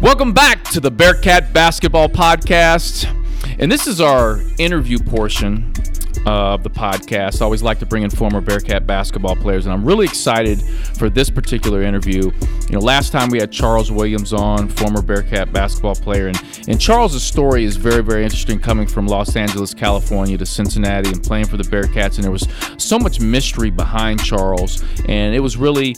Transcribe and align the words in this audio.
Welcome 0.00 0.32
back 0.32 0.62
to 0.70 0.78
the 0.78 0.92
Bearcat 0.92 1.52
Basketball 1.52 2.08
Podcast. 2.08 3.12
And 3.58 3.70
this 3.70 3.88
is 3.88 4.00
our 4.00 4.40
interview 4.56 4.96
portion 5.00 5.72
of 6.24 6.62
the 6.62 6.70
podcast. 6.70 7.42
I 7.42 7.44
always 7.44 7.64
like 7.64 7.80
to 7.80 7.86
bring 7.86 8.04
in 8.04 8.10
former 8.10 8.40
Bearcat 8.40 8.86
basketball 8.86 9.34
players, 9.34 9.66
and 9.66 9.72
I'm 9.72 9.84
really 9.84 10.06
excited 10.06 10.62
for 10.62 11.10
this 11.10 11.30
particular 11.30 11.82
interview. 11.82 12.30
You 12.30 12.70
know, 12.70 12.78
last 12.78 13.10
time 13.10 13.28
we 13.28 13.38
had 13.38 13.50
Charles 13.50 13.90
Williams 13.90 14.32
on, 14.32 14.68
former 14.68 15.02
Bearcat 15.02 15.52
basketball 15.52 15.96
player, 15.96 16.28
and, 16.28 16.40
and 16.68 16.80
Charles's 16.80 17.24
story 17.24 17.64
is 17.64 17.74
very, 17.74 18.04
very 18.04 18.22
interesting 18.22 18.60
coming 18.60 18.86
from 18.86 19.08
Los 19.08 19.34
Angeles, 19.34 19.74
California 19.74 20.38
to 20.38 20.46
Cincinnati 20.46 21.10
and 21.10 21.24
playing 21.24 21.46
for 21.46 21.56
the 21.56 21.64
Bearcats. 21.64 22.14
And 22.14 22.22
there 22.22 22.30
was 22.30 22.46
so 22.76 23.00
much 23.00 23.18
mystery 23.18 23.70
behind 23.70 24.22
Charles, 24.22 24.84
and 25.08 25.34
it 25.34 25.40
was 25.40 25.56
really 25.56 25.96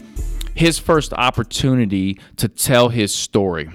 his 0.55 0.79
first 0.79 1.13
opportunity 1.13 2.19
to 2.37 2.49
tell 2.49 2.89
his 2.89 3.15
story 3.15 3.71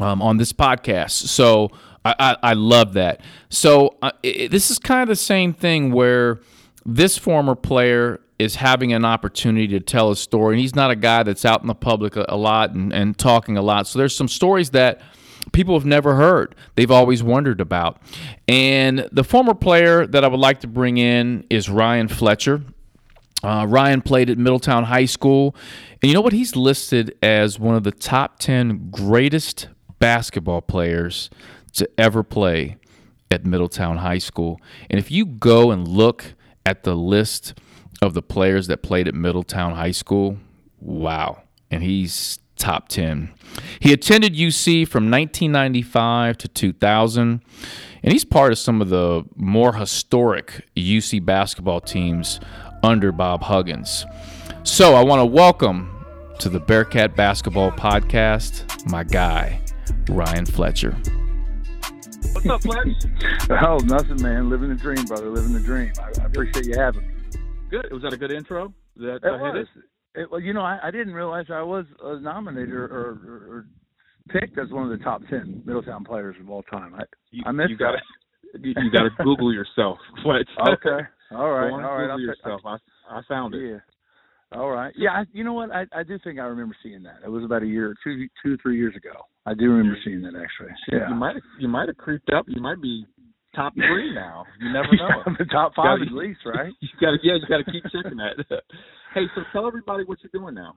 um, 0.00 0.22
on 0.22 0.36
this 0.36 0.52
podcast. 0.52 1.12
So 1.12 1.70
I, 2.04 2.14
I, 2.18 2.36
I 2.42 2.52
love 2.54 2.94
that. 2.94 3.20
So 3.48 3.96
uh, 4.02 4.12
it, 4.22 4.50
this 4.50 4.70
is 4.70 4.78
kind 4.78 5.02
of 5.02 5.08
the 5.08 5.16
same 5.16 5.52
thing 5.52 5.92
where 5.92 6.40
this 6.84 7.16
former 7.16 7.54
player 7.54 8.20
is 8.38 8.56
having 8.56 8.92
an 8.92 9.04
opportunity 9.04 9.68
to 9.68 9.80
tell 9.80 10.10
a 10.10 10.16
story, 10.16 10.54
and 10.54 10.60
he's 10.60 10.74
not 10.74 10.90
a 10.90 10.96
guy 10.96 11.22
that's 11.22 11.44
out 11.44 11.60
in 11.62 11.66
the 11.68 11.74
public 11.74 12.16
a, 12.16 12.26
a 12.28 12.36
lot 12.36 12.72
and, 12.72 12.92
and 12.92 13.16
talking 13.16 13.56
a 13.56 13.62
lot. 13.62 13.86
So 13.86 13.98
there's 13.98 14.14
some 14.14 14.28
stories 14.28 14.70
that 14.70 15.00
people 15.52 15.74
have 15.74 15.86
never 15.86 16.16
heard. 16.16 16.54
They've 16.74 16.90
always 16.90 17.22
wondered 17.22 17.60
about. 17.60 18.00
And 18.48 19.08
the 19.12 19.24
former 19.24 19.54
player 19.54 20.06
that 20.06 20.24
I 20.24 20.28
would 20.28 20.40
like 20.40 20.60
to 20.60 20.66
bring 20.66 20.98
in 20.98 21.46
is 21.48 21.68
Ryan 21.70 22.08
Fletcher. 22.08 22.62
Uh, 23.42 23.66
Ryan 23.68 24.00
played 24.00 24.30
at 24.30 24.38
Middletown 24.38 24.84
High 24.84 25.04
School. 25.04 25.54
And 26.00 26.08
you 26.08 26.14
know 26.14 26.22
what? 26.22 26.32
He's 26.32 26.56
listed 26.56 27.16
as 27.22 27.58
one 27.58 27.76
of 27.76 27.84
the 27.84 27.92
top 27.92 28.38
10 28.38 28.88
greatest 28.90 29.68
basketball 30.04 30.60
players 30.60 31.30
to 31.72 31.88
ever 31.96 32.22
play 32.22 32.76
at 33.30 33.46
Middletown 33.46 33.96
High 33.96 34.18
School. 34.18 34.60
And 34.90 34.98
if 34.98 35.10
you 35.10 35.24
go 35.24 35.70
and 35.70 35.88
look 35.88 36.34
at 36.66 36.82
the 36.82 36.94
list 36.94 37.54
of 38.02 38.12
the 38.12 38.20
players 38.20 38.66
that 38.66 38.82
played 38.82 39.08
at 39.08 39.14
Middletown 39.14 39.76
High 39.76 39.92
School, 39.92 40.36
wow. 40.78 41.44
And 41.70 41.82
he's 41.82 42.38
top 42.58 42.88
10. 42.88 43.32
He 43.80 43.94
attended 43.94 44.34
UC 44.34 44.86
from 44.86 45.10
1995 45.10 46.36
to 46.36 46.48
2000, 46.48 47.40
and 48.02 48.12
he's 48.12 48.26
part 48.26 48.52
of 48.52 48.58
some 48.58 48.82
of 48.82 48.90
the 48.90 49.24
more 49.36 49.72
historic 49.72 50.66
UC 50.76 51.24
basketball 51.24 51.80
teams 51.80 52.40
under 52.82 53.10
Bob 53.10 53.44
Huggins. 53.44 54.04
So 54.64 54.96
I 54.96 55.02
want 55.02 55.20
to 55.20 55.26
welcome 55.26 56.04
to 56.40 56.50
the 56.50 56.60
Bearcat 56.60 57.16
Basketball 57.16 57.72
Podcast 57.72 58.86
my 58.86 59.02
guy, 59.02 59.62
Ryan 60.08 60.46
Fletcher. 60.46 60.92
What's 62.32 62.48
up, 62.48 62.62
Fletch? 62.62 62.88
oh, 63.50 63.78
nothing, 63.84 64.22
man. 64.22 64.50
Living 64.50 64.68
the 64.68 64.74
dream, 64.74 65.04
brother. 65.04 65.30
Living 65.30 65.52
the 65.52 65.60
dream. 65.60 65.92
I, 65.98 66.22
I 66.22 66.26
appreciate 66.26 66.66
you 66.66 66.74
having 66.76 67.06
me. 67.06 67.14
Good. 67.70 67.92
Was 67.92 68.02
that 68.02 68.12
a 68.12 68.16
good 68.16 68.32
intro? 68.32 68.72
That, 68.96 69.16
it 69.22 69.40
was. 69.40 69.66
It, 70.14 70.30
well, 70.30 70.40
you 70.40 70.52
know, 70.52 70.60
I, 70.60 70.78
I 70.82 70.90
didn't 70.90 71.14
realize 71.14 71.46
I 71.50 71.62
was 71.62 71.86
a 72.02 72.20
nominated 72.20 72.72
or, 72.72 72.84
or, 72.84 73.08
or 73.50 73.66
picked 74.28 74.58
as 74.58 74.70
one 74.70 74.90
of 74.90 74.96
the 74.96 75.04
top 75.04 75.22
ten 75.28 75.62
Middletown 75.64 76.04
players 76.04 76.36
of 76.40 76.48
all 76.48 76.62
time. 76.62 76.94
I, 76.94 77.02
you, 77.30 77.42
I 77.46 77.50
missed 77.52 77.70
you 77.70 77.76
gotta, 77.76 77.98
you, 78.60 78.74
you 78.76 78.90
got 78.92 79.02
to 79.02 79.10
Google 79.24 79.52
yourself, 79.52 79.98
Fletch. 80.22 80.48
okay. 80.60 81.04
All 81.32 81.50
right. 81.50 81.68
Go 81.70 81.74
on 81.74 81.84
all 81.84 81.96
right. 81.96 82.02
Google 82.02 82.12
I'll 82.12 82.20
yourself. 82.20 82.60
I'll, 82.64 82.78
I, 83.10 83.18
I 83.18 83.22
found 83.28 83.54
it. 83.54 83.68
Yeah. 83.68 84.58
All 84.58 84.70
right. 84.70 84.94
Yeah. 84.96 85.10
I, 85.10 85.24
you 85.32 85.42
know 85.42 85.52
what? 85.52 85.70
I, 85.72 85.86
I 85.92 86.04
do 86.04 86.18
think 86.22 86.38
I 86.38 86.44
remember 86.44 86.76
seeing 86.82 87.02
that. 87.02 87.18
It 87.24 87.28
was 87.28 87.42
about 87.42 87.62
a 87.62 87.66
year, 87.66 87.94
two, 88.04 88.28
two, 88.42 88.56
three 88.58 88.78
years 88.78 88.94
ago. 88.94 89.26
I 89.46 89.54
do 89.54 89.70
remember 89.70 89.98
seeing 90.04 90.22
that 90.22 90.34
actually. 90.34 90.74
Yeah. 90.90 91.08
You 91.08 91.14
might, 91.14 91.36
you 91.58 91.68
might 91.68 91.88
have 91.88 91.96
creeped 91.96 92.30
up. 92.32 92.46
You 92.48 92.60
might 92.60 92.80
be 92.80 93.06
top 93.54 93.74
three 93.76 94.14
now. 94.14 94.44
You 94.60 94.72
never 94.72 94.88
know. 94.96 95.34
the 95.38 95.44
top 95.46 95.72
five 95.74 95.98
gotta, 95.98 96.06
at 96.06 96.12
least, 96.16 96.40
right? 96.46 96.72
You 96.80 96.88
got 97.00 97.10
to, 97.12 97.18
yeah, 97.22 97.34
you 97.34 97.46
got 97.48 97.64
to 97.64 97.70
keep 97.70 97.84
checking 97.84 98.18
that. 98.18 98.62
hey, 99.14 99.24
so 99.34 99.42
tell 99.52 99.66
everybody 99.66 100.04
what 100.04 100.18
you're 100.22 100.40
doing 100.40 100.54
now. 100.54 100.74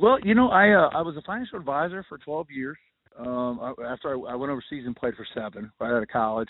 Well, 0.00 0.18
you 0.22 0.34
know, 0.34 0.50
I 0.50 0.70
uh, 0.70 0.88
I 0.94 1.02
was 1.02 1.16
a 1.16 1.22
financial 1.22 1.58
advisor 1.58 2.04
for 2.08 2.18
12 2.18 2.46
years. 2.50 2.76
Um, 3.18 3.74
after 3.84 4.10
I, 4.10 4.32
I 4.32 4.34
went 4.36 4.52
overseas 4.52 4.84
and 4.86 4.94
played 4.94 5.14
for 5.14 5.26
seven 5.34 5.72
right 5.80 5.90
out 5.90 6.02
of 6.02 6.08
college, 6.08 6.48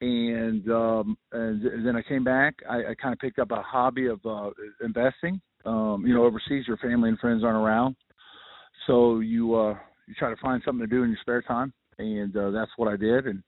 and 0.00 0.68
um, 0.70 1.16
and 1.32 1.84
then 1.84 1.96
I 1.96 2.02
came 2.02 2.22
back. 2.22 2.54
I, 2.68 2.90
I 2.90 2.94
kind 3.00 3.12
of 3.12 3.18
picked 3.18 3.40
up 3.40 3.50
a 3.50 3.62
hobby 3.62 4.06
of 4.06 4.20
uh, 4.24 4.50
investing. 4.82 5.40
Um, 5.64 6.04
you 6.06 6.14
know, 6.14 6.24
overseas, 6.24 6.66
your 6.68 6.76
family 6.76 7.08
and 7.08 7.18
friends 7.18 7.42
aren't 7.44 7.56
around, 7.56 7.96
so 8.86 9.20
you 9.20 9.54
uh, 9.54 9.74
you 10.12 10.18
try 10.18 10.30
to 10.30 10.40
find 10.40 10.62
something 10.64 10.86
to 10.86 10.94
do 10.94 11.02
in 11.02 11.10
your 11.10 11.18
spare 11.20 11.42
time, 11.42 11.72
and 11.98 12.36
uh, 12.36 12.50
that's 12.50 12.70
what 12.76 12.92
I 12.92 12.96
did. 12.96 13.26
And 13.26 13.42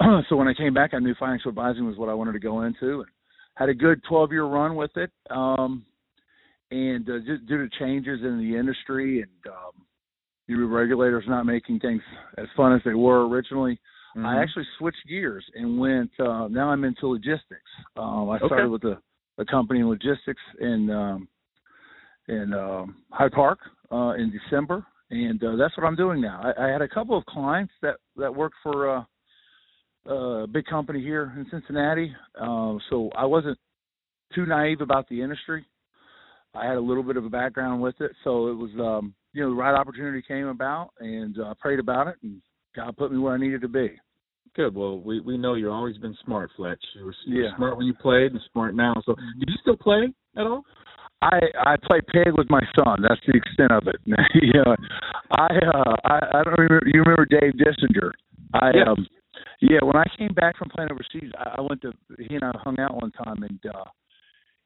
so 0.28 0.36
when 0.36 0.48
I 0.48 0.54
came 0.54 0.74
back, 0.74 0.94
I 0.94 0.98
knew 0.98 1.14
financial 1.18 1.48
advising 1.48 1.86
was 1.86 1.96
what 1.96 2.08
I 2.08 2.14
wanted 2.14 2.32
to 2.32 2.38
go 2.38 2.62
into, 2.62 3.00
and 3.00 3.08
had 3.56 3.68
a 3.68 3.74
good 3.74 4.02
12 4.08 4.32
year 4.32 4.44
run 4.44 4.76
with 4.76 4.96
it. 4.96 5.10
Um, 5.30 5.84
and 6.70 7.08
uh, 7.08 7.18
just 7.26 7.46
due 7.46 7.58
to 7.58 7.78
changes 7.78 8.20
in 8.22 8.38
the 8.38 8.58
industry 8.58 9.20
and 9.20 9.52
um, 9.52 9.84
the 10.48 10.54
regulators 10.54 11.24
not 11.28 11.44
making 11.44 11.80
things 11.80 12.00
as 12.38 12.46
fun 12.56 12.74
as 12.74 12.80
they 12.84 12.94
were 12.94 13.28
originally, 13.28 13.78
Mm-hmm. 14.16 14.26
I 14.26 14.42
actually 14.42 14.66
switched 14.78 15.06
gears 15.08 15.44
and 15.54 15.78
went. 15.78 16.10
Uh, 16.20 16.48
now 16.48 16.68
I'm 16.68 16.84
into 16.84 17.06
logistics. 17.06 17.70
Um, 17.96 18.28
I 18.28 18.38
started 18.38 18.64
Okay. 18.64 18.68
with 18.68 18.84
a, 18.84 18.98
a 19.38 19.44
company 19.46 19.80
in 19.80 19.88
logistics 19.88 20.42
in 20.60 20.90
um, 20.90 21.28
in 22.28 22.52
um, 22.52 22.96
Hyde 23.10 23.32
Park 23.32 23.58
uh, 23.90 24.12
in 24.18 24.30
December, 24.30 24.84
and 25.12 25.44
uh, 25.44 25.56
that's 25.56 25.76
what 25.76 25.86
I'm 25.86 25.94
doing 25.94 26.20
now. 26.20 26.40
I, 26.42 26.66
I 26.66 26.68
had 26.70 26.80
a 26.80 26.88
couple 26.88 27.16
of 27.16 27.24
clients 27.26 27.72
that 27.82 27.96
that 28.16 28.34
worked 28.34 28.56
for 28.62 28.96
uh, 28.96 29.04
a 30.10 30.46
big 30.46 30.64
company 30.66 31.00
here 31.00 31.32
in 31.36 31.46
Cincinnati, 31.50 32.14
uh, 32.40 32.74
so 32.90 33.10
I 33.16 33.26
wasn't 33.26 33.58
too 34.34 34.46
naive 34.46 34.80
about 34.80 35.08
the 35.08 35.20
industry. 35.22 35.66
I 36.54 36.66
had 36.66 36.76
a 36.76 36.80
little 36.80 37.02
bit 37.02 37.16
of 37.16 37.24
a 37.24 37.30
background 37.30 37.82
with 37.82 38.00
it, 38.00 38.12
so 38.24 38.48
it 38.48 38.54
was 38.54 38.70
um, 38.80 39.14
you 39.34 39.42
know 39.42 39.50
the 39.50 39.54
right 39.56 39.78
opportunity 39.78 40.22
came 40.26 40.46
about, 40.46 40.90
and 40.98 41.38
uh, 41.38 41.44
I 41.44 41.52
prayed 41.60 41.78
about 41.78 42.08
it, 42.08 42.16
and 42.22 42.40
God 42.74 42.96
put 42.96 43.12
me 43.12 43.18
where 43.18 43.34
I 43.34 43.38
needed 43.38 43.60
to 43.60 43.68
be. 43.68 43.90
Good. 44.56 44.74
Well, 44.74 44.98
we 45.00 45.20
we 45.20 45.36
know 45.36 45.54
you've 45.54 45.72
always 45.72 45.98
been 45.98 46.16
smart, 46.24 46.50
Fletch. 46.56 46.82
You 46.96 47.04
were, 47.04 47.14
you 47.26 47.36
were 47.36 47.42
Yeah. 47.44 47.56
smart 47.56 47.76
when 47.76 47.86
you 47.86 47.94
played 47.94 48.32
and 48.32 48.40
smart 48.50 48.74
now. 48.74 48.94
So, 49.04 49.14
do 49.14 49.44
you 49.46 49.56
still 49.60 49.76
play 49.76 50.12
at 50.36 50.46
all? 50.46 50.64
I 51.22 51.40
I 51.64 51.76
play 51.82 52.00
pig 52.12 52.34
with 52.36 52.50
my 52.50 52.62
son. 52.76 53.02
That's 53.06 53.20
the 53.26 53.34
extent 53.36 53.70
of 53.72 53.86
it. 53.86 53.96
you 54.34 54.52
know, 54.54 54.76
I 55.30 55.46
uh 55.74 55.94
I, 56.04 56.18
I 56.38 56.42
don't 56.44 56.58
remember. 56.58 56.82
You 56.86 57.02
remember 57.02 57.24
Dave 57.26 57.54
Dissinger? 57.54 58.10
I 58.54 58.70
Yeah. 58.74 58.90
um 58.92 59.06
yeah. 59.60 59.78
When 59.82 59.96
I 59.96 60.04
came 60.18 60.34
back 60.34 60.58
from 60.58 60.68
playing 60.70 60.90
overseas, 60.90 61.30
I, 61.38 61.56
I 61.58 61.60
went 61.60 61.80
to 61.82 61.92
he 62.18 62.34
and 62.34 62.44
I 62.44 62.52
hung 62.62 62.78
out 62.80 62.96
one 63.00 63.12
time, 63.12 63.42
and 63.44 63.60
uh 63.72 63.84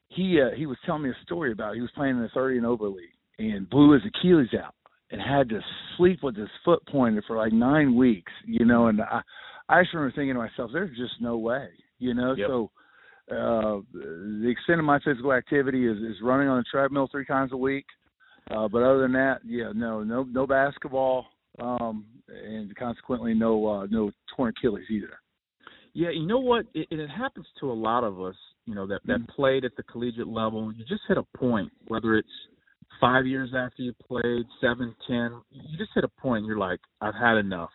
he 0.09 0.41
uh 0.41 0.55
he 0.57 0.67
was 0.67 0.79
telling 0.87 1.03
me 1.03 1.11
a 1.11 1.23
story 1.25 1.53
about 1.53 1.75
he 1.75 1.81
was 1.83 1.91
playing 1.95 2.17
in 2.17 2.23
the 2.23 2.31
thirty 2.35 2.57
and 2.57 2.67
over 2.67 2.89
league 2.89 3.11
and 3.39 3.69
blew 3.69 3.93
his 3.93 4.03
Achilles 4.07 4.49
out 4.59 4.75
and 5.11 5.21
had 5.21 5.49
to 5.51 5.61
sleep 5.97 6.21
with 6.23 6.37
his 6.37 6.49
foot 6.65 6.83
pointed 6.89 7.25
for 7.27 7.37
like 7.37 7.53
nine 7.53 7.95
weeks. 7.95 8.33
You 8.47 8.65
know, 8.65 8.87
and 8.87 9.01
I 9.03 9.21
I 9.69 9.83
just 9.83 9.93
remember 9.95 10.15
thinking 10.17 10.35
to 10.35 10.41
myself, 10.41 10.71
there's 10.73 10.97
just 10.97 11.21
no 11.21 11.37
way. 11.37 11.69
You 11.99 12.15
know, 12.15 12.35
Yep. 12.37 12.49
so 12.49 12.71
uh 13.31 13.81
the 13.93 14.49
extent 14.49 14.79
of 14.79 14.85
my 14.85 14.99
physical 15.05 15.33
activity 15.33 15.87
is 15.87 15.99
is 15.99 16.17
running 16.23 16.49
on 16.49 16.59
the 16.59 16.65
treadmill 16.71 17.09
three 17.11 17.25
times 17.27 17.53
a 17.53 17.57
week 17.57 17.87
uh 18.51 18.69
but 18.69 18.83
other 18.83 19.01
than 19.01 19.13
that 19.13 19.39
yeah 19.45 19.73
no 19.75 20.03
no 20.03 20.23
no 20.25 20.47
basketball 20.47 21.27
um 21.61 22.05
and 22.29 22.75
consequently 22.77 23.35
no 23.35 23.67
uh 23.67 23.87
no 23.91 24.11
torn 24.35 24.53
achilles 24.57 24.85
either 24.91 25.19
Yeah, 25.95 26.11
you 26.11 26.27
know 26.27 26.41
what? 26.41 26.67
It, 26.75 26.89
it 26.91 27.09
happens 27.09 27.47
to 27.61 27.73
a 27.73 27.79
lot 27.89 28.05
of 28.05 28.21
us, 28.21 28.37
you 28.67 28.75
know, 28.75 28.87
that 28.87 29.01
that 29.07 29.21
Mhm. 29.21 29.29
played 29.29 29.65
at 29.65 29.75
the 29.77 29.83
collegiate 29.85 30.29
level. 30.29 30.71
You 30.71 30.85
just 30.85 31.05
hit 31.09 31.17
a 31.17 31.23
point, 31.39 31.73
whether 31.89 32.17
it's 32.17 32.37
five 33.01 33.27
years 33.27 33.55
after 33.55 33.83
you 33.83 33.95
played, 33.95 34.45
seven, 34.61 34.95
ten. 35.07 35.41
You 35.51 35.79
just 35.79 35.93
hit 35.95 36.05
a 36.05 36.09
point. 36.21 36.41
And 36.41 36.47
you're 36.49 36.59
like, 36.59 36.81
I've 37.01 37.15
had 37.15 37.39
enough. 37.39 37.71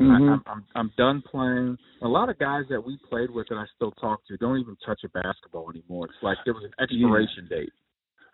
I, 0.00 0.04
I'm, 0.04 0.42
I'm 0.46 0.64
I'm 0.74 0.92
done 0.96 1.22
playing. 1.30 1.76
A 2.02 2.08
lot 2.08 2.28
of 2.28 2.38
guys 2.38 2.64
that 2.70 2.84
we 2.84 2.98
played 3.08 3.30
with 3.30 3.46
and 3.50 3.58
I 3.58 3.64
still 3.76 3.92
talk 3.92 4.20
to 4.28 4.36
don't 4.38 4.58
even 4.58 4.76
touch 4.84 5.00
a 5.04 5.08
basketball 5.08 5.70
anymore. 5.70 6.06
It's 6.06 6.14
like 6.22 6.38
there 6.44 6.54
was 6.54 6.64
an 6.64 6.72
expiration 6.82 7.46
date. 7.48 7.72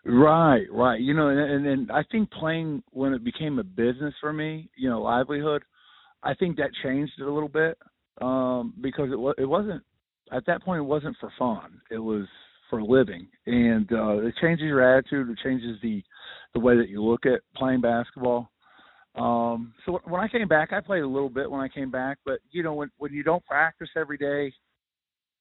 Right, 0.04 0.66
right. 0.70 1.00
You 1.00 1.14
know, 1.14 1.28
and, 1.28 1.40
and 1.40 1.66
and 1.66 1.90
I 1.90 2.04
think 2.12 2.30
playing 2.30 2.82
when 2.92 3.12
it 3.12 3.24
became 3.24 3.58
a 3.58 3.64
business 3.64 4.14
for 4.20 4.32
me, 4.32 4.70
you 4.76 4.88
know, 4.88 5.02
livelihood, 5.02 5.62
I 6.22 6.34
think 6.34 6.56
that 6.58 6.70
changed 6.84 7.12
it 7.18 7.26
a 7.26 7.32
little 7.32 7.48
bit 7.48 7.76
um, 8.20 8.74
because 8.80 9.10
it 9.10 9.18
was 9.18 9.34
it 9.38 9.46
wasn't 9.46 9.82
at 10.32 10.46
that 10.46 10.62
point 10.62 10.78
it 10.78 10.84
wasn't 10.84 11.16
for 11.18 11.32
fun. 11.38 11.80
It 11.90 11.98
was 11.98 12.26
for 12.70 12.78
a 12.78 12.84
living, 12.84 13.26
and 13.46 13.90
uh, 13.92 14.18
it 14.18 14.34
changes 14.40 14.64
your 14.64 14.82
attitude. 14.82 15.28
It 15.28 15.38
changes 15.42 15.76
the 15.82 16.02
the 16.54 16.60
way 16.60 16.76
that 16.76 16.88
you 16.88 17.02
look 17.02 17.26
at 17.26 17.40
playing 17.56 17.80
basketball. 17.80 18.50
Um, 19.16 19.72
so 19.84 20.00
when 20.04 20.20
I 20.20 20.28
came 20.28 20.46
back, 20.48 20.72
I 20.72 20.80
played 20.80 21.02
a 21.02 21.06
little 21.08 21.30
bit 21.30 21.50
when 21.50 21.60
I 21.60 21.68
came 21.68 21.90
back, 21.90 22.18
but 22.24 22.40
you 22.50 22.62
know, 22.62 22.74
when 22.74 22.90
when 22.98 23.12
you 23.12 23.22
don't 23.22 23.44
practice 23.46 23.88
every 23.96 24.18
day 24.18 24.52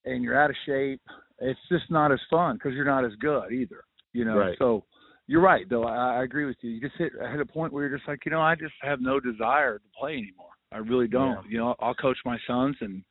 and 0.04 0.22
you're 0.22 0.38
out 0.40 0.50
of 0.50 0.56
shape, 0.64 1.00
it's 1.40 1.60
just 1.70 1.90
not 1.90 2.12
as 2.12 2.20
fun 2.30 2.56
because 2.56 2.72
you're 2.72 2.84
not 2.84 3.04
as 3.04 3.12
good 3.20 3.52
either. 3.52 3.84
You 4.12 4.24
know, 4.24 4.38
Right. 4.38 4.56
so 4.58 4.84
you're 5.26 5.42
right 5.42 5.68
though. 5.68 5.84
I, 5.84 6.20
I 6.20 6.22
agree 6.22 6.46
with 6.46 6.56
you. 6.62 6.70
You 6.70 6.80
just 6.80 6.96
hit 6.96 7.12
hit 7.30 7.40
a 7.40 7.44
point 7.46 7.72
where 7.72 7.86
you're 7.86 7.96
just 7.98 8.08
like, 8.08 8.24
you 8.24 8.30
know, 8.30 8.40
I 8.40 8.54
just 8.54 8.74
have 8.80 9.00
no 9.00 9.20
desire 9.20 9.78
to 9.78 9.84
play 9.98 10.12
anymore. 10.12 10.50
I 10.72 10.78
really 10.78 11.08
don't. 11.08 11.44
Yeah. 11.44 11.50
You 11.50 11.58
know, 11.58 11.74
I'll 11.80 11.94
coach 11.94 12.18
my 12.24 12.38
sons 12.46 12.76
and 12.80 13.02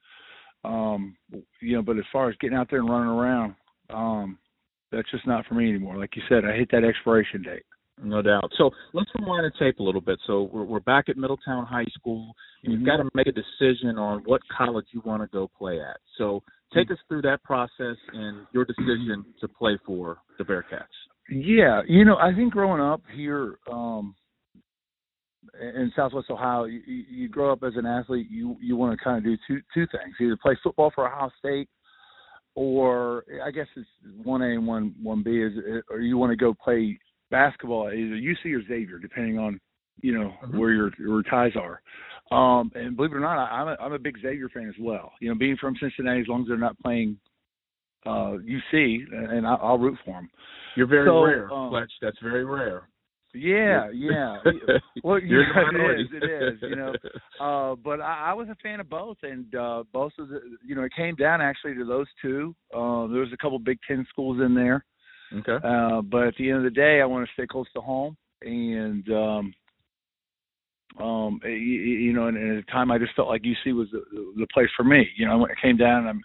um 0.63 1.15
you 1.62 1.75
know, 1.75 1.83
but 1.83 1.97
as 1.97 2.06
far 2.12 2.29
as 2.29 2.35
getting 2.39 2.57
out 2.57 2.69
there 2.71 2.79
and 2.79 2.89
running 2.89 3.09
around, 3.09 3.56
um 3.91 4.39
that's 4.91 5.09
just 5.12 5.27
not 5.27 5.45
for 5.45 5.56
me 5.56 5.69
anymore. 5.69 5.97
Like 5.97 6.15
you 6.15 6.23
said, 6.29 6.45
I 6.45 6.53
hit 6.56 6.71
that 6.71 6.83
expiration 6.83 7.44
date. 7.44 7.65
No 8.03 8.21
doubt. 8.21 8.51
So 8.57 8.71
let's 8.94 9.09
rewind 9.18 9.45
the 9.45 9.57
tape 9.57 9.80
a 9.80 9.83
little 9.83 10.01
bit. 10.01 10.19
So 10.27 10.50
we're, 10.51 10.65
we're 10.65 10.80
back 10.81 11.07
at 11.07 11.18
Middletown 11.18 11.65
High 11.65 11.86
School. 11.94 12.33
And 12.63 12.74
you've 12.74 12.86
got 12.86 12.97
to 12.97 13.09
make 13.13 13.27
a 13.27 13.31
decision 13.31 13.97
on 13.97 14.21
what 14.25 14.42
college 14.56 14.86
you 14.92 15.01
want 15.06 15.21
to 15.21 15.27
go 15.27 15.50
play 15.57 15.80
at. 15.80 15.97
So 16.18 16.44
take 16.74 16.92
us 16.92 16.97
through 17.07 17.21
that 17.24 17.44
process 17.44 17.95
and 18.13 18.45
your 18.53 18.65
decision 18.65 19.25
to 19.39 19.47
play 19.47 19.80
for 19.86 20.18
the 20.38 20.44
Bearcats. 20.44 20.83
Yeah, 21.30 21.81
you 21.88 22.06
know, 22.06 22.18
I 22.18 22.33
think 22.36 22.53
growing 22.53 22.81
up 22.81 23.01
here 23.15 23.57
um 23.71 24.15
in 25.59 25.91
Southwest 25.95 26.30
Ohio, 26.30 26.65
you, 26.65 26.81
you 26.86 27.30
grow 27.30 27.51
up 27.51 27.63
as 27.63 27.74
an 27.75 27.86
athlete. 27.86 28.27
You 28.30 28.57
you 28.62 28.75
want 28.75 28.98
to 28.98 29.03
kind 29.03 29.18
of 29.18 29.24
do 29.24 29.38
two 29.48 29.62
two 29.74 29.88
things: 29.91 30.15
either 30.19 30.38
play 30.41 30.57
football 30.62 30.91
for 30.94 31.07
Ohio 31.07 31.31
State, 31.39 31.69
or 32.56 33.24
I 33.44 33.51
guess 33.51 33.68
it's 33.75 33.88
one 34.24 34.41
A 34.41 34.50
and 34.50 34.68
one 34.68 34.94
one 35.01 35.24
B. 35.24 35.41
Is 35.41 35.53
or 35.89 36.00
you 36.00 36.18
want 36.18 36.31
to 36.31 36.36
go 36.36 36.53
play 36.53 37.00
basketball 37.35 37.89
at 37.89 37.95
either 37.95 38.15
UC 38.15 38.55
or 38.55 38.63
Xavier, 38.65 38.97
depending 38.97 39.37
on 39.37 39.59
you 40.01 40.17
know 40.17 40.33
mm-hmm. 40.43 40.57
where 40.57 40.71
your 40.71 40.91
your 40.97 41.21
ties 41.23 41.51
are. 41.55 41.81
Um, 42.31 42.71
and 42.75 42.95
believe 42.95 43.11
it 43.11 43.15
or 43.15 43.19
not, 43.19 43.37
I, 43.37 43.61
I'm 43.61 43.67
a, 43.67 43.77
I'm 43.79 43.93
a 43.93 43.99
big 43.99 44.15
Xavier 44.21 44.49
fan 44.49 44.67
as 44.67 44.75
well. 44.79 45.11
You 45.19 45.29
know, 45.29 45.35
being 45.35 45.57
from 45.57 45.75
Cincinnati, 45.79 46.21
as 46.21 46.27
long 46.27 46.41
as 46.41 46.47
they're 46.47 46.57
not 46.57 46.79
playing 46.79 47.17
uh, 48.05 48.37
UC, 48.39 48.73
and 49.11 49.45
I, 49.45 49.55
I'll 49.55 49.77
root 49.77 49.97
for 50.05 50.13
them. 50.13 50.29
You're 50.75 50.87
very 50.87 51.07
so, 51.07 51.23
rare, 51.23 51.53
um, 51.53 51.69
Fletch. 51.69 51.91
That's 52.01 52.17
very 52.23 52.45
rare. 52.45 52.87
Yeah, 53.33 53.89
yeah. 53.93 54.38
well, 55.03 55.19
yeah, 55.19 55.43
it 55.73 55.99
is. 55.99 56.07
It 56.13 56.23
is. 56.23 56.59
You 56.61 56.75
know, 56.77 56.93
uh, 57.41 57.75
but 57.75 57.99
I, 57.99 58.29
I 58.29 58.33
was 58.33 58.47
a 58.49 58.55
fan 58.63 58.79
of 58.79 58.89
both, 58.89 59.17
and 59.23 59.53
uh, 59.55 59.83
both 59.91 60.13
of 60.17 60.29
the, 60.29 60.39
you 60.65 60.73
know, 60.73 60.83
it 60.83 60.93
came 60.95 61.15
down 61.15 61.41
actually 61.41 61.75
to 61.75 61.85
those 61.85 62.07
two. 62.21 62.55
Uh, 62.73 63.07
there 63.07 63.19
was 63.19 63.33
a 63.33 63.38
couple 63.38 63.59
Big 63.59 63.77
Ten 63.85 64.05
schools 64.09 64.39
in 64.41 64.55
there. 64.55 64.85
Okay. 65.35 65.57
Uh, 65.65 66.01
but 66.01 66.27
at 66.27 66.35
the 66.37 66.49
end 66.49 66.59
of 66.59 66.63
the 66.63 66.69
day, 66.69 67.01
I 67.01 67.05
want 67.05 67.27
to 67.27 67.33
stay 67.33 67.47
close 67.47 67.67
to 67.73 67.81
home, 67.81 68.15
and 68.41 69.07
um, 69.09 69.53
um, 71.03 71.39
you, 71.43 71.49
you 71.51 72.13
know, 72.13 72.27
and, 72.27 72.37
and 72.37 72.57
at 72.57 72.65
the 72.65 72.71
time, 72.71 72.91
I 72.91 72.97
just 72.97 73.15
felt 73.15 73.27
like 73.27 73.41
UC 73.41 73.75
was 73.75 73.87
the, 73.91 74.03
the 74.37 74.47
place 74.53 74.69
for 74.77 74.83
me. 74.83 75.07
You 75.17 75.27
know, 75.27 75.45
I 75.45 75.61
came 75.61 75.77
down 75.77 76.07
and 76.07 76.09
I 76.09 76.21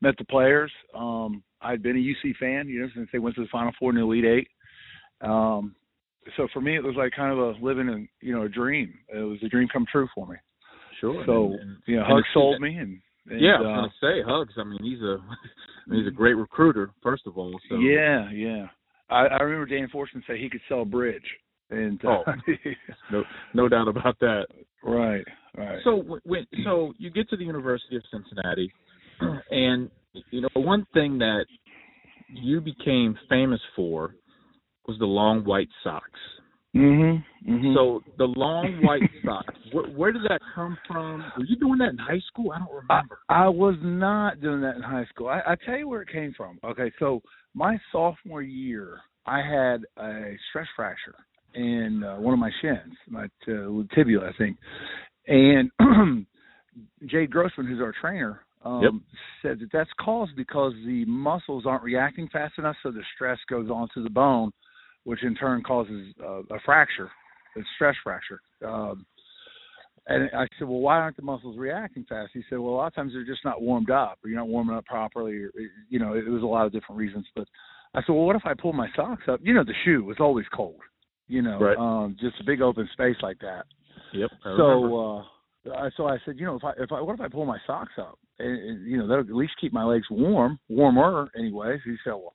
met 0.00 0.16
the 0.18 0.24
players, 0.24 0.72
um, 0.94 1.42
I'd 1.60 1.82
been 1.82 1.96
a 1.96 1.98
UC 1.98 2.36
fan, 2.36 2.68
you 2.68 2.80
know, 2.80 2.88
since 2.94 3.08
they 3.12 3.18
went 3.18 3.36
to 3.36 3.42
the 3.42 3.48
Final 3.48 3.72
Four 3.78 3.90
in 3.90 3.96
the 3.96 4.02
Elite 4.02 4.24
Eight. 4.24 4.48
Um, 5.20 5.74
so 6.36 6.46
for 6.52 6.60
me, 6.60 6.76
it 6.76 6.84
was 6.84 6.94
like 6.96 7.12
kind 7.12 7.32
of 7.32 7.38
a 7.38 7.64
living 7.64 7.88
in, 7.88 8.08
you 8.20 8.34
know, 8.34 8.42
a 8.42 8.48
dream. 8.48 8.94
It 9.08 9.18
was 9.18 9.38
a 9.42 9.48
dream 9.48 9.68
come 9.72 9.86
true 9.90 10.08
for 10.14 10.26
me. 10.26 10.36
Sure. 11.00 11.22
So 11.26 11.44
and, 11.46 11.60
and, 11.60 11.76
you 11.86 11.96
know, 11.96 12.04
Hug 12.06 12.22
sold 12.32 12.60
me, 12.60 12.76
and, 12.76 13.00
and 13.28 13.40
yeah, 13.40 13.56
I 13.56 13.60
was 13.60 13.66
uh, 13.66 13.76
gonna 13.76 13.92
say 14.00 14.22
Hugs. 14.26 14.54
I 14.58 14.64
mean, 14.64 14.82
he's 14.82 15.00
a 15.00 15.18
he's 15.94 16.06
a 16.06 16.10
great 16.10 16.34
recruiter, 16.34 16.90
first 17.02 17.26
of 17.26 17.38
all. 17.38 17.58
So 17.68 17.76
yeah, 17.76 18.30
yeah. 18.30 18.66
I, 19.10 19.26
I 19.26 19.42
remember 19.42 19.66
Dan 19.66 19.88
Fortson 19.94 20.22
say 20.26 20.38
he 20.38 20.48
could 20.48 20.60
sell 20.68 20.82
a 20.82 20.86
bridge, 20.86 21.24
and 21.70 22.02
uh, 22.04 22.08
oh, 22.08 22.24
no, 23.12 23.22
no 23.54 23.68
doubt 23.68 23.88
about 23.88 24.18
that. 24.20 24.46
Right, 24.82 25.24
right. 25.56 25.78
So 25.84 26.20
when 26.24 26.46
so 26.64 26.92
you 26.98 27.10
get 27.10 27.28
to 27.30 27.36
the 27.36 27.44
University 27.44 27.96
of 27.96 28.02
Cincinnati, 28.10 28.72
and 29.50 29.90
you 30.30 30.42
know 30.42 30.48
one 30.54 30.86
thing 30.94 31.18
that 31.18 31.46
you 32.28 32.60
became 32.60 33.16
famous 33.28 33.60
for 33.76 34.14
was 34.86 34.98
the 34.98 35.06
long 35.06 35.44
white 35.44 35.68
socks. 35.82 36.20
Mhm. 36.74 37.24
Mm-hmm. 37.48 37.74
So 37.74 38.02
the 38.18 38.24
long 38.24 38.80
white 38.82 39.02
socks. 39.24 39.54
Where, 39.72 39.84
where 39.84 40.12
did 40.12 40.22
that 40.24 40.40
come 40.54 40.78
from? 40.88 41.24
Were 41.36 41.44
you 41.44 41.56
doing 41.56 41.78
that 41.78 41.90
in 41.90 41.98
high 41.98 42.20
school? 42.28 42.52
I 42.52 42.58
don't 42.58 42.68
remember. 42.68 43.18
I, 43.28 43.44
I 43.44 43.48
was 43.48 43.76
not 43.82 44.40
doing 44.40 44.60
that 44.62 44.76
in 44.76 44.82
high 44.82 45.04
school. 45.06 45.28
I, 45.28 45.40
I 45.46 45.56
tell 45.64 45.76
you 45.76 45.88
where 45.88 46.02
it 46.02 46.08
came 46.10 46.32
from. 46.36 46.58
Okay, 46.64 46.90
so 46.98 47.22
my 47.54 47.78
sophomore 47.92 48.42
year, 48.42 49.00
I 49.26 49.38
had 49.38 49.82
a 49.98 50.36
stress 50.48 50.66
fracture 50.74 51.16
in 51.54 52.02
uh, 52.02 52.16
one 52.16 52.32
of 52.32 52.40
my 52.40 52.50
shins, 52.60 52.94
my 53.08 53.24
uh, 53.24 53.82
tibia, 53.94 54.20
I 54.20 54.32
think. 54.38 54.56
And 55.28 55.70
Jade 57.06 57.30
Grossman, 57.30 57.66
who's 57.66 57.80
our 57.80 57.94
trainer, 58.00 58.40
um, 58.64 58.82
yep. 58.82 58.92
said 59.42 59.60
that 59.60 59.70
that's 59.72 59.90
caused 60.00 60.34
because 60.36 60.72
the 60.86 61.04
muscles 61.04 61.64
aren't 61.66 61.82
reacting 61.82 62.28
fast 62.32 62.54
enough, 62.58 62.76
so 62.82 62.90
the 62.90 63.02
stress 63.14 63.38
goes 63.48 63.68
onto 63.70 64.02
the 64.02 64.10
bone, 64.10 64.50
which 65.04 65.22
in 65.22 65.34
turn 65.34 65.62
causes 65.62 66.14
uh, 66.22 66.40
a 66.54 66.60
fracture, 66.64 67.10
a 67.56 67.60
stress 67.76 67.94
fracture. 68.02 68.40
Um, 68.66 69.06
and 70.06 70.28
I 70.36 70.46
said, 70.58 70.68
well, 70.68 70.80
why 70.80 70.96
aren't 70.96 71.16
the 71.16 71.22
muscles 71.22 71.56
reacting 71.56 72.04
fast? 72.06 72.32
He 72.34 72.42
said, 72.50 72.58
well, 72.58 72.74
a 72.74 72.76
lot 72.76 72.86
of 72.88 72.94
times 72.94 73.12
they're 73.14 73.24
just 73.24 73.44
not 73.44 73.62
warmed 73.62 73.90
up, 73.90 74.18
or 74.22 74.28
you're 74.28 74.38
not 74.38 74.48
warming 74.48 74.76
up 74.76 74.84
properly, 74.84 75.36
or 75.36 75.50
you 75.88 75.98
know, 75.98 76.12
it 76.14 76.28
was 76.28 76.42
a 76.42 76.46
lot 76.46 76.66
of 76.66 76.72
different 76.72 76.98
reasons. 76.98 77.26
But 77.34 77.46
I 77.94 78.00
said, 78.00 78.12
well, 78.12 78.26
what 78.26 78.36
if 78.36 78.42
I 78.44 78.52
pull 78.54 78.74
my 78.74 78.88
socks 78.94 79.22
up? 79.28 79.40
You 79.42 79.54
know, 79.54 79.64
the 79.64 79.72
shoe 79.84 80.04
was 80.04 80.16
always 80.20 80.46
cold. 80.54 80.80
You 81.26 81.40
know, 81.40 81.58
right. 81.58 81.78
um, 81.78 82.16
just 82.20 82.38
a 82.40 82.44
big 82.44 82.60
open 82.60 82.86
space 82.92 83.16
like 83.22 83.38
that. 83.38 83.64
Yep. 84.12 84.30
I 84.44 84.56
so, 84.58 85.24
uh, 85.70 85.90
so 85.96 86.06
I 86.06 86.18
said, 86.26 86.38
you 86.38 86.44
know, 86.44 86.56
if 86.56 86.64
I 86.64 86.72
if 86.76 86.92
I 86.92 87.00
what 87.00 87.14
if 87.14 87.20
I 87.22 87.28
pull 87.28 87.46
my 87.46 87.58
socks 87.66 87.92
up? 87.98 88.18
And, 88.38 88.58
and 88.58 88.86
you 88.86 88.98
know, 88.98 89.06
that'll 89.06 89.24
at 89.24 89.34
least 89.34 89.54
keep 89.58 89.72
my 89.72 89.84
legs 89.84 90.06
warm, 90.10 90.58
warmer 90.68 91.30
anyway. 91.38 91.78
So 91.82 91.90
he 91.90 91.96
said, 92.04 92.10
well, 92.10 92.34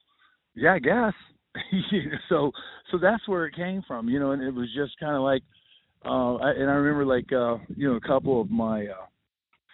yeah, 0.56 0.74
I 0.74 0.80
guess. 0.80 1.13
so 2.29 2.51
so 2.91 2.97
that's 2.97 3.27
where 3.27 3.45
it 3.45 3.55
came 3.55 3.83
from, 3.87 4.09
you 4.09 4.19
know, 4.19 4.31
and 4.31 4.41
it 4.41 4.53
was 4.53 4.67
just 4.75 4.99
kind 4.99 5.15
of 5.15 5.21
like, 5.21 5.41
uh, 6.05 6.35
I, 6.35 6.51
and 6.51 6.69
I 6.69 6.73
remember 6.73 7.05
like, 7.05 7.31
uh, 7.31 7.57
you 7.75 7.89
know, 7.89 7.95
a 7.95 8.01
couple 8.01 8.41
of 8.41 8.49
my 8.49 8.85
uh, 8.85 9.05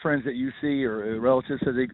friends 0.02 0.24
at 0.26 0.34
UC 0.34 0.86
or 0.86 1.16
uh, 1.16 1.20
relatives 1.20 1.62
said 1.64 1.76
they, 1.76 1.88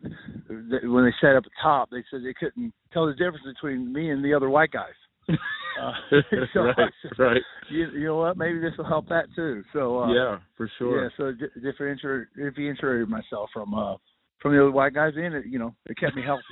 they 0.50 0.88
when 0.88 1.06
they 1.06 1.14
sat 1.20 1.36
up 1.36 1.44
at 1.46 1.52
top, 1.62 1.90
they 1.90 2.04
said 2.10 2.22
they 2.24 2.34
couldn't 2.34 2.74
tell 2.94 3.06
the 3.06 3.14
difference 3.14 3.46
between 3.46 3.92
me 3.92 4.12
and 4.12 4.24
the 4.24 4.34
other 4.34 4.50
white 4.50 4.72
guys. 4.72 4.94
Uh, 5.82 5.94
so 6.54 6.60
right, 6.64 6.76
said, 7.02 7.12
right. 7.18 7.42
You, 7.70 7.90
you 7.92 8.06
know 8.08 8.18
what? 8.18 8.38
Maybe 8.38 8.60
this 8.60 8.74
will 8.78 8.86
help 8.86 9.08
that 9.08 9.28
too. 9.36 9.64
So 9.72 10.00
uh, 10.00 10.14
yeah, 10.14 10.38
for 10.58 10.70
sure. 10.78 11.04
Yeah, 11.04 11.10
so 11.16 11.32
differentiated 11.62 12.28
differentiated 12.36 13.08
myself 13.08 13.50
from 13.54 13.74
uh 13.74 13.96
from 14.42 14.54
the 14.54 14.62
other 14.62 14.72
white 14.72 14.94
guys, 14.94 15.14
and 15.16 15.34
it 15.34 15.46
you 15.46 15.60
know 15.60 15.74
it 15.86 15.98
kept 15.98 16.16
me 16.16 16.24
healthy. 16.24 16.44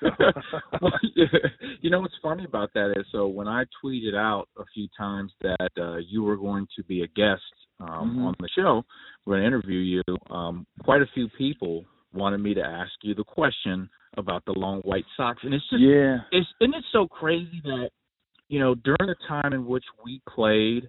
well, 0.80 0.92
you 1.80 1.90
know 1.90 2.00
what's 2.00 2.14
funny 2.22 2.44
about 2.44 2.72
that 2.74 2.92
is 2.96 3.04
so 3.12 3.26
when 3.26 3.48
I 3.48 3.64
tweeted 3.82 4.14
out 4.14 4.48
a 4.58 4.64
few 4.74 4.88
times 4.96 5.32
that 5.42 5.70
uh, 5.80 5.96
you 5.96 6.22
were 6.22 6.36
going 6.36 6.66
to 6.76 6.84
be 6.84 7.02
a 7.02 7.06
guest 7.08 7.42
um, 7.80 7.88
mm-hmm. 7.88 8.24
on 8.26 8.34
the 8.38 8.48
show, 8.56 8.82
we're 9.24 9.34
going 9.34 9.42
to 9.42 9.46
interview 9.46 9.78
you. 9.78 10.02
Um, 10.34 10.66
quite 10.84 11.02
a 11.02 11.08
few 11.14 11.28
people 11.36 11.84
wanted 12.12 12.38
me 12.38 12.54
to 12.54 12.62
ask 12.62 12.92
you 13.02 13.14
the 13.14 13.24
question 13.24 13.88
about 14.16 14.44
the 14.44 14.52
long 14.52 14.80
white 14.80 15.04
socks, 15.16 15.40
and 15.42 15.54
it's 15.54 15.68
just 15.70 15.82
yeah, 15.82 16.18
it's 16.32 16.46
isn't 16.60 16.74
it 16.74 16.84
so 16.92 17.06
crazy 17.06 17.60
that 17.64 17.90
you 18.48 18.58
know 18.58 18.74
during 18.74 19.06
the 19.06 19.16
time 19.26 19.52
in 19.52 19.66
which 19.66 19.84
we 20.04 20.20
played, 20.28 20.88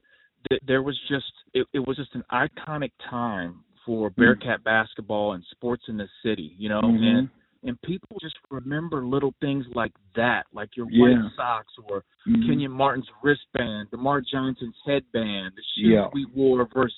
that 0.49 0.59
there 0.65 0.81
was 0.81 0.97
just 1.09 1.31
it, 1.53 1.67
it 1.73 1.79
was 1.79 1.97
just 1.97 2.15
an 2.15 2.23
iconic 2.31 2.91
time 3.09 3.63
for 3.85 4.09
mm-hmm. 4.09 4.21
Bearcat 4.21 4.63
basketball 4.63 5.33
and 5.33 5.43
sports 5.51 5.83
in 5.87 5.97
the 5.97 6.07
city, 6.23 6.55
you 6.57 6.69
know, 6.69 6.81
mm-hmm. 6.81 7.03
and 7.03 7.29
and 7.63 7.81
people 7.81 8.17
just 8.21 8.35
remember 8.49 9.05
little 9.05 9.33
things 9.41 9.65
like 9.73 9.91
that, 10.15 10.43
like 10.53 10.69
your 10.75 10.87
yeah. 10.89 11.03
white 11.03 11.31
socks 11.35 11.73
or 11.89 12.03
mm-hmm. 12.27 12.47
Kenyon 12.47 12.71
Martin's 12.71 13.07
wristband, 13.23 13.89
DerMarr 13.91 14.21
Johnson's 14.31 14.75
headband, 14.85 15.53
the 15.55 15.63
shoes 15.75 15.93
yeah. 15.93 16.07
we 16.13 16.25
wore 16.35 16.67
versus 16.73 16.95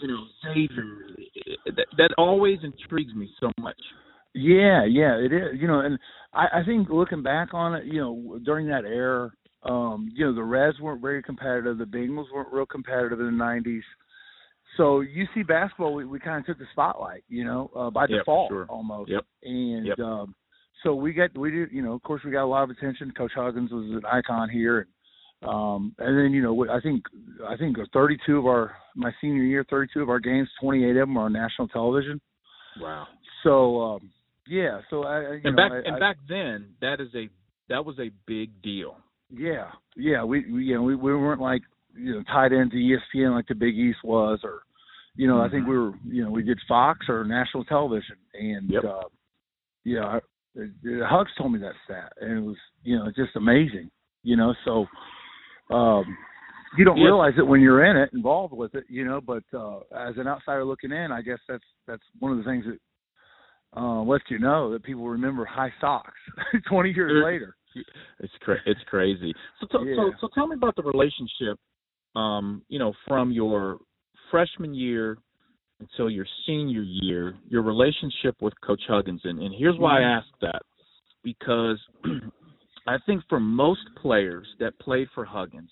you 0.00 0.08
know 0.08 0.24
Xavier. 0.42 1.16
That, 1.66 1.86
that 1.96 2.10
always 2.16 2.58
intrigues 2.62 3.14
me 3.14 3.28
so 3.40 3.50
much. 3.58 3.80
Yeah, 4.34 4.84
yeah, 4.84 5.16
it 5.16 5.32
is. 5.32 5.60
You 5.60 5.68
know, 5.68 5.80
and 5.80 5.98
I, 6.32 6.60
I 6.60 6.64
think 6.64 6.88
looking 6.90 7.22
back 7.22 7.54
on 7.54 7.74
it, 7.74 7.86
you 7.86 8.00
know, 8.00 8.38
during 8.44 8.66
that 8.68 8.84
era, 8.84 9.30
um, 9.62 10.10
you 10.14 10.24
know, 10.24 10.34
the 10.34 10.42
Reds 10.42 10.80
weren't 10.80 11.00
very 11.00 11.22
competitive, 11.22 11.78
the 11.78 11.84
Bengals 11.84 12.26
weren't 12.32 12.52
real 12.52 12.66
competitive 12.66 13.20
in 13.20 13.26
the 13.26 13.44
'90s 13.44 13.82
so 14.76 15.02
UC 15.02 15.46
basketball, 15.46 15.94
we, 15.94 16.04
we 16.04 16.18
kind 16.18 16.38
of 16.38 16.46
took 16.46 16.58
the 16.58 16.66
spotlight, 16.72 17.24
you 17.28 17.44
know, 17.44 17.70
uh, 17.76 17.90
by 17.90 18.02
yep, 18.02 18.20
default 18.20 18.50
sure. 18.50 18.66
almost. 18.68 19.10
Yep. 19.10 19.24
And 19.42 19.86
yep. 19.86 19.98
um, 19.98 20.34
so 20.82 20.94
we 20.94 21.12
got 21.12 21.36
we 21.36 21.50
did, 21.50 21.72
you 21.72 21.82
know, 21.82 21.94
of 21.94 22.02
course 22.02 22.22
we 22.24 22.30
got 22.30 22.44
a 22.44 22.46
lot 22.46 22.64
of 22.64 22.70
attention. 22.70 23.12
Coach 23.16 23.32
Huggins 23.34 23.70
was 23.70 23.84
an 23.90 24.02
icon 24.10 24.50
here, 24.50 24.86
and, 25.42 25.50
um, 25.50 25.94
and 25.98 26.18
then 26.18 26.32
you 26.32 26.42
know 26.42 26.66
I 26.70 26.80
think 26.80 27.04
I 27.48 27.56
think 27.56 27.76
32 27.92 28.38
of 28.38 28.46
our 28.46 28.76
my 28.94 29.10
senior 29.20 29.44
year, 29.44 29.64
32 29.68 30.00
of 30.00 30.10
our 30.10 30.20
games, 30.20 30.48
28 30.60 30.90
of 30.90 30.94
them 30.96 31.16
are 31.16 31.24
on 31.24 31.32
national 31.32 31.68
television. 31.68 32.20
Wow. 32.80 33.06
So 33.42 33.80
um, 33.80 34.10
yeah, 34.46 34.80
so 34.90 35.04
I 35.04 35.40
and 35.42 35.42
know, 35.44 35.52
back 35.56 35.72
I, 35.72 35.76
and 35.86 35.96
I, 35.96 35.98
back 35.98 36.16
then 36.28 36.74
that 36.80 37.00
is 37.00 37.08
a 37.14 37.28
that 37.68 37.84
was 37.84 37.98
a 37.98 38.10
big 38.26 38.60
deal. 38.62 38.98
Yeah, 39.30 39.70
yeah, 39.96 40.22
we, 40.22 40.50
we 40.50 40.64
you 40.64 40.74
know 40.74 40.82
we 40.82 40.94
we 40.94 41.14
weren't 41.14 41.40
like 41.40 41.62
you 41.96 42.14
know 42.14 42.22
tied 42.24 42.52
into 42.52 42.76
ESPN 42.76 43.34
like 43.34 43.46
the 43.48 43.54
Big 43.54 43.74
East 43.74 43.98
was 44.04 44.40
or 44.44 44.62
you 45.16 45.26
know. 45.26 45.40
I 45.40 45.48
think 45.48 45.62
mm-hmm. 45.62 45.70
we 45.70 45.78
were, 45.78 45.92
you 46.06 46.24
know, 46.24 46.30
we 46.30 46.42
did 46.42 46.58
Fox 46.68 47.06
or 47.08 47.24
national 47.24 47.64
television, 47.64 48.16
and 48.34 48.70
yep. 48.70 48.84
uh, 48.84 49.08
yeah, 49.84 50.18
Hugs 51.02 51.30
told 51.36 51.52
me 51.52 51.58
that 51.60 51.74
stat, 51.84 52.12
and 52.20 52.38
it 52.38 52.40
was, 52.40 52.56
you 52.82 52.96
know, 52.98 53.06
just 53.14 53.36
amazing, 53.36 53.90
you 54.22 54.36
know. 54.36 54.54
So, 54.64 54.86
um, 55.74 56.16
you 56.76 56.84
don't 56.84 56.96
Yes. 56.96 57.04
realize 57.04 57.34
it 57.38 57.46
when 57.46 57.60
you're 57.60 57.84
in 57.84 57.96
it, 57.96 58.12
involved 58.12 58.54
with 58.54 58.74
it, 58.74 58.84
you 58.88 59.04
know. 59.04 59.20
But 59.20 59.44
uh, 59.52 59.80
as 59.94 60.16
an 60.16 60.26
outsider 60.26 60.64
looking 60.64 60.92
in, 60.92 61.12
I 61.12 61.22
guess 61.22 61.38
that's 61.48 61.64
that's 61.86 62.02
one 62.18 62.32
of 62.32 62.38
the 62.38 62.44
things 62.44 62.64
that 62.66 62.78
uh, 63.80 64.02
lets 64.02 64.24
you 64.28 64.38
know 64.38 64.72
that 64.72 64.82
people 64.82 65.06
remember 65.08 65.44
high 65.44 65.72
socks 65.80 66.18
20 66.68 66.90
years 66.90 67.24
later. 67.24 67.56
It's 68.20 68.32
cra- 68.40 68.62
it's 68.66 68.80
crazy. 68.86 69.34
So, 69.60 69.66
so 69.72 69.78
so 69.96 70.12
so 70.20 70.28
tell 70.34 70.46
me 70.46 70.54
about 70.54 70.76
the 70.76 70.82
relationship. 70.82 71.58
Um, 72.14 72.62
you 72.68 72.78
know, 72.78 72.92
from 73.08 73.32
your 73.32 73.78
freshman 74.30 74.74
year 74.74 75.18
until 75.80 76.08
your 76.08 76.26
senior 76.46 76.82
year, 76.82 77.34
your 77.48 77.62
relationship 77.62 78.36
with 78.40 78.54
Coach 78.64 78.82
Huggins, 78.88 79.20
and, 79.24 79.40
and 79.40 79.54
here's 79.56 79.78
why 79.78 80.00
I 80.00 80.02
ask 80.02 80.26
that 80.40 80.62
because 81.22 81.78
I 82.86 82.96
think 83.06 83.22
for 83.28 83.40
most 83.40 83.80
players 84.00 84.46
that 84.60 84.78
played 84.78 85.08
for 85.14 85.24
Huggins 85.24 85.70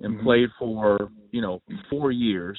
and 0.00 0.16
Mhm. 0.16 0.22
played 0.22 0.48
for 0.58 1.10
you 1.30 1.40
know 1.40 1.60
four 1.88 2.12
years, 2.12 2.58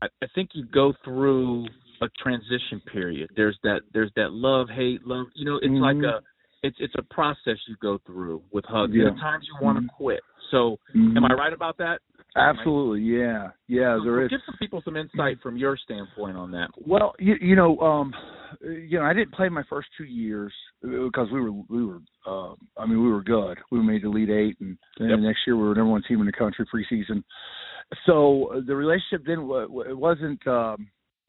I, 0.00 0.06
I 0.22 0.26
think 0.34 0.50
you 0.54 0.64
go 0.66 0.94
through 1.04 1.66
a 2.00 2.08
transition 2.22 2.80
period. 2.92 3.30
There's 3.34 3.58
that 3.64 3.80
there's 3.92 4.12
that 4.16 4.32
love 4.32 4.68
hate 4.68 5.06
love. 5.06 5.26
You 5.34 5.44
know, 5.46 5.56
it's 5.56 5.66
Mhm. 5.66 5.80
like 5.80 6.02
a 6.04 6.22
it's 6.62 6.76
it's 6.80 6.94
a 6.96 7.02
process 7.02 7.58
you 7.66 7.76
go 7.80 7.98
through 8.06 8.42
with 8.52 8.64
Hugs. 8.66 8.94
Yeah. 8.94 9.08
At 9.08 9.18
times 9.18 9.46
you 9.48 9.56
want 9.60 9.78
to 9.78 9.84
Mhm. 9.84 9.88
quit. 9.96 10.20
So 10.50 10.78
Mhm. 10.94 11.16
am 11.16 11.24
I 11.24 11.34
right 11.34 11.52
about 11.52 11.76
that? 11.78 12.00
Absolutely, 12.38 13.00
yeah, 13.02 13.48
yeah. 13.66 13.96
So- 13.98 14.04
There 14.04 14.20
so 14.20 14.24
is. 14.24 14.30
Give 14.30 14.40
some 14.46 14.56
people 14.58 14.82
some 14.84 14.96
insight 14.96 15.38
from 15.42 15.56
your 15.56 15.76
standpoint 15.76 16.36
on 16.36 16.50
that. 16.52 16.68
Well, 16.86 17.14
you, 17.18 17.34
you 17.40 17.56
know, 17.56 17.78
um, 17.80 18.12
you 18.62 18.98
know, 18.98 19.04
I 19.04 19.12
didn't 19.12 19.32
play 19.32 19.48
my 19.48 19.62
first 19.68 19.88
two 19.96 20.04
years 20.04 20.52
because 20.82 21.28
we 21.32 21.40
were 21.40 21.52
we 21.68 21.84
were. 21.84 22.00
Uh, 22.26 22.54
I 22.76 22.86
mean, 22.86 23.02
we 23.02 23.10
were 23.10 23.22
good. 23.22 23.58
We 23.70 23.82
made 23.82 24.02
the 24.02 24.08
Elite 24.08 24.30
Eight, 24.30 24.56
and 24.60 24.76
then 24.98 25.08
Yep. 25.10 25.18
the 25.18 25.26
next 25.26 25.40
year 25.46 25.56
we 25.56 25.62
were 25.66 25.74
number 25.74 25.90
one 25.92 26.02
team 26.06 26.20
in 26.20 26.26
the 26.26 26.32
country 26.32 26.66
preseason. 26.72 27.22
So 28.06 28.52
uh, 28.54 28.60
the 28.66 28.76
relationship 28.76 29.22
then 29.26 29.40
it 29.40 29.96
wasn't. 29.98 30.46
Um, 30.46 30.88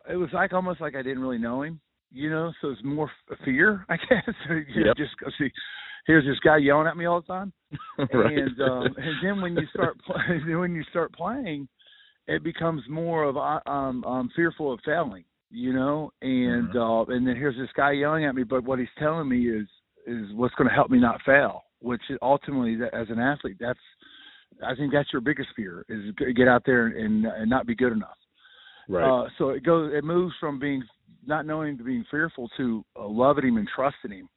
it 0.09 0.15
was 0.15 0.29
like 0.33 0.53
almost 0.53 0.81
like 0.81 0.95
I 0.95 1.01
didn't 1.01 1.21
really 1.21 1.37
know 1.37 1.61
him, 1.63 1.79
you 2.11 2.29
know. 2.29 2.51
So 2.61 2.69
it's 2.69 2.81
more 2.83 3.09
fear, 3.45 3.85
I 3.89 3.97
guess. 3.97 4.35
You 4.49 4.85
Yep. 4.85 4.97
Just 4.97 5.17
go 5.23 5.29
see. 5.37 5.51
Here's 6.07 6.25
this 6.25 6.39
guy 6.43 6.57
yelling 6.57 6.87
at 6.87 6.97
me 6.97 7.05
all 7.05 7.21
the 7.21 7.27
time 7.27 7.53
right. 8.13 8.37
and 8.37 8.61
um, 8.61 8.83
and 8.97 9.15
then 9.23 9.41
when 9.41 9.55
you 9.55 9.67
start 9.73 9.99
play, 10.05 10.55
when 10.55 10.73
you 10.73 10.83
start 10.89 11.13
playing, 11.13 11.67
it 12.27 12.43
becomes 12.43 12.81
more 12.89 13.23
of 13.23 13.37
I- 13.37 13.61
um, 13.65 14.03
I'm 14.05 14.29
fearful 14.35 14.73
of 14.73 14.79
failing, 14.85 15.25
you 15.51 15.73
know, 15.73 16.11
and 16.21 16.75
uh, 16.75 17.05
and 17.09 17.27
then 17.27 17.35
here's 17.35 17.57
this 17.57 17.69
guy 17.75 17.91
yelling 17.91 18.25
at 18.25 18.35
me, 18.35 18.43
but 18.43 18.63
what 18.63 18.79
he's 18.79 18.87
telling 18.97 19.29
me 19.29 19.49
is 19.49 19.67
is 20.07 20.27
what's 20.33 20.55
going 20.55 20.69
to 20.69 20.73
help 20.73 20.89
me 20.89 20.99
not 20.99 21.21
fail, 21.25 21.63
which 21.79 22.01
ultimately 22.21 22.77
as 22.93 23.07
an 23.09 23.19
athlete, 23.19 23.57
that's 23.59 23.79
I 24.65 24.75
think 24.75 24.91
that's 24.91 25.11
your 25.13 25.21
biggest 25.21 25.49
fear 25.55 25.85
is 25.89 26.13
get 26.35 26.47
out 26.47 26.63
there 26.65 26.87
and 26.87 27.25
and 27.25 27.49
not 27.49 27.67
be 27.67 27.75
good 27.75 27.91
enough. 27.91 28.17
right. 28.87 29.23
Uh, 29.25 29.27
so 29.37 29.49
it 29.49 29.63
goes, 29.63 29.91
it 29.93 30.03
moves 30.03 30.33
from 30.39 30.59
being 30.59 30.83
not 31.25 31.45
knowing 31.45 31.77
to 31.77 31.83
being 31.83 32.05
fearful 32.09 32.49
to 32.57 32.83
uh, 32.97 33.07
loving 33.07 33.47
him 33.47 33.57
and 33.57 33.67
trusting 33.75 34.11
him 34.11 34.29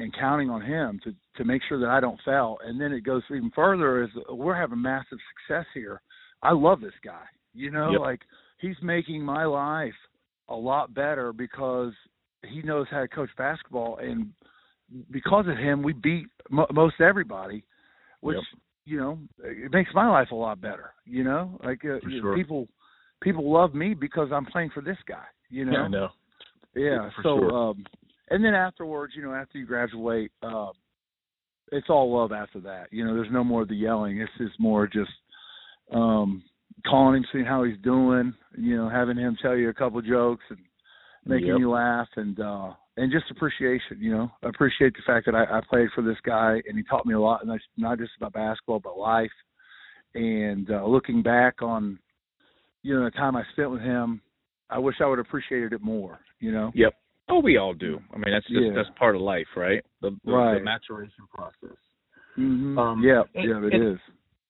and 0.00 0.12
counting 0.14 0.50
on 0.50 0.62
him 0.62 1.00
to 1.04 1.14
to 1.36 1.44
make 1.44 1.62
sure 1.68 1.78
that 1.80 1.88
I 1.90 2.00
don't 2.00 2.20
fail. 2.24 2.58
And 2.64 2.80
then 2.80 2.92
it 2.92 3.02
goes 3.02 3.22
even 3.30 3.50
further 3.54 4.02
is 4.02 4.10
we're 4.28 4.56
having 4.56 4.80
massive 4.80 5.18
success 5.46 5.66
here. 5.74 6.00
I 6.42 6.52
love 6.52 6.80
this 6.80 6.94
guy. 7.04 7.24
You 7.54 7.70
know, 7.70 7.90
Yep. 7.92 8.00
like 8.00 8.20
he's 8.58 8.76
making 8.82 9.22
my 9.22 9.44
life 9.44 9.94
a 10.48 10.54
lot 10.54 10.92
better 10.94 11.32
because 11.32 11.92
he 12.42 12.62
knows 12.62 12.86
how 12.90 13.00
to 13.00 13.08
coach 13.08 13.30
basketball, 13.36 13.98
and 13.98 14.32
because 15.10 15.46
of 15.48 15.56
him, 15.56 15.82
we 15.82 15.92
beat 15.92 16.26
mo- 16.50 16.66
most 16.72 17.00
everybody, 17.00 17.64
which 18.20 18.36
Yep. 18.36 18.60
you 18.86 18.98
know 18.98 19.18
it 19.44 19.72
makes 19.72 19.90
my 19.94 20.08
life 20.08 20.30
a 20.30 20.34
lot 20.34 20.60
better. 20.60 20.92
You 21.04 21.24
know, 21.24 21.58
like 21.62 21.84
uh, 21.84 21.98
For 22.00 22.08
you 22.08 22.16
know, 22.16 22.22
sure. 22.28 22.36
people 22.36 22.68
people 23.20 23.50
love 23.52 23.74
me 23.74 23.94
because 23.94 24.30
I'm 24.32 24.46
playing 24.46 24.70
for 24.70 24.80
this 24.80 24.98
guy. 25.06 25.24
You 25.50 25.64
know, 25.66 25.72
yeah, 25.72 25.82
I 25.82 25.88
know. 25.88 26.08
yeah. 26.74 27.10
So, 27.22 27.38
sure. 27.38 27.52
um, 27.52 27.84
and 28.30 28.44
then 28.44 28.54
afterwards, 28.54 29.14
you 29.16 29.22
know, 29.22 29.34
after 29.34 29.58
you 29.58 29.66
graduate, 29.66 30.30
uh, 30.42 30.68
it's 31.72 31.88
all 31.88 32.16
love 32.16 32.32
after 32.32 32.60
that. 32.60 32.92
You 32.92 33.04
know, 33.04 33.14
there's 33.14 33.30
no 33.30 33.44
more 33.44 33.62
of 33.62 33.68
the 33.68 33.76
yelling. 33.76 34.20
It's 34.20 34.32
just 34.38 34.58
more 34.58 34.86
just 34.86 35.10
um, 35.92 36.42
calling 36.86 37.16
him, 37.16 37.24
seeing 37.32 37.44
how 37.44 37.64
he's 37.64 37.78
doing. 37.82 38.34
You 38.56 38.76
know, 38.76 38.88
having 38.88 39.16
him 39.16 39.36
tell 39.40 39.56
you 39.56 39.68
a 39.68 39.74
couple 39.74 40.00
jokes 40.02 40.44
and 40.50 40.58
making 41.24 41.48
Yep. 41.48 41.58
you 41.58 41.70
laugh, 41.70 42.08
and 42.16 42.38
uh, 42.40 42.72
and 42.96 43.12
just 43.12 43.30
appreciation. 43.30 43.98
You 43.98 44.12
know, 44.12 44.30
I 44.42 44.48
appreciate 44.48 44.94
the 44.94 45.02
fact 45.06 45.26
that 45.26 45.34
I, 45.34 45.44
I 45.44 45.60
played 45.68 45.88
for 45.94 46.02
this 46.02 46.18
guy, 46.24 46.60
and 46.66 46.76
he 46.76 46.82
taught 46.84 47.06
me 47.06 47.14
a 47.14 47.20
lot, 47.20 47.42
and 47.42 47.50
that's 47.50 47.62
not 47.76 47.98
just 47.98 48.12
about 48.16 48.32
basketball, 48.32 48.80
but 48.80 48.98
life. 48.98 49.30
And 50.14 50.70
uh, 50.70 50.84
looking 50.86 51.22
back 51.22 51.62
on, 51.62 51.98
you 52.82 52.98
know, 52.98 53.04
the 53.04 53.10
time 53.12 53.36
I 53.36 53.42
spent 53.52 53.70
with 53.70 53.82
him, 53.82 54.20
I 54.68 54.78
wish 54.78 54.96
I 55.00 55.06
would 55.06 55.18
have 55.18 55.26
appreciated 55.26 55.72
it 55.72 55.82
more. 55.82 56.20
You 56.40 56.52
know. 56.52 56.72
Yep. 56.74 56.94
Oh, 57.30 57.40
we 57.40 57.56
all 57.56 57.74
do. 57.74 58.00
I 58.12 58.18
mean, 58.18 58.32
that's 58.32 58.46
just 58.48 58.60
Yeah. 58.60 58.72
that's 58.74 58.88
part 58.98 59.14
of 59.14 59.22
life, 59.22 59.46
right? 59.56 59.82
The, 60.02 60.10
the, 60.24 60.32
Right. 60.32 60.58
the 60.58 60.64
maturation 60.64 61.24
process. 61.32 61.76
Mm-hmm. 62.38 62.78
Um, 62.78 63.02
yeah, 63.02 63.22
and- 63.34 63.48
yeah, 63.48 63.66
it 63.66 63.74
and- 63.74 63.84
is. 63.94 63.98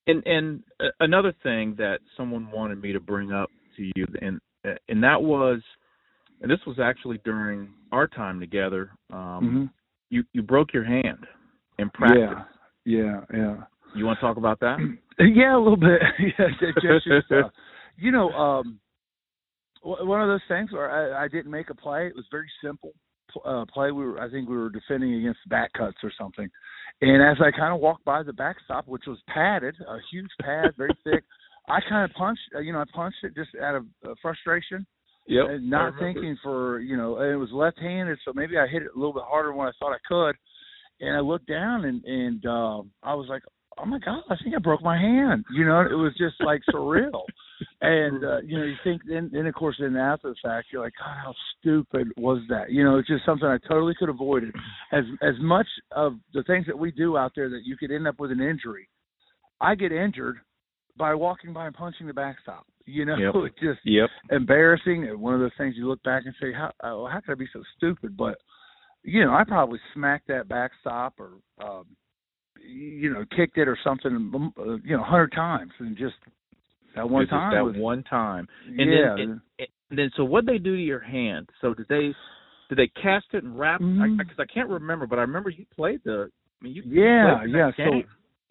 And 0.07 0.27
and 0.27 0.63
uh, 0.81 0.87
another 1.01 1.33
thing 1.43 1.75
that 1.77 2.01
someone 2.17 2.51
wanted 2.51 2.81
me 2.81 2.93
to 2.93 2.99
bring 3.01 3.33
up 3.33 3.51
to 3.77 3.83
you, 3.95 4.07
and 4.23 4.41
and 4.89 5.05
that 5.05 5.23
was, 5.23 5.61
and 6.41 6.51
this 6.51 6.59
was 6.67 6.79
actually 6.81 7.21
during 7.25 7.69
our 7.93 8.09
time 8.09 8.41
together. 8.41 8.91
Um, 9.13 9.41
hmm 9.41 9.65
You 10.09 10.25
you 10.33 10.43
broke 10.43 10.73
your 10.73 10.85
hand 10.85 11.27
in 11.79 11.91
practice. 11.91 12.19
Yeah, 12.85 12.99
yeah, 12.99 13.21
yeah. 13.33 13.57
You 13.95 14.07
want 14.07 14.19
to 14.19 14.21
talk 14.23 14.37
about 14.39 14.59
that? 14.61 14.79
yeah, 15.19 15.55
a 15.55 15.59
little 15.59 15.77
bit. 15.77 16.01
yeah, 16.39 16.47
just, 16.81 17.05
just 17.07 17.31
uh, 17.31 17.51
you 17.97 18.11
know, 18.11 18.31
um, 18.31 18.81
one 19.83 20.21
of 20.21 20.29
those 20.29 20.41
things 20.49 20.73
where 20.73 20.91
I, 20.91 21.25
I 21.25 21.29
didn't 21.29 21.51
make 21.51 21.71
a 21.71 21.75
play. 21.75 22.07
It 22.07 22.17
was 22.17 22.25
very 22.31 22.49
simple 22.63 22.93
pl- 23.33 23.43
uh, 23.45 23.65
play. 23.73 23.91
We 23.91 24.05
were, 24.05 24.21
I 24.21 24.31
think, 24.31 24.49
we 24.49 24.57
were 24.57 24.71
defending 24.71 25.15
against 25.15 25.41
back 25.49 25.73
cuts 25.73 25.97
or 26.03 26.13
something. 26.19 26.49
And 27.01 27.23
as 27.23 27.39
I 27.41 27.51
kind 27.57 27.75
of 27.75 27.81
walked 27.81 28.05
by 28.05 28.23
the 28.23 28.33
backstop, 28.33 28.87
which 28.87 29.05
was 29.07 29.19
padded, 29.29 29.75
a 29.89 29.99
huge 30.11 30.31
pad, 30.41 30.73
very 30.77 30.97
thick, 31.05 31.25
I 31.69 31.79
kind 31.89 32.05
of 32.11 32.15
punched. 32.17 32.43
Uh, 32.55 32.61
you 32.61 32.73
know, 32.73 32.81
I 32.81 32.85
punched 32.95 33.19
it 33.23 33.35
just 33.35 33.51
out 33.63 33.77
of 33.77 33.87
uh, 34.07 34.15
frustration. 34.21 34.87
Yep. 35.27 35.45
and 35.49 35.71
not 35.71 35.93
thinking 36.01 36.37
for 36.43 36.81
you 36.81 36.97
know 36.97 37.19
and 37.19 37.31
it 37.31 37.37
was 37.37 37.51
left-handed 37.53 38.19
so 38.25 38.33
maybe 38.35 38.59
i 38.59 38.67
hit 38.67 38.83
it 38.83 38.89
a 38.97 38.99
little 38.99 39.13
bit 39.13 39.23
harder 39.25 39.53
than 39.53 39.61
I 39.61 39.71
thought 39.79 39.93
i 39.93 39.99
could 40.09 40.35
and 40.99 41.15
i 41.15 41.21
looked 41.21 41.47
down 41.47 41.85
and 41.85 42.03
and 42.05 42.45
um 42.47 42.91
i 43.05 43.15
was 43.15 43.27
like 43.29 43.43
oh 43.79 43.85
my 43.85 43.99
god 44.01 44.23
i 44.29 44.35
think 44.43 44.57
i 44.57 44.59
broke 44.59 44.83
my 44.83 44.99
hand 44.99 45.45
you 45.55 45.65
know 45.65 45.83
it 45.83 45.95
was 45.95 46.15
just 46.19 46.35
like 46.41 46.63
surreal 46.75 47.23
and 47.81 48.25
uh 48.25 48.39
you 48.41 48.59
know 48.59 48.65
you 48.65 48.77
think 48.85 49.03
then 49.09 49.31
then 49.33 49.47
of 49.47 49.55
course 49.55 49.77
then 49.81 49.97
after 49.97 50.31
the 50.31 50.37
fact 50.43 50.69
you're 50.71 50.83
like 50.83 50.93
god 50.99 51.17
how 51.23 51.35
stupid 51.59 52.09
was 52.17 52.41
that 52.49 52.71
you 52.71 52.85
know 52.85 52.99
it's 52.99 53.09
just 53.09 53.25
something 53.25 53.47
i 53.49 53.59
totally 53.69 53.95
could 53.99 54.09
have 54.09 54.17
avoided 54.17 54.55
as 54.93 55.05
as 55.23 55.35
much 55.41 55.67
of 55.93 56.15
the 56.35 56.43
things 56.45 56.67
that 56.67 56.79
we 56.79 56.91
do 56.91 57.17
out 57.17 57.33
there 57.35 57.49
that 57.49 57.63
you 57.65 57.77
could 57.77 57.91
end 57.91 58.07
up 58.07 58.19
with 58.19 58.31
an 58.31 58.41
injury 58.41 58.89
i 59.61 59.75
get 59.75 59.93
injured 59.93 60.37
by 60.97 61.15
walking 61.15 61.53
by 61.53 61.67
and 61.67 61.75
punching 61.75 62.07
the 62.07 62.13
backstop 62.15 62.67
you 62.87 63.05
know 63.05 63.17
Yep. 63.17 63.35
it 63.35 63.53
just 63.61 63.81
Yep. 63.85 64.11
embarrassing. 64.31 65.09
and 65.09 65.21
One 65.21 65.35
of 65.35 65.41
those 65.41 65.51
things 65.59 65.75
you 65.77 65.89
look 65.89 66.03
back 66.03 66.25
and 66.27 66.35
say, 66.41 66.53
"How 66.53 66.73
oh, 66.83 67.07
how 67.07 67.21
could 67.21 67.33
I 67.33 67.35
be 67.35 67.49
so 67.53 67.63
stupid?" 67.77 68.17
But 68.17 68.39
you 69.03 69.25
know, 69.25 69.33
I 69.33 69.45
probably 69.45 69.81
smacked 69.95 70.29
that 70.29 70.49
backstop 70.49 71.15
or 71.19 71.35
um, 71.63 71.87
you 72.61 73.13
know 73.13 73.25
kicked 73.37 73.59
it 73.59 73.69
or 73.69 73.79
something, 73.83 74.13
um, 74.13 74.53
uh, 74.59 74.77
you 74.85 74.97
know, 74.97 75.03
a 75.03 75.07
hundred 75.07 75.33
times, 75.33 75.73
and 75.79 75.97
just 75.97 76.17
that 76.97 77.09
one 77.09 77.23
It's 77.23 77.31
time 77.31 77.73
that 77.75 77.81
one 77.81 78.03
time. 78.05 78.49
And 78.69 78.79
yeah. 78.79 79.15
then 79.17 79.41
and, 79.59 79.69
and 79.91 79.99
then 79.99 80.11
so 80.17 80.25
what 80.25 80.47
they 80.47 80.59
do 80.59 80.77
to 80.77 80.83
your 80.83 81.01
hand? 81.01 81.49
So 81.61 81.75
did 81.75 81.87
they 81.89 82.13
did 82.69 82.79
they 82.79 82.89
cast 83.01 83.27
it 83.33 83.45
and 83.45 83.59
wrap? 83.59 83.81
Because 83.81 83.97
Mhm. 83.97 84.21
I, 84.21 84.23
because 84.25 84.39
I 84.39 84.53
can't 84.53 84.69
remember, 84.69 85.07
but 85.07 85.19
I 85.19 85.23
remember 85.23 85.51
you 85.51 85.67
played 85.75 86.01
the. 86.05 86.31
I 86.61 86.65
mean, 86.65 86.75
you 86.75 86.83
Yeah, 86.85 87.45
you 87.45 87.57
yeah, 87.57 87.67
next 87.67 87.77
so- 87.79 88.03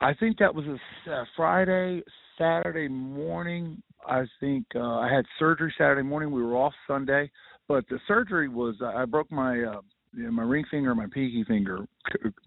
I 0.01 0.13
think 0.13 0.37
that 0.37 0.53
was 0.55 0.65
a 0.65 1.11
uh, 1.11 1.25
Friday, 1.35 2.01
Saturday 2.37 2.87
morning. 2.87 3.81
I 4.07 4.23
think 4.39 4.65
uh, 4.75 4.79
I 4.79 5.11
had 5.13 5.25
surgery 5.37 5.73
Saturday 5.77 6.03
morning. 6.03 6.31
We 6.31 6.41
were 6.41 6.55
off 6.55 6.73
Sunday, 6.87 7.29
but 7.67 7.83
the 7.89 7.99
surgery 8.07 8.47
was 8.47 8.75
I 8.81 9.03
broke 9.05 9.29
my 9.29 9.61
uh, 9.61 9.81
you 10.13 10.23
know, 10.23 10.31
my 10.31 10.43
ring 10.43 10.63
finger, 10.71 10.95
my 10.95 11.05
pinky 11.05 11.43
finger, 11.47 11.85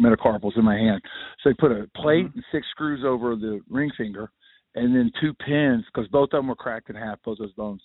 metacarpals 0.01 0.57
in 0.57 0.65
my 0.65 0.77
hand. 0.77 1.01
So 1.43 1.51
they 1.51 1.55
put 1.55 1.73
a 1.73 1.87
plate 1.95 2.27
Mm-hmm. 2.27 2.39
and 2.39 2.45
six 2.53 2.67
screws 2.71 3.03
over 3.07 3.37
the 3.37 3.61
ring 3.69 3.91
finger, 3.97 4.31
and 4.75 4.95
then 4.95 5.11
two 5.21 5.35
pins 5.35 5.85
because 5.93 6.09
both 6.09 6.31
of 6.33 6.39
them 6.39 6.49
were 6.49 6.55
cracked 6.55 6.91
in 6.91 6.97
half, 6.97 7.19
both 7.25 7.39
those 7.39 7.53
bones, 7.53 7.83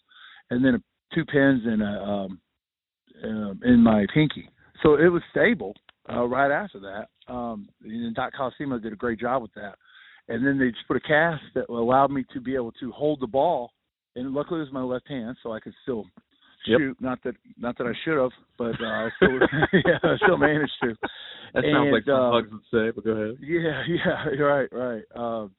and 0.50 0.64
then 0.64 0.82
two 1.14 1.26
pins 1.26 1.64
in 1.66 1.82
a 1.82 2.04
um, 2.04 2.40
um, 3.24 3.60
in 3.64 3.82
my 3.82 4.06
pinky. 4.14 4.50
So 4.84 4.96
it 4.96 5.08
was 5.08 5.22
stable 5.32 5.74
uh, 6.12 6.26
right 6.26 6.52
after 6.52 6.80
that. 6.80 7.08
Um, 7.32 7.68
and 7.84 8.06
then 8.06 8.14
Doc 8.14 8.34
Cosimo 8.38 8.80
did 8.80 8.94
a 8.94 8.98
great 8.98 9.20
job 9.20 9.42
with 9.42 9.54
that. 9.56 9.76
And 10.30 10.46
then 10.46 10.60
they 10.60 10.70
just 10.70 10.88
put 10.88 10.98
a 10.98 11.02
cast 11.02 11.42
that 11.56 11.70
allowed 11.70 12.12
me 12.12 12.26
to 12.34 12.42
be 12.42 12.56
able 12.56 12.74
to 12.74 12.92
hold 12.92 13.22
the 13.22 13.28
ball. 13.28 13.72
And 14.16 14.34
luckily 14.34 14.60
it 14.60 14.64
was 14.64 14.74
my 14.74 14.82
left 14.82 15.08
hand, 15.08 15.38
so 15.42 15.52
I 15.54 15.60
could 15.60 15.74
still 15.84 16.06
Yep. 16.66 16.80
shoot. 16.80 16.98
Not 17.00 17.24
that 17.24 17.36
not 17.58 17.78
that 17.78 17.88
I 17.88 17.94
should 18.04 18.18
have, 18.18 18.32
but 18.58 18.76
uh, 18.82 18.86
I 18.86 19.10
still 19.16 19.40
yeah, 19.86 20.00
I 20.04 20.18
still 20.18 20.38
managed 20.38 20.74
to. 20.84 20.96
That 21.54 21.64
sounds 21.72 21.90
like 21.94 22.04
some 22.06 22.16
uh, 22.16 22.32
Hugs 22.32 22.52
would 22.52 22.62
say, 22.72 22.92
but 22.94 23.06
go 23.06 23.12
ahead. 23.12 23.38
Yeah, 23.42 23.84
yeah, 23.88 24.44
right, 24.44 24.68
right. 24.72 25.04
Um, 25.16 25.52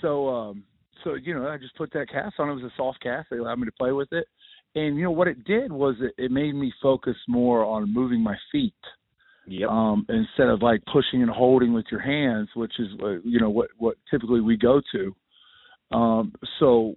so 0.00 0.28
um, 0.28 0.64
so 1.04 1.14
you 1.14 1.34
know, 1.34 1.48
I 1.48 1.58
just 1.58 1.76
put 1.76 1.92
that 1.92 2.10
cast 2.10 2.36
on. 2.38 2.48
It 2.50 2.54
was 2.54 2.64
a 2.64 2.72
soft 2.76 3.02
cast. 3.02 3.28
They 3.30 3.38
allowed 3.38 3.58
me 3.58 3.66
to 3.66 3.72
play 3.72 3.92
with 3.92 4.08
it, 4.12 4.26
and 4.74 4.96
you 4.96 5.04
know 5.04 5.10
what 5.10 5.28
it 5.28 5.44
did 5.44 5.72
was 5.72 5.96
it, 6.00 6.12
it 6.22 6.30
made 6.30 6.54
me 6.54 6.72
focus 6.82 7.16
more 7.28 7.64
on 7.64 7.92
moving 7.92 8.20
my 8.20 8.36
feet. 8.52 8.74
Yep. 9.46 9.70
Um, 9.70 10.06
instead 10.10 10.48
of 10.48 10.60
like 10.60 10.82
pushing 10.92 11.22
and 11.22 11.30
holding 11.30 11.72
with 11.72 11.86
your 11.90 12.00
hands, 12.00 12.48
which 12.54 12.72
is 12.78 12.88
uh, 13.02 13.20
you 13.24 13.40
know 13.40 13.50
what 13.50 13.70
what 13.78 13.96
typically 14.10 14.40
we 14.40 14.56
go 14.56 14.80
to. 14.92 15.96
Um, 15.96 16.34
so 16.60 16.94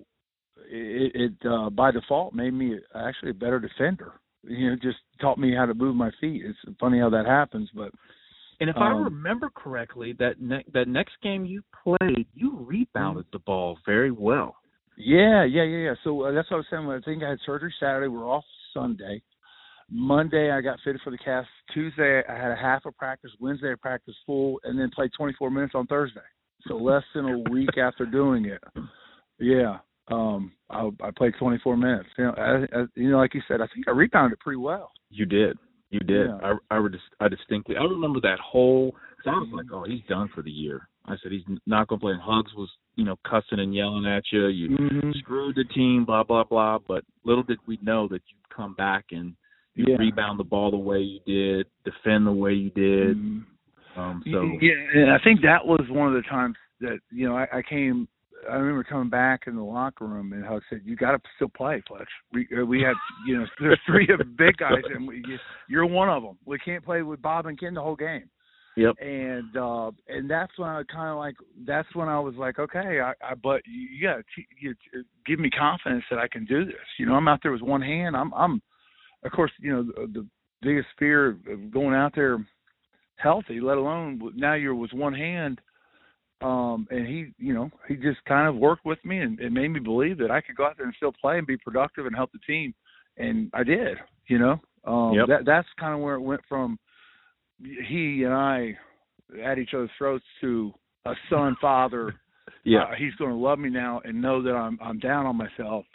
it, 0.70 1.12
it 1.16 1.48
uh, 1.50 1.70
by 1.70 1.92
default 1.92 2.34
made 2.34 2.54
me 2.54 2.78
actually 2.96 3.32
a 3.32 3.36
better 3.36 3.60
defender. 3.60 4.14
You 4.44 4.72
know, 4.72 4.76
just 4.82 4.98
taught 5.22 5.38
me 5.38 5.56
how 5.56 5.66
to 5.66 5.74
move 5.74 5.96
my 5.96 6.12
feet. 6.20 6.44
It's 6.44 6.78
funny 6.80 7.00
how 7.00 7.10
that 7.12 7.26
happens, 7.26 7.70
but 7.74 7.92
and 8.62 8.70
if 8.70 8.78
um, 8.78 8.84
I 8.84 8.90
remember 8.92 9.50
correctly, 9.54 10.16
that 10.20 10.40
ne- 10.40 10.66
that 10.74 10.88
next 10.88 11.14
game 11.24 11.44
you 11.46 11.64
played, 11.84 12.28
you 12.34 12.58
rebounded 12.60 13.26
the 13.34 13.40
ball 13.40 13.78
very 13.88 14.12
well. 14.12 14.56
Yeah, 14.96 15.44
yeah, 15.44 15.64
yeah, 15.64 15.78
yeah. 15.78 15.94
So 16.04 16.22
uh, 16.22 16.32
that's 16.32 16.50
what 16.52 16.58
I 16.58 16.60
was 16.60 16.66
saying. 16.70 16.88
I 16.88 17.00
think 17.04 17.24
I 17.24 17.30
had 17.32 17.40
surgery 17.44 17.74
Saturday. 17.80 18.08
We're 18.08 18.30
off 18.30 18.46
Sunday. 18.74 19.24
Monday 19.90 20.52
I 20.52 20.62
got 20.62 20.78
fitted 20.84 21.02
for 21.04 21.10
the 21.10 21.18
cast. 21.18 21.50
Tuesday 21.74 22.22
I 22.30 22.34
had 22.34 22.52
a 22.52 22.56
half 22.56 22.86
of 22.86 22.96
practice. 22.98 23.32
Wednesday 23.40 23.72
I 23.72 23.76
practiced 23.82 24.20
full, 24.28 24.60
and 24.64 24.80
then 24.80 24.92
played 24.94 25.10
24 25.18 25.50
minutes 25.50 25.74
on 25.74 25.88
Thursday. 25.88 26.20
So 26.68 26.76
less 26.76 27.04
than 27.16 27.26
a 27.26 27.40
week 27.50 27.78
after 27.82 28.06
doing 28.06 28.46
it. 28.46 28.64
Yeah, 29.40 29.80
um, 30.10 30.52
I, 30.70 30.88
I 31.02 31.10
played 31.18 31.34
24 31.40 31.78
minutes. 31.78 32.10
You 32.16 32.26
know, 32.26 32.34
I, 32.38 32.80
I, 32.80 32.86
you 32.96 33.10
know, 33.10 33.18
like 33.18 33.34
you 33.34 33.42
said, 33.48 33.60
I 33.60 33.66
think 33.74 33.88
I 33.88 33.92
rebounded 33.92 34.40
pretty 34.40 34.58
well. 34.58 34.92
You 35.10 35.26
did. 35.26 35.58
You 35.92 36.00
did. 36.00 36.28
Yeah. 36.28 36.56
I 36.72 36.78
I, 36.78 36.88
just, 36.90 37.04
I 37.20 37.28
distinctly 37.28 37.76
I 37.78 37.84
remember 37.84 38.20
that 38.22 38.40
whole. 38.40 38.92
Cause 39.24 39.34
I 39.36 39.40
was 39.40 39.50
like, 39.54 39.66
oh, 39.72 39.84
he's 39.88 40.02
done 40.10 40.30
for 40.34 40.42
the 40.42 40.50
year. 40.50 40.88
I 41.06 41.16
said 41.22 41.32
he's 41.32 41.44
not 41.68 41.88
going 41.88 42.00
to 42.00 42.04
play. 42.04 42.14
And 42.14 42.22
Hugs 42.22 42.52
was, 42.56 42.70
you 42.96 43.04
know, 43.04 43.18
cussing 43.24 43.60
and 43.60 43.76
yelling 43.76 44.06
at 44.08 44.24
you. 44.32 44.48
You 44.48 44.70
Mm-hmm. 44.70 45.12
screwed 45.20 45.56
the 45.56 45.64
team, 45.66 46.06
blah 46.06 46.24
blah 46.24 46.44
blah. 46.44 46.80
But 46.80 47.04
little 47.24 47.44
did 47.44 47.60
we 47.68 47.78
know 47.84 48.08
that 48.08 48.22
you'd 48.28 48.56
come 48.56 48.74
back 48.74 49.06
and 49.12 49.36
you 49.76 49.86
Yeah. 49.90 49.98
rebound 49.98 50.40
the 50.40 50.44
ball 50.44 50.72
the 50.72 50.78
way 50.78 51.00
you 51.00 51.20
did, 51.26 51.68
defend 51.86 52.26
the 52.26 52.32
way 52.32 52.54
you 52.54 52.70
did. 52.72 53.18
Mhm. 53.18 53.46
Um, 53.96 54.24
so 54.32 54.58
yeah, 54.62 54.74
and 54.96 55.12
I 55.12 55.20
think 55.20 55.42
that 55.42 55.66
was 55.68 55.86
one 55.90 56.08
of 56.08 56.14
the 56.14 56.28
times 56.30 56.56
that 56.80 57.00
you 57.12 57.28
know 57.28 57.36
I, 57.36 57.48
I 57.58 57.62
came. 57.62 58.08
I 58.52 58.56
remember 58.56 58.84
coming 58.84 59.10
back 59.10 59.44
in 59.48 59.56
the 59.56 59.64
locker 59.64 60.06
room 60.06 60.34
and 60.34 60.46
Hugs 60.46 60.66
said, 60.70 60.82
"You 60.84 60.96
got 60.96 61.12
to 61.12 61.20
still 61.36 61.50
play, 61.50 61.82
Fletch. 61.88 62.10
We 62.34 62.48
uh, 62.60 62.66
we 62.66 62.82
have 62.82 62.96
you 63.26 63.38
know 63.38 63.46
there's 63.60 63.80
three 63.88 64.08
of 64.12 64.20
the 64.20 64.26
big 64.26 64.58
guys 64.58 64.84
and 64.94 65.08
we, 65.08 65.24
you, 65.28 65.38
you're 65.70 65.86
one 65.86 66.10
of 66.10 66.24
them. 66.24 66.38
We 66.46 66.60
can't 66.60 66.84
play 66.84 67.02
with 67.02 67.22
Bob 67.22 67.46
and 67.46 67.60
Ken 67.60 67.74
the 67.74 67.82
whole 67.82 67.96
game." 67.96 68.30
Yep. 68.78 68.96
And 69.02 69.58
uh 69.58 69.92
and 70.08 70.30
that's 70.30 70.58
when 70.58 70.70
I 70.70 70.84
kind 70.92 71.10
of 71.10 71.18
like 71.18 71.36
that's 71.66 71.94
when 71.94 72.08
I 72.08 72.20
was 72.20 72.36
like, 72.36 72.58
okay, 72.58 73.00
I, 73.02 73.12
I 73.22 73.36
but 73.36 73.62
you, 73.66 74.08
got 74.08 74.24
you, 74.60 74.74
give 75.26 75.40
me 75.40 75.50
confidence 75.50 76.04
that 76.10 76.20
I 76.20 76.28
can 76.28 76.46
do 76.46 76.66
this. 76.66 76.76
You 76.98 77.06
know, 77.06 77.16
I'm 77.16 77.28
out 77.28 77.40
there 77.44 77.52
with 77.52 77.62
one 77.62 77.82
hand. 77.82 78.16
I'm 78.16 78.34
I'm 78.34 78.62
of 79.26 79.32
course 79.34 79.52
you 79.60 79.74
know 79.74 79.84
the, 79.84 80.08
the 80.08 80.28
biggest 80.62 80.88
fear 80.98 81.30
of 81.30 81.72
going 81.72 81.94
out 81.94 82.14
there 82.16 82.46
healthy, 83.18 83.60
let 83.60 83.78
alone 83.78 84.22
now 84.36 84.54
you're 84.54 84.76
with 84.76 84.94
one 84.94 85.14
hand. 85.14 85.60
Um, 86.42 86.88
and 86.90 87.06
he, 87.08 87.28
you 87.38 87.54
know, 87.54 87.70
he 87.88 87.96
just 87.96 88.24
kind 88.26 88.48
of 88.48 88.56
worked 88.56 88.86
with 88.86 88.98
me 89.06 89.20
and, 89.20 89.40
and 89.40 89.54
made 89.54 89.68
me 89.68 89.80
believe 89.80 90.18
that 90.20 90.32
I 90.32 90.42
could 90.42 90.56
go 90.56 90.66
out 90.66 90.76
there 90.78 90.88
and 90.88 90.96
still 90.96 91.14
play 91.22 91.38
and 91.38 91.46
be 91.46 91.58
productive 91.58 92.06
and 92.06 92.16
help 92.16 92.32
the 92.32 92.40
team. 92.48 92.74
And 93.18 93.52
I 93.54 93.64
did, 93.64 93.98
you 94.28 94.40
know, 94.40 94.60
um, 94.86 95.14
Yep. 95.14 95.28
that, 95.28 95.46
that's 95.46 95.68
kind 95.80 95.94
of 95.94 96.00
where 96.00 96.16
it 96.16 96.22
went 96.22 96.42
from 96.50 96.80
he 97.88 98.24
and 98.24 98.34
I 98.34 98.78
at 99.44 99.58
each 99.58 99.74
other's 99.74 99.90
throats 99.98 100.26
to 100.42 100.74
a 101.06 101.14
son, 101.30 101.56
father. 101.62 102.16
yeah, 102.64 102.84
uh, 102.84 102.96
he's 102.98 103.14
going 103.16 103.32
to 103.32 103.38
love 103.38 103.60
me 103.60 103.70
now 103.70 104.02
and 104.04 104.22
know 104.22 104.42
that 104.42 104.54
I'm, 104.54 104.78
I'm 104.82 105.00
down 105.00 105.26
on 105.26 105.36
myself 105.36 105.86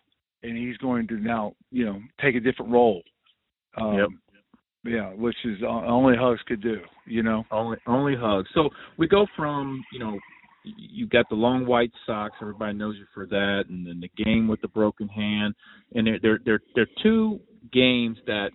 and 0.43 0.57
he's 0.57 0.77
going 0.79 1.09
to 1.09 1.15
now, 1.15 1.55
you 1.71 1.85
know, 1.85 2.01
take 2.21 2.35
a 2.37 2.41
different 2.41 2.73
role. 2.73 3.03
Um, 3.77 3.97
Yep. 3.97 4.09
Yeah, 4.85 5.13
which 5.15 5.35
is 5.45 5.59
only 5.67 6.15
Hugs 6.17 6.41
could 6.47 6.63
do, 6.63 6.77
you 7.07 7.25
know. 7.25 7.45
only 7.51 7.77
only 7.89 8.15
hugs. 8.15 8.49
So 8.55 8.69
we 8.97 9.09
go 9.09 9.27
from 9.35 9.83
you 9.93 9.99
know 9.99 10.17
you 10.77 11.07
got 11.07 11.29
the 11.29 11.35
long 11.37 11.67
white 11.67 11.93
socks. 12.07 12.37
Everybody 12.41 12.75
knows 12.75 12.97
you 12.99 13.07
for 13.15 13.27
that, 13.27 13.65
and 13.69 13.87
then 13.87 14.01
the 14.01 14.25
game 14.25 14.49
with 14.49 14.61
the 14.61 14.69
broken 14.69 15.09
hand. 15.09 15.55
And 15.95 16.07
there 16.07 16.19
there 16.21 16.39
there 16.45 16.61
there 16.75 16.85
are 16.85 17.03
two 17.03 17.41
games 17.73 18.19
that 18.27 18.51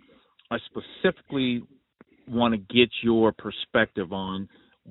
I 0.52 0.58
specifically 0.66 1.64
want 2.28 2.54
to 2.54 2.58
get 2.74 2.90
your 3.04 3.32
perspective 3.32 4.12
on. 4.14 4.48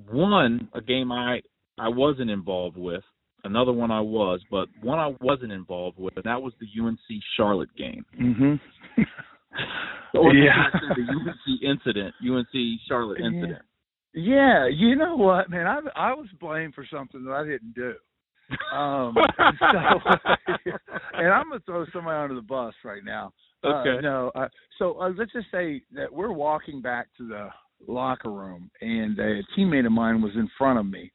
One, 0.09 0.69
a 0.73 0.81
game 0.81 1.11
I 1.11 1.41
I 1.79 1.87
wasn't 1.89 2.29
involved 2.29 2.77
with. 2.77 3.03
Another 3.43 3.71
one 3.73 3.89
I 3.89 4.01
was, 4.01 4.39
but 4.51 4.67
one 4.81 4.99
I 4.99 5.15
wasn't 5.19 5.51
involved 5.51 5.97
with, 5.97 6.15
and 6.15 6.23
that 6.25 6.41
was 6.41 6.53
the 6.59 6.67
UNC 6.79 6.99
Charlotte 7.37 7.75
game. 7.75 8.05
Mhm. 8.19 8.59
Or 10.13 10.33
Yeah. 10.33 10.69
the 10.95 11.03
UNC 11.03 11.61
incident, 11.63 12.13
UNC 12.21 12.79
Charlotte 12.87 13.19
incident. 13.21 13.61
Yeah, 14.13 14.67
you 14.67 14.95
know 14.95 15.15
what, 15.15 15.49
man? 15.49 15.67
I 15.67 15.79
I 15.95 16.13
was 16.13 16.27
blamed 16.39 16.73
for 16.75 16.85
something 16.91 17.23
that 17.25 17.31
I 17.31 17.43
didn't 17.45 17.73
do. 17.73 17.93
Um, 18.75 19.15
so, 19.59 20.11
and 21.13 21.27
I'm 21.31 21.49
gonna 21.49 21.61
throw 21.65 21.85
somebody 21.93 22.17
under 22.17 22.35
the 22.35 22.41
bus 22.41 22.73
right 22.83 23.03
now. 23.03 23.31
Uh, 23.63 23.67
Okay. 23.81 24.01
no, 24.01 24.31
uh, 24.35 24.47
so 24.79 24.99
uh, 24.99 25.11
let's 25.17 25.31
just 25.31 25.47
say 25.51 25.81
that 25.93 26.11
we're 26.11 26.31
walking 26.33 26.81
back 26.81 27.07
to 27.17 27.27
the 27.27 27.47
locker 27.87 28.31
room, 28.31 28.69
and 28.81 29.17
a 29.19 29.41
teammate 29.57 29.85
of 29.85 29.91
mine 29.91 30.21
was 30.21 30.33
in 30.35 30.49
front 30.57 30.77
of 30.79 30.85
me, 30.85 31.11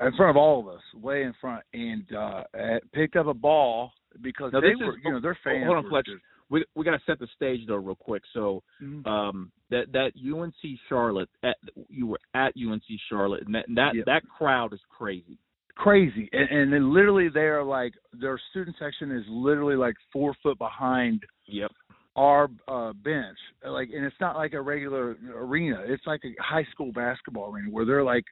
in 0.00 0.12
front 0.16 0.30
of 0.30 0.36
all 0.36 0.60
of 0.60 0.68
us, 0.68 0.82
way 0.94 1.22
in 1.22 1.32
front, 1.40 1.62
and 1.72 2.04
uh 2.14 2.42
uh, 2.58 2.78
picked 2.92 3.16
up 3.16 3.26
a 3.28 3.34
ball 3.34 3.92
because 4.20 4.52
Now, 4.52 4.60
they 4.60 4.68
this 4.70 4.76
is- 4.80 4.86
were, 4.86 4.98
you 5.04 5.12
know, 5.12 5.20
their 5.20 5.38
fans. 5.42 5.64
hold 5.64 5.78
on, 5.78 5.84
were 5.84 5.90
Fletch. 5.90 6.06
just- 6.06 6.22
we 6.50 6.64
we 6.74 6.84
got 6.84 6.92
to 6.92 7.00
set 7.06 7.18
the 7.18 7.26
stage 7.34 7.60
though 7.66 7.76
real 7.76 7.96
quick. 7.96 8.22
So 8.34 8.62
Mhm. 8.82 9.06
um 9.06 9.50
that 9.70 9.92
that 9.92 10.12
UNC 10.16 10.78
Charlotte 10.88 11.28
at 11.42 11.56
you 11.88 12.06
were 12.06 12.20
at 12.34 12.52
UNC 12.56 12.82
Charlotte 13.08 13.42
and 13.46 13.54
that 13.54 13.66
that, 13.74 13.94
Yep. 13.94 14.04
that 14.06 14.22
crowd 14.28 14.72
is 14.72 14.80
crazy. 14.96 15.38
crazy 15.74 16.28
and, 16.32 16.48
and 16.50 16.72
then 16.72 16.94
literally 16.94 17.28
they 17.28 17.40
are 17.40 17.64
like 17.64 17.92
their 18.12 18.40
student 18.50 18.76
section 18.78 19.10
is 19.10 19.24
literally 19.28 19.76
like 19.76 19.94
four 20.12 20.34
foot 20.42 20.58
behind 20.58 21.22
Yep. 21.46 21.70
our 22.16 22.48
uh 22.68 22.92
bench 22.94 23.36
like 23.64 23.90
and 23.94 24.04
it's 24.04 24.16
not 24.20 24.36
like 24.36 24.52
a 24.54 24.60
regular 24.60 25.16
arena 25.34 25.82
it's 25.86 26.06
like 26.06 26.20
a 26.24 26.34
high 26.42 26.64
school 26.72 26.92
basketball 26.92 27.52
arena 27.52 27.68
where 27.70 27.84
they're 27.84 28.04
like 28.04 28.24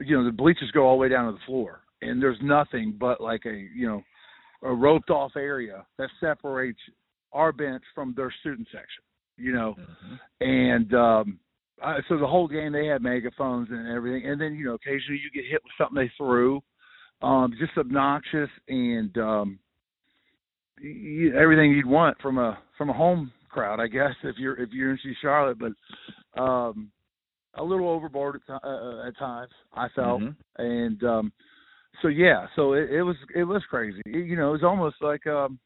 you 0.00 0.16
know 0.16 0.24
the 0.24 0.32
bleachers 0.32 0.70
go 0.72 0.84
all 0.86 0.96
the 0.96 1.00
way 1.00 1.08
down 1.08 1.26
to 1.26 1.32
the 1.32 1.44
floor 1.46 1.82
and 2.02 2.20
there's 2.22 2.38
nothing 2.42 2.96
but 2.98 3.20
like 3.20 3.42
a 3.46 3.66
you 3.76 3.86
know 3.86 4.02
a 4.62 4.72
roped 4.72 5.10
off 5.10 5.32
area 5.36 5.84
that 5.98 6.08
separates 6.18 6.80
our 7.32 7.52
bench 7.52 7.82
from 7.94 8.12
their 8.16 8.32
student 8.40 8.66
section 8.72 9.02
you 9.40 9.52
know 9.52 9.74
and 10.40 10.94
um 10.94 11.38
uh, 11.82 11.94
so 12.08 12.18
the 12.18 12.26
whole 12.26 12.46
game 12.46 12.72
they 12.72 12.86
had 12.86 13.02
megaphones 13.02 13.68
and 13.70 13.88
everything. 13.88 14.28
And 14.30 14.38
then 14.40 14.54
you 14.54 14.66
know 14.66 14.74
occasionally 14.74 15.20
you 15.22 15.30
get 15.32 15.50
hit 15.50 15.62
with 15.64 15.72
something 15.78 15.96
they 15.96 16.12
threw 16.16 16.60
um 17.22 17.52
just 17.58 17.76
obnoxious 17.78 18.50
and 18.68 19.16
um 19.18 19.58
y 20.82 21.30
everything 21.38 21.72
you'd 21.72 21.86
want 21.86 22.20
from 22.20 22.38
a 22.38 22.58
from 22.78 22.90
a 22.90 22.92
home 22.92 23.30
crowd 23.50 23.80
i 23.80 23.86
guess 23.86 24.14
if 24.22 24.36
you're 24.38 24.58
if 24.60 24.70
you're 24.72 24.92
in 24.92 24.98
charlotte. 25.20 25.58
But 25.58 26.40
um 26.40 26.90
a 27.54 27.64
little 27.64 27.88
overboard 27.88 28.36
at, 28.36 28.46
ti- 28.46 28.66
uh, 28.68 29.08
at 29.08 29.16
times 29.18 29.50
i 29.74 29.88
felt. 29.94 30.20
Mhm. 30.22 30.36
and 30.58 31.04
um 31.04 31.32
so 32.02 32.08
yeah 32.08 32.46
so 32.56 32.74
it, 32.74 32.90
it 32.90 33.02
was 33.02 33.16
it 33.34 33.44
was 33.44 33.62
crazy. 33.68 34.00
It- 34.06 34.26
you 34.26 34.36
know 34.36 34.50
it 34.50 34.52
was 34.52 34.64
almost 34.64 34.96
like 35.02 35.26
um 35.26 35.58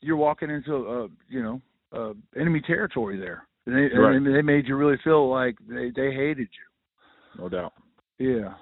you're 0.00 0.16
walking 0.16 0.50
into 0.50 0.74
a 0.74 1.08
you 1.28 1.42
know 1.42 1.60
uh 1.92 2.12
enemy 2.38 2.60
territory 2.60 3.18
there 3.18 3.46
and 3.66 3.74
they, 3.76 3.96
Right. 3.96 4.16
and 4.16 4.26
they 4.26 4.42
made 4.42 4.66
you 4.66 4.76
really 4.76 4.98
feel 5.04 5.28
like 5.30 5.56
they 5.68 5.90
they 5.94 6.12
hated 6.12 6.48
you. 6.50 7.42
No 7.42 7.48
doubt. 7.48 7.72
yeah 8.18 8.54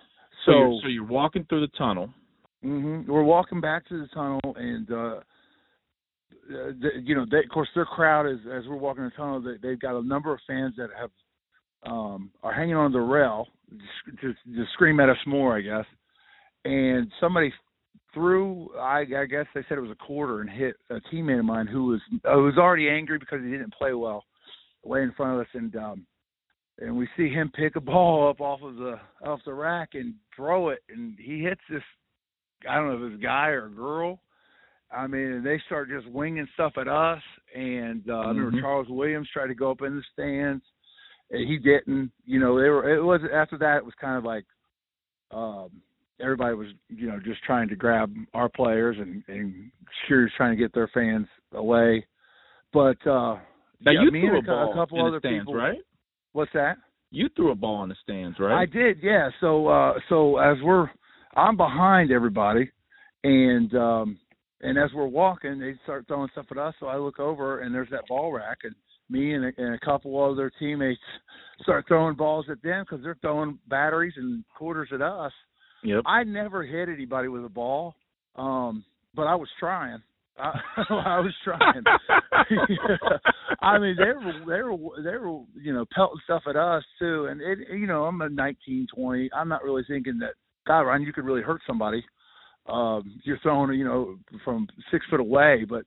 So 0.45 0.53
so, 0.53 0.53
you're, 0.53 0.81
so 0.83 0.89
you're 0.89 1.05
walking 1.07 1.45
through 1.49 1.63
the 1.63 1.73
tunnel. 1.79 2.11
hmm 2.63 3.03
we're 3.07 3.23
walking 3.23 3.61
back 3.61 3.87
to 3.89 4.01
the 4.01 4.09
tunnel 4.09 4.41
and 4.57 4.91
uh 4.93 5.21
uh, 6.51 6.73
the, 6.81 6.89
you 7.03 7.15
know, 7.15 7.25
they, 7.31 7.39
of 7.39 7.49
course, 7.53 7.69
their 7.77 7.85
crowd 7.85 8.27
is 8.27 8.39
as 8.53 8.65
we're 8.69 8.77
walking 8.77 9.05
the 9.05 9.11
tunnel. 9.11 9.41
They, 9.41 9.57
they've 9.63 9.79
got 9.79 9.97
a 9.99 10.03
number 10.03 10.33
of 10.33 10.41
fans 10.49 10.75
that 10.77 10.89
have 10.99 11.11
um, 11.85 12.31
are 12.43 12.53
hanging 12.53 12.75
on 12.75 12.93
the 12.93 13.01
rail 13.01 13.47
to, 14.21 14.33
to 14.33 14.65
scream 14.73 14.99
at 15.01 15.09
us 15.09 15.17
more, 15.27 15.57
I 15.57 15.61
guess. 15.61 15.85
And 16.65 17.11
somebody 17.21 17.53
threw, 18.15 18.71
I, 18.79 19.01
I 19.17 19.27
guess 19.27 19.47
they 19.55 19.63
said 19.69 19.79
it 19.79 19.83
was 19.83 19.91
a 19.91 20.05
quarter, 20.07 20.41
and 20.41 20.51
hit 20.51 20.77
a 20.91 21.01
teammate 21.13 21.39
of 21.39 21.45
mine 21.45 21.67
who 21.67 21.87
was 21.87 22.01
who 22.11 22.45
was 22.45 22.59
already 22.59 22.89
angry 22.89 23.19
because 23.19 23.43
he 23.43 23.51
didn't 23.51 23.75
play 23.75 23.93
well, 23.93 24.25
way 24.85 25.03
in 25.03 25.13
front 25.13 25.35
of 25.35 25.41
us, 25.41 25.53
and 25.55 25.77
um, 25.77 26.07
and 26.79 26.97
we 26.97 27.09
see 27.17 27.29
him 27.29 27.51
pick 27.55 27.77
a 27.77 27.81
ball 27.81 28.29
up 28.29 28.41
off 28.41 28.61
of 28.63 28.77
the 28.77 28.99
off 29.25 29.41
the 29.45 29.55
rack 29.55 29.91
and 29.95 30.15
throw 30.35 30.71
it, 30.71 30.81
and 30.89 31.17
he 31.19 31.43
hits 31.43 31.61
this. 31.71 31.83
I 32.69 32.75
don't 32.77 32.89
know 32.89 33.07
if 33.07 33.13
it's 33.13 33.21
a 33.21 33.25
guy 33.25 33.49
or 33.49 33.67
a 33.67 33.71
girl. 33.71 34.21
I 34.93 35.07
mean, 35.07 35.33
and 35.33 35.47
they 35.47 35.61
start 35.67 35.89
just 35.89 36.11
winging 36.11 36.49
stuff 36.55 36.73
at 36.77 36.89
us, 36.89 37.23
and 37.55 38.03
uh, 38.11 38.19
I 38.19 38.29
remember 38.29 38.57
Mhm. 38.57 38.61
Charles 38.61 38.89
Williams 38.89 39.29
tried 39.33 39.47
to 39.47 39.55
go 39.55 39.71
up 39.71 39.83
in 39.83 39.95
the 39.95 40.03
stands, 40.13 40.65
and 41.31 41.47
he 41.49 41.59
didn't. 41.59 42.11
You 42.27 42.41
know, 42.41 42.61
they 42.61 42.69
were. 42.69 42.93
It 42.93 43.03
was 43.03 43.21
after 43.33 43.57
that. 43.59 43.79
It 43.79 43.85
was 43.85 43.95
kind 44.01 44.19
of 44.19 44.25
like, 44.25 44.45
um, 45.31 45.71
everybody 46.23 46.55
was 46.55 46.69
you 46.89 47.09
know 47.09 47.19
just 47.25 47.43
trying 47.45 47.69
to 47.69 47.77
grab 47.77 48.13
our 48.35 48.49
players 48.49 48.97
and 48.99 49.23
and 49.29 49.71
Sirius 50.07 50.33
trying 50.37 50.57
to 50.57 50.63
get 50.63 50.73
their 50.75 50.91
fans 50.93 51.27
away. 51.53 52.07
But 52.73 52.99
uh 53.07 53.39
now 53.81 53.93
yeah, 53.93 54.03
you 54.03 54.11
me 54.11 54.21
threw 54.23 54.39
and 54.39 54.49
a 54.49 54.51
ball 54.51 54.73
a 54.73 54.75
couple 54.75 55.01
in 55.01 55.07
other 55.07 55.21
the 55.21 55.29
stands, 55.29 55.41
people, 55.43 55.55
right? 55.55 55.79
What's 56.33 56.53
that? 56.55 56.77
You 57.11 57.29
threw 57.35 57.51
a 57.51 57.57
ball 57.57 57.83
in 57.83 57.89
the 57.89 57.97
stands, 58.03 58.39
right? 58.39 58.63
I 58.63 58.67
did, 58.67 58.99
yeah. 59.03 59.31
So 59.41 59.69
uh 59.69 59.95
so 60.09 60.39
as 60.39 60.57
we're 60.63 60.89
I'm 61.37 61.57
behind 61.57 62.11
everybody 62.11 62.71
and 63.25 63.75
um 63.75 64.19
and 64.61 64.79
as 64.79 64.91
we're 64.95 65.07
walking 65.07 65.59
they 65.59 65.75
start 65.85 66.07
throwing 66.07 66.29
stuff 66.33 66.47
at 66.51 66.59
us 66.59 66.75
so 66.81 66.87
I 66.87 66.97
look 66.97 67.19
over 67.19 67.61
and 67.61 67.75
there's 67.75 67.91
that 67.91 68.07
ball 68.09 68.33
rack 68.33 68.59
and 68.65 68.75
me 69.11 69.35
and 69.35 69.45
a, 69.45 69.53
and 69.59 69.75
a 69.75 69.81
couple 69.81 70.23
other 70.23 70.51
teammates 70.59 71.01
start 71.63 71.85
throwing 71.89 72.17
balls 72.17 72.47
at 72.51 72.63
them 72.63 72.85
because 72.85 73.03
they're 73.03 73.19
throwing 73.21 73.59
batteries 73.69 74.15
and 74.17 74.45
quarters 74.57 74.89
at 74.95 75.03
us. 75.03 75.33
Yep. 75.83 76.03
I 76.07 76.25
never 76.25 76.63
hit 76.63 76.89
anybody 76.89 77.29
with 77.29 77.45
a 77.45 77.49
ball, 77.49 77.95
um, 78.37 78.85
but 79.15 79.23
I 79.23 79.35
was 79.35 79.49
trying. 79.59 80.03
I, 80.39 80.53
I 80.91 81.21
was 81.21 81.35
trying. 81.45 81.85
I 83.63 83.79
mean, 83.79 83.97
they 83.97 84.13
were 84.13 84.33
they 84.47 84.63
were 84.63 85.03
they 85.03 85.17
were 85.17 85.41
you 85.55 85.73
know 85.73 85.85
pelting 85.95 86.21
stuff 86.25 86.43
at 86.49 86.57
us 86.57 86.85
too, 86.99 87.27
and 87.27 87.41
it 87.41 87.59
you 87.73 87.87
know 87.87 88.05
I'm 88.05 88.21
a 88.21 88.29
19, 88.29 88.89
20. 88.95 89.31
I'm 89.35 89.49
not 89.49 89.63
really 89.63 89.85
thinking 89.89 90.19
that 90.21 90.35
God, 90.67 90.83
Ryan, 90.83 91.03
you 91.03 91.13
could 91.13 91.25
really 91.25 91.43
hurt 91.43 91.61
somebody. 91.67 92.05
Um, 92.69 93.21
you're 93.25 93.39
throwing 93.43 93.79
you 93.79 93.85
know 93.85 94.17
from 94.45 94.69
six 94.91 95.05
foot 95.11 95.21
away, 95.21 95.65
but 95.69 95.85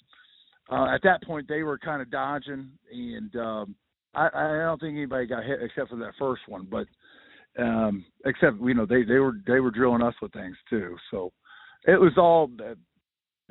uh, 0.72 0.94
at 0.94 1.04
that 1.04 1.24
point 1.24 1.48
they 1.48 1.64
were 1.64 1.78
kind 1.78 2.02
of 2.02 2.12
dodging, 2.12 2.72
and 2.92 3.36
um, 3.36 3.76
I, 4.16 4.30
I 4.34 4.64
don't 4.66 4.80
think 4.80 4.96
anybody 4.96 5.26
got 5.26 5.44
hit 5.44 5.60
except 5.62 5.90
for 5.90 5.98
that 5.98 6.14
first 6.20 6.42
one, 6.48 6.68
but 6.70 6.88
um 7.60 8.06
except 8.26 8.58
you 8.62 8.74
know 8.74 8.86
they 8.86 9.04
they 9.04 9.20
were 9.20 9.34
they 9.48 9.60
were 9.60 9.72
drilling 9.72 10.02
us 10.02 10.16
with 10.22 10.34
things 10.34 10.56
too. 10.70 10.96
So 11.12 11.32
it 11.86 12.00
was 12.00 12.14
all 12.18 12.50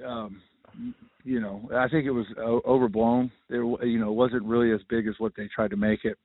um 0.04 0.42
you 1.24 1.38
know 1.38 1.68
i 1.76 1.86
think 1.88 2.06
it 2.06 2.10
was 2.10 2.26
uh, 2.38 2.68
overblown. 2.68 3.30
There 3.48 3.62
you 3.86 3.98
know 4.00 4.10
it 4.10 4.14
wasn't 4.16 4.44
really 4.44 4.72
as 4.72 4.80
big 4.88 5.06
as 5.06 5.14
what 5.18 5.32
they 5.36 5.48
tried 5.54 5.70
to 5.70 5.76
make 5.76 6.04
it. 6.04 6.16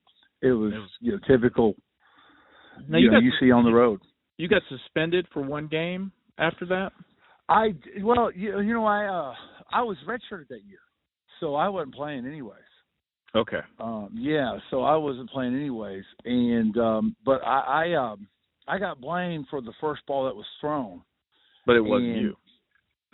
It 0.42 0.52
was, 0.52 0.72
It 0.72 0.78
was- 0.78 0.90
you 1.00 1.12
know 1.12 1.18
typical 1.28 1.74
Now 2.88 2.98
you, 2.98 3.04
you 3.04 3.10
know 3.10 3.16
got 3.18 3.22
you 3.24 3.32
see 3.40 3.50
on 3.50 3.64
the 3.64 3.72
road. 3.72 4.00
you 4.38 4.48
got 4.48 4.62
suspended 4.68 5.26
for 5.32 5.42
one 5.42 5.66
game 5.68 6.12
after 6.38 6.64
that. 6.66 6.90
i 7.48 7.74
well 8.02 8.30
you, 8.34 8.60
you 8.60 8.72
know 8.72 8.86
i 8.86 9.04
uh 9.06 9.34
i 9.70 9.82
was 9.82 9.96
redshirted 10.06 10.48
that 10.48 10.64
year 10.66 10.80
so 11.40 11.54
i 11.54 11.68
wasn't 11.68 11.94
playing 11.94 12.26
anyways 12.26 12.67
Okay. 13.34 13.60
Um, 13.78 14.10
yeah, 14.14 14.56
so 14.70 14.82
I 14.82 14.96
wasn't 14.96 15.30
playing 15.30 15.54
anyways, 15.54 16.04
and 16.24 16.76
um, 16.78 17.16
but 17.24 17.42
I, 17.44 17.86
I 17.94 17.94
um, 17.94 18.26
I 18.66 18.78
got 18.78 19.00
blamed 19.00 19.46
for 19.50 19.60
the 19.60 19.72
first 19.80 20.02
ball 20.06 20.24
that 20.24 20.34
was 20.36 20.46
thrown. 20.60 21.02
But 21.66 21.76
it 21.76 21.82
wasn't 21.84 22.12
And- 22.12 22.22
you. 22.22 22.36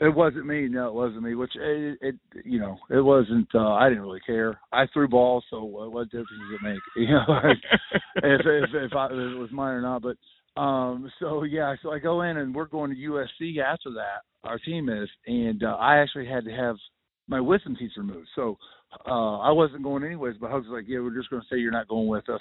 It 0.00 0.12
wasn't 0.12 0.46
me. 0.46 0.66
No, 0.66 0.88
it 0.88 0.94
wasn't 0.94 1.22
me. 1.22 1.36
Which 1.36 1.52
it, 1.54 1.98
it 2.02 2.16
you 2.44 2.58
know, 2.58 2.76
it 2.90 3.00
wasn't. 3.00 3.46
Uh, 3.54 3.74
I 3.74 3.88
didn't 3.88 4.02
really 4.02 4.20
care. 4.26 4.58
I 4.72 4.88
threw 4.92 5.06
balls, 5.06 5.44
so 5.50 5.58
uh, 5.58 5.88
what 5.88 6.06
difference 6.06 6.30
does 6.30 6.58
it 6.60 6.64
make? 6.64 6.80
You 6.96 7.14
know, 7.14 7.24
if 8.16 8.40
if 8.44 8.70
if, 8.74 8.92
I, 8.92 9.06
if 9.06 9.12
it 9.12 9.38
was 9.38 9.50
mine 9.52 9.74
or 9.74 9.80
not. 9.82 10.02
But 10.02 10.60
um, 10.60 11.10
so 11.20 11.44
yeah, 11.44 11.76
so 11.80 11.92
I 11.92 12.00
go 12.00 12.22
in 12.22 12.38
and 12.38 12.52
we're 12.52 12.66
going 12.66 12.90
to 12.90 12.96
USC 12.96 13.58
after 13.58 13.90
that. 13.92 14.22
Our 14.42 14.58
team 14.58 14.88
is, 14.88 15.08
and 15.28 15.62
uh, 15.62 15.76
I 15.78 15.98
actually 15.98 16.26
had 16.26 16.44
to 16.46 16.50
have 16.50 16.74
my 17.28 17.40
wisdom 17.40 17.76
teeth 17.76 17.92
removed. 17.96 18.28
So 18.34 18.58
uh 19.06 19.38
I 19.38 19.52
wasn't 19.52 19.82
going 19.82 20.04
anyways, 20.04 20.36
but 20.40 20.50
Hugs 20.50 20.66
was 20.66 20.74
like, 20.74 20.88
Yeah, 20.88 21.00
we're 21.00 21.14
just 21.14 21.30
gonna 21.30 21.42
say 21.50 21.58
you're 21.58 21.72
not 21.72 21.88
going 21.88 22.08
with 22.08 22.28
us. 22.28 22.40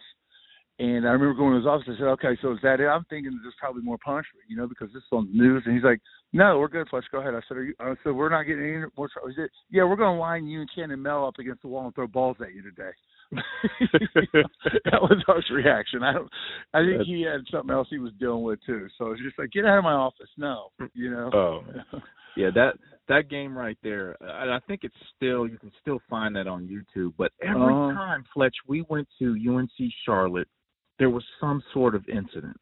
And 0.80 1.08
I 1.08 1.12
remember 1.12 1.36
going 1.36 1.52
to 1.52 1.58
his 1.58 1.68
office. 1.68 1.86
I 1.88 1.98
said, 2.00 2.08
"Okay, 2.18 2.36
so 2.42 2.52
is 2.52 2.60
that 2.63 2.80
it?" 2.80 2.88
I'm 2.88 3.06
thinking 3.06 3.39
there's 3.44 3.54
probably 3.60 3.84
more 3.84 4.00
punishment, 4.04 4.46
you 4.48 4.58
know, 4.58 4.68
because 4.68 4.89
this 4.92 5.04
is 5.04 5.12
on 5.12 5.28
the 5.28 5.38
news. 5.38 5.62
And 5.66 5.76
he's 5.76 5.84
like, 5.84 6.02
"No, 6.32 6.58
we're 6.58 6.68
good, 6.68 6.89
Fletch. 6.89 7.06
Go 7.12 7.20
ahead." 7.20 7.36
I 7.36 7.42
said, 7.48 7.58
"Are 7.58 7.63
you?" 7.63 7.76
I 7.80 7.94
said, 8.04 8.13
"We're 8.13 8.30
not 8.30 8.44
getting 8.44 8.63
any 8.63 8.86
more." 8.98 9.08
He 9.28 9.36
said, 9.36 9.50
"Yeah, 9.70 9.84
we're 9.84 9.96
going 9.96 10.16
to 10.16 10.20
line 10.20 10.48
you 10.48 10.62
and 10.62 10.70
Ken 10.74 10.89
and 10.89 11.04
Mel 11.04 11.28
up 11.28 11.38
against 11.38 11.62
the 11.62 11.68
wall 11.68 11.86
and 11.86 11.94
throw 11.94 12.08
balls 12.08 12.38
at 12.42 12.56
you 12.56 12.63
today." 12.63 12.89
that 13.32 15.02
was 15.02 15.24
our 15.28 15.56
reaction. 15.56 16.02
I 16.02 16.13
don't. 16.13 16.30
I 16.74 16.80
think 16.84 17.04
he 17.04 17.22
had 17.22 17.42
something 17.52 17.74
else 17.74 17.88
he 17.92 18.00
was 18.00 18.12
dealing 18.20 18.42
with 18.42 18.60
too. 18.66 18.88
So 18.98 19.12
it's 19.12 19.22
just 19.22 19.38
like, 19.38 19.52
"Get 19.52 19.66
out 19.66 19.78
of 19.78 19.84
my 19.84 19.94
office!" 19.94 20.30
No, 20.38 20.70
you 20.96 21.12
know. 21.12 21.30
Oh, 21.34 21.62
Yeah, 22.36 22.50
that 22.56 22.74
that 23.08 23.30
game 23.30 23.58
right 23.58 23.78
there. 23.84 24.16
And 24.22 24.52
I 24.52 24.60
think 24.68 24.82
it's 24.84 24.96
still 25.16 25.48
you 25.48 25.58
can 25.58 25.72
still 25.82 26.00
find 26.10 26.36
that 26.36 26.48
on 26.48 26.68
YouTube. 26.68 27.13
But 27.18 27.32
every 27.42 27.74
Uh-huh. 27.74 27.94
time 27.94 28.24
Fletch 28.34 28.56
we 28.68 28.84
went 28.89 29.08
to 29.20 29.36
UNC 29.36 29.92
Charlotte, 30.06 30.48
there 31.00 31.10
was 31.10 31.24
some 31.39 31.62
sort 31.74 31.96
of 31.96 32.08
incident. 32.10 32.58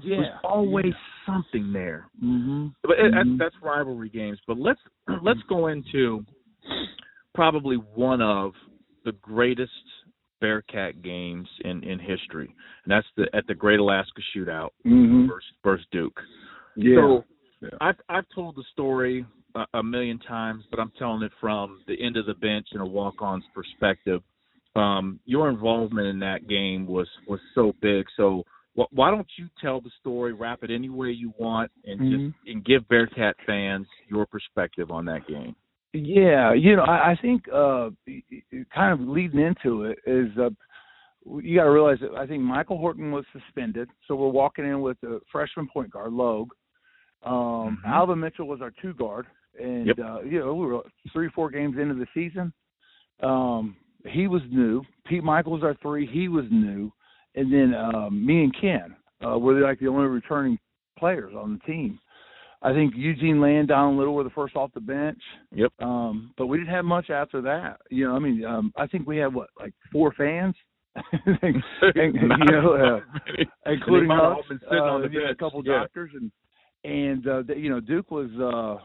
yeah. 0.00 0.16
There's 0.16 0.40
always 0.42 0.94
something 1.24 1.72
there. 1.72 2.08
hmm 2.18 2.68
But 2.82 2.98
it, 2.98 3.12
Mhm. 3.12 3.38
that's, 3.38 3.52
that's 3.52 3.62
rivalry 3.62 4.08
games. 4.08 4.40
But 4.46 4.58
let's 4.58 4.80
let's 5.22 5.42
go 5.44 5.68
into 5.68 6.24
probably 7.34 7.76
one 7.76 8.20
of 8.20 8.54
the 9.04 9.12
greatest 9.12 9.72
Bearcat 10.40 11.00
games 11.02 11.48
in 11.64 11.82
in 11.84 11.98
history, 11.98 12.48
and 12.84 12.90
that's 12.90 13.06
the 13.16 13.34
at 13.34 13.46
the 13.46 13.54
Great 13.54 13.80
Alaska 13.80 14.20
Shootout 14.34 14.70
hmm 14.82 15.26
versus, 15.26 15.52
versus 15.62 15.86
Duke. 15.92 16.20
Yeah. 16.76 16.96
So 16.96 17.24
Yeah. 17.60 17.68
I've 17.80 18.00
I've 18.08 18.28
told 18.34 18.56
the 18.56 18.64
story 18.72 19.24
a, 19.74 19.82
million 19.82 20.18
times, 20.18 20.64
but 20.70 20.80
I'm 20.80 20.92
telling 20.98 21.22
it 21.22 21.32
from 21.40 21.80
the 21.86 22.02
end 22.02 22.16
of 22.16 22.26
the 22.26 22.34
bench 22.34 22.68
and 22.72 22.82
a 22.82 22.86
walk-on's 22.86 23.44
perspective. 23.54 24.20
Um, 24.76 25.20
your 25.24 25.48
involvement 25.48 26.08
in 26.08 26.18
that 26.20 26.48
game 26.48 26.86
was 26.86 27.08
was 27.28 27.40
so 27.54 27.72
big. 27.80 28.06
So 28.16 28.42
wh- 28.76 28.92
why 28.92 29.10
don't 29.10 29.28
you 29.38 29.48
tell 29.60 29.80
the 29.80 29.90
story, 30.00 30.32
wrap 30.32 30.64
it 30.64 30.70
any 30.70 30.88
way 30.88 31.10
you 31.10 31.32
want, 31.38 31.70
and 31.84 32.00
Mhm. 32.00 32.10
just 32.10 32.38
and 32.48 32.64
give 32.64 32.88
Bearcat 32.88 33.36
fans 33.46 33.86
your 34.08 34.26
perspective 34.26 34.90
on 34.90 35.04
that 35.04 35.26
game. 35.28 35.54
Yeah, 35.92 36.52
you 36.54 36.74
know, 36.74 36.82
I, 36.82 37.12
I 37.12 37.16
think 37.16 37.48
uh 37.52 37.90
kind 38.74 38.92
of 38.92 39.06
leading 39.08 39.38
into 39.38 39.84
it 39.84 39.98
is 40.06 40.36
uh 40.38 40.50
you 41.40 41.56
got 41.56 41.64
to 41.64 41.70
realize 41.70 42.00
that 42.00 42.14
I 42.16 42.26
think 42.26 42.42
Michael 42.42 42.76
Horton 42.76 43.10
was 43.10 43.24
suspended, 43.32 43.88
so 44.06 44.14
we're 44.16 44.28
walking 44.28 44.66
in 44.66 44.82
with 44.82 45.02
a 45.04 45.20
freshman 45.32 45.68
point 45.68 45.90
guard, 45.90 46.12
Logue. 46.12 46.50
Um, 47.22 47.78
Mhm. 47.82 47.84
Alvin 47.86 48.20
Mitchell 48.20 48.46
was 48.46 48.60
our 48.60 48.72
two 48.82 48.92
guard, 48.92 49.26
and 49.60 49.86
Yep. 49.86 49.98
uh, 49.98 50.22
you 50.22 50.40
know 50.40 50.54
we 50.54 50.66
were 50.66 50.82
three, 51.12 51.28
four 51.30 51.50
games 51.50 51.76
into 51.78 51.94
the 51.94 52.06
season. 52.14 52.52
Um, 53.22 53.76
he 54.06 54.26
was 54.26 54.42
new. 54.50 54.82
Pete 55.06 55.24
Mickeal's 55.24 55.62
our 55.62 55.74
three. 55.82 56.06
He 56.06 56.28
was 56.28 56.44
new, 56.50 56.92
and 57.34 57.52
then 57.52 57.74
um, 57.74 58.24
me 58.24 58.44
and 58.44 58.54
Ken 58.60 58.94
uh, 59.24 59.38
were 59.38 59.60
like 59.60 59.80
the 59.80 59.88
only 59.88 60.06
returning 60.06 60.58
players 60.98 61.34
on 61.36 61.54
the 61.54 61.72
team. 61.72 61.98
I 62.62 62.72
think 62.72 62.94
Eugene 62.96 63.42
Land, 63.42 63.68
Don 63.68 63.98
Little 63.98 64.14
were 64.14 64.24
the 64.24 64.30
first 64.30 64.56
off 64.56 64.72
the 64.72 64.80
bench. 64.80 65.20
Yep. 65.52 65.70
Um, 65.80 66.32
but 66.38 66.46
we 66.46 66.56
didn't 66.56 66.72
have 66.72 66.86
much 66.86 67.10
after 67.10 67.42
that. 67.42 67.76
You 67.90 68.08
know, 68.08 68.16
I 68.16 68.18
mean, 68.18 68.42
um, 68.42 68.72
I 68.74 68.86
think 68.86 69.06
we 69.06 69.18
had 69.18 69.34
what, 69.34 69.50
like 69.60 69.74
four 69.92 70.14
fans, 70.16 70.54
and, 70.96 71.36
and, 71.82 72.14
you 72.14 72.52
know, 72.52 72.72
uh, 72.72 73.70
including 73.70 74.10
us, 74.10 74.18
all 74.22 74.42
been 74.48 74.58
sitting 74.60 74.78
uh, 74.78 74.82
on 74.82 75.02
the 75.02 75.08
you 75.10 75.24
know, 75.24 75.30
a 75.30 75.34
couple 75.34 75.62
yeah. 75.64 75.80
doctors, 75.80 76.10
and 76.14 76.32
and 76.84 77.26
uh, 77.26 77.54
you 77.54 77.68
know, 77.68 77.80
Duke 77.80 78.10
was 78.10 78.30
uh, 78.40 78.82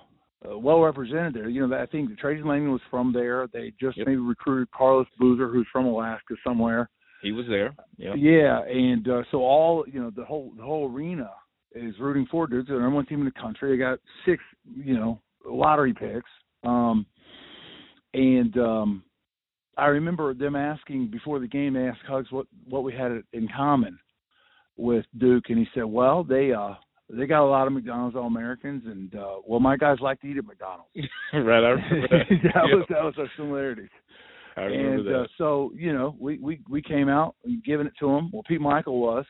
uh, 0.48 0.58
well 0.58 0.80
represented 0.82 1.34
there. 1.34 1.50
You 1.50 1.68
know, 1.68 1.78
I 1.82 1.86
think 1.86 2.18
Trajan 2.18 2.48
Langdon 2.48 2.72
was 2.72 2.82
from 2.90 3.12
there. 3.14 3.48
They 3.52 3.74
just 3.80 3.98
Yep. 3.98 4.08
maybe 4.08 4.18
recruited 4.22 4.72
Carlos 4.72 5.08
Boozer, 5.18 5.50
who's 5.50 5.68
from 5.72 5.86
Alaska 5.86 6.36
somewhere. 6.44 6.90
he 7.22 7.32
was 7.34 7.46
there. 7.48 7.76
Yeah. 7.98 8.14
Yeah, 8.16 8.62
and 8.64 9.08
uh, 9.10 9.24
so 9.32 9.40
all 9.40 9.86
you 9.92 10.00
know, 10.02 10.12
the 10.16 10.24
whole 10.24 10.54
the 10.56 10.64
whole 10.64 10.90
arena 10.92 11.30
is 11.76 11.94
rooting 12.00 12.26
for 12.32 12.48
Duke. 12.48 12.66
They're 12.68 12.78
the 12.78 12.82
number 12.82 12.96
one 12.96 13.06
team 13.06 13.20
in 13.20 13.26
the 13.26 13.32
country. 13.42 13.72
They 13.72 13.78
got 13.78 14.00
six, 14.26 14.42
you 14.76 14.94
know, 14.96 15.20
lottery 15.46 15.94
picks. 15.94 16.30
Um, 16.64 17.06
and 18.14 18.58
um, 18.58 19.04
I 19.78 19.86
remember 19.88 20.34
them 20.34 20.56
asking 20.56 21.08
before 21.12 21.40
the 21.40 21.48
game. 21.48 21.74
They 21.74 21.88
asked 21.88 22.00
Hugs 22.08 22.32
what 22.32 22.48
what 22.68 22.84
we 22.84 22.94
had 22.94 23.22
in 23.34 23.48
common 23.56 24.00
with 24.78 25.06
Duke, 25.18 25.46
and 25.50 25.58
he 25.60 25.68
said, 25.76 25.84
"Well, 25.84 26.24
they 26.24 26.54
uh 26.54 26.74
they 27.10 27.26
got 27.26 27.44
a 27.44 27.50
lot 27.50 27.68
of 27.68 27.74
McDonald's 27.74 28.16
All 28.16 28.28
Americans, 28.28 28.84
and 28.86 29.16
uh, 29.16 29.38
well, 29.46 29.60
my 29.60 29.78
guys 29.78 29.98
like 30.00 30.22
to 30.22 30.28
eat 30.28 30.38
at 30.38 30.46
McDonald's." 30.46 30.92
right. 31.34 31.64
I 31.64 31.70
remember 31.70 32.08
that. 32.10 32.26
that 32.44 32.68
Yeah. 32.68 32.76
was 32.76 32.86
that 32.90 33.04
was 33.04 33.14
our 33.18 33.30
similarities 33.36 33.90
I 34.58 34.62
remember 34.62 34.96
and 34.98 35.08
that. 35.08 35.22
uh, 35.22 35.28
so 35.38 35.72
you 35.76 35.94
know 35.94 36.16
we 36.20 36.38
we 36.40 36.62
we 36.70 36.82
came 36.82 37.10
out 37.10 37.36
and 37.46 37.64
giving 37.64 37.88
it 37.88 37.94
to 38.00 38.10
him. 38.10 38.30
Well, 38.32 38.44
Pete 38.48 38.62
Mickeal 38.62 39.00
was, 39.00 39.26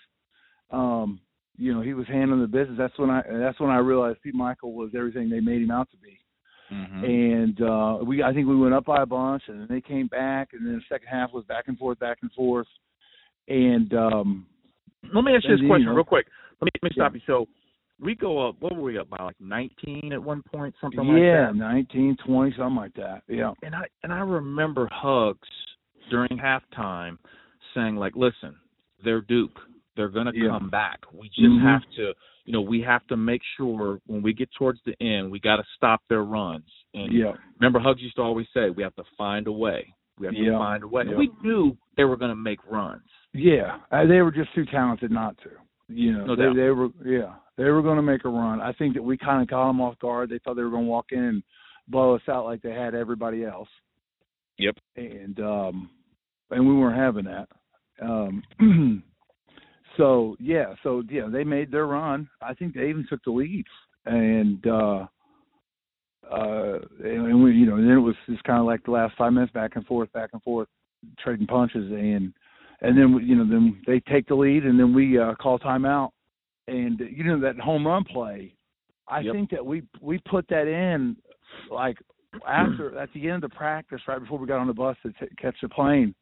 um, 0.72 1.20
you 1.58 1.74
know, 1.74 1.82
he 1.82 1.94
was 1.94 2.08
handling 2.08 2.42
the 2.42 2.48
business. 2.48 2.78
That's 2.78 2.98
when 2.98 3.10
I 3.10 3.22
that's 3.28 3.60
when 3.60 3.70
I 3.70 3.78
realized 3.78 4.22
Pete 4.22 4.36
Mickeal 4.36 4.74
was 4.74 4.92
everything 4.96 5.30
they 5.30 5.40
made 5.40 5.62
him 5.62 5.72
out 5.72 5.90
to 5.92 5.98
be. 5.98 6.20
Mhm. 6.72 7.04
And 7.04 7.62
uh, 7.62 8.04
we 8.06 8.22
I 8.24 8.34
think 8.34 8.48
we 8.48 8.56
went 8.56 8.74
up 8.76 8.86
by 8.86 9.02
a 9.02 9.06
bunch, 9.06 9.44
and 9.48 9.60
then 9.62 9.68
they 9.70 9.82
came 9.82 10.08
back, 10.08 10.50
and 10.54 10.66
then 10.66 10.74
the 10.76 10.82
second 10.88 11.08
half 11.08 11.32
was 11.34 11.44
back 11.46 11.66
and 11.68 11.78
forth, 11.78 11.98
back 12.00 12.20
and 12.22 12.32
forth. 12.34 12.68
And 13.48 13.94
um, 13.94 14.46
Let 15.14 15.24
me 15.24 15.34
ask 15.36 15.44
you 15.46 15.58
this 15.58 15.66
question 15.68 15.90
real 15.90 16.04
quick. 16.04 16.28
Let 16.62 16.66
me 16.66 16.72
let 16.84 16.92
me 16.92 16.96
Yeah. 16.96 17.04
stop 17.06 17.14
you. 17.16 17.22
So 17.26 17.48
we 18.02 18.16
go 18.16 18.48
up. 18.48 18.56
What 18.60 18.76
were 18.76 18.82
we 18.84 18.98
up 18.98 19.10
by? 19.10 19.24
Like 19.24 19.36
19 19.40 20.12
at 20.14 20.22
one 20.22 20.42
point, 20.44 20.74
something 20.82 21.00
like 21.00 21.08
that? 21.18 21.22
yeah, 21.22 21.52
nineteen, 21.54 22.16
twenty, 22.26 22.54
something 22.58 22.76
like 22.76 22.94
that. 22.96 23.22
Yeah. 23.28 23.52
And 23.64 23.76
I 23.76 23.84
and 24.04 24.14
I 24.14 24.20
remember 24.20 24.88
Hugs 24.92 25.48
during 26.10 26.38
halftime 26.38 27.18
saying 27.76 27.96
like, 27.98 28.16
"Listen, 28.16 28.56
they're 29.04 29.22
Duke. 29.22 29.60
They're 29.96 30.10
gonna 30.10 30.32
Yeah. 30.34 30.50
come 30.50 30.70
back. 30.70 31.00
We 31.14 31.28
just 31.30 31.42
Mhm. 31.42 31.62
have 31.62 31.82
to, 31.98 32.14
you 32.46 32.54
know, 32.54 32.62
we 32.62 32.82
have 32.82 33.06
to 33.08 33.18
make 33.18 33.42
sure 33.58 34.00
when 34.08 34.22
we 34.22 34.34
get 34.34 34.50
towards 34.54 34.82
the 34.84 34.96
end, 35.02 35.30
we 35.30 35.40
got 35.40 35.58
to 35.58 35.64
stop 35.76 36.02
their 36.08 36.24
runs. 36.24 36.66
And 36.94 37.12
yeah. 37.12 37.34
remember, 37.60 37.80
Hugs 37.80 38.02
used 38.02 38.16
to 38.16 38.22
always 38.22 38.48
say, 38.54 38.70
we 38.70 38.82
have 38.82 38.96
to 38.96 39.04
find 39.18 39.46
a 39.48 39.52
way. 39.52 39.94
We 40.18 40.26
have 40.26 40.34
Yeah. 40.36 40.52
to 40.54 40.58
find 40.58 40.84
a 40.84 40.88
way. 40.88 41.04
Yeah. 41.06 41.16
We 41.16 41.32
knew 41.44 41.78
they 41.96 42.06
were 42.06 42.16
going 42.18 42.32
to 42.32 42.36
make 42.36 42.60
runs. 42.70 43.04
Yeah, 43.34 43.80
uh, 43.92 44.06
they 44.06 44.22
were 44.22 44.32
just 44.32 44.54
too 44.54 44.66
talented 44.66 45.12
not 45.12 45.38
to. 45.40 45.52
You 45.88 46.14
know, 46.14 46.26
No 46.28 46.36
they, 46.36 46.44
doubt. 46.46 46.56
they 46.56 46.70
were. 46.72 46.90
Yeah, 47.06 47.34
they 47.60 47.66
were 47.66 47.82
going 47.82 47.98
to 47.98 48.02
make 48.02 48.24
a 48.24 48.30
run. 48.30 48.62
I 48.62 48.72
think 48.72 48.94
that 48.94 49.04
we 49.04 49.18
kind 49.18 49.42
of 49.42 49.50
caught 49.50 49.68
them 49.68 49.82
off 49.82 50.00
guard. 50.00 50.30
They 50.30 50.40
thought 50.40 50.56
they 50.56 50.64
were 50.64 50.70
going 50.70 50.86
to 50.86 50.90
walk 50.90 51.08
in 51.12 51.20
and 51.20 51.44
blow 51.90 52.16
us 52.16 52.22
out 52.30 52.46
like 52.46 52.62
they 52.62 52.72
had 52.72 52.96
everybody 52.96 53.44
else. 53.44 53.68
Yep. 54.58 54.78
And 54.96 55.40
um, 55.42 55.90
and 56.52 56.66
we 56.66 56.74
weren't 56.74 56.98
having 56.98 57.26
that. 57.26 57.50
Um, 58.02 58.44
so 59.98 60.38
yeah, 60.40 60.74
so 60.84 61.04
yeah, 61.10 61.28
they 61.30 61.44
made 61.44 61.70
their 61.70 61.86
run. 61.86 62.30
I 62.42 62.54
think 62.54 62.74
they 62.74 62.88
even 62.88 63.06
took 63.10 63.24
the 63.26 63.32
lead, 63.32 63.66
and 64.06 64.66
uh, 64.66 65.06
uh, 66.32 66.80
and, 67.04 67.28
and 67.28 67.44
we, 67.44 67.52
you 67.52 67.66
know, 67.66 67.76
and 67.76 67.90
then 67.90 67.98
it 67.98 68.02
was 68.02 68.16
just 68.30 68.44
kind 68.46 68.60
of 68.60 68.66
like 68.66 68.86
the 68.86 68.92
last 68.92 69.16
five 69.18 69.34
minutes, 69.34 69.52
back 69.52 69.72
and 69.76 69.86
forth, 69.86 70.12
back 70.14 70.30
and 70.32 70.42
forth, 70.44 70.70
trading 71.22 71.48
punches, 71.48 71.92
and 71.92 72.34
and 72.82 72.98
then 72.98 73.16
we- 73.16 73.26
you 73.26 73.36
know, 73.36 73.46
then 73.46 73.82
they 73.86 74.00
take 74.02 74.28
the 74.28 74.36
lead, 74.36 74.64
and 74.64 74.80
then 74.80 74.94
we 74.94 75.20
uh, 75.20 75.36
call 75.36 75.60
timeout, 75.60 76.12
and 76.70 77.00
you 77.00 77.24
know 77.24 77.40
that 77.40 77.58
home 77.60 77.86
run 77.86 78.04
play. 78.04 78.54
I 79.08 79.22
Yep. 79.22 79.34
think 79.34 79.50
that 79.52 79.66
we 79.66 79.84
we 80.02 80.20
put 80.30 80.48
that 80.50 80.68
in 80.68 81.18
like 81.72 81.98
after 82.48 82.98
at 83.04 83.10
the 83.14 83.28
end 83.28 83.44
of 83.44 83.50
the 83.52 83.56
practice, 83.56 84.02
right 84.08 84.20
before 84.20 84.38
we 84.38 84.48
got 84.48 84.60
on 84.60 84.68
the 84.68 84.74
bus 84.74 84.96
to 85.04 85.12
t- 85.14 85.34
catch 85.42 85.56
the 85.62 85.70
plane. 85.70 86.14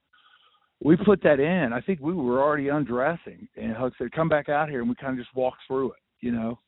We 0.84 0.96
put 0.96 1.22
that 1.24 1.40
in. 1.40 1.74
I 1.74 1.82
think 1.82 2.00
we 2.02 2.14
were 2.14 2.40
already 2.42 2.68
undressing, 2.70 3.48
and 3.56 3.76
Hugs 3.76 3.96
said, 3.98 4.12
"Come 4.12 4.30
back 4.30 4.48
out 4.48 4.70
here," 4.70 4.80
and 4.82 4.90
we 4.90 4.96
kind 4.96 5.14
of 5.14 5.24
just 5.24 5.36
walked 5.36 5.58
through 5.68 5.92
it, 5.94 6.00
you 6.22 6.32
know. 6.32 6.60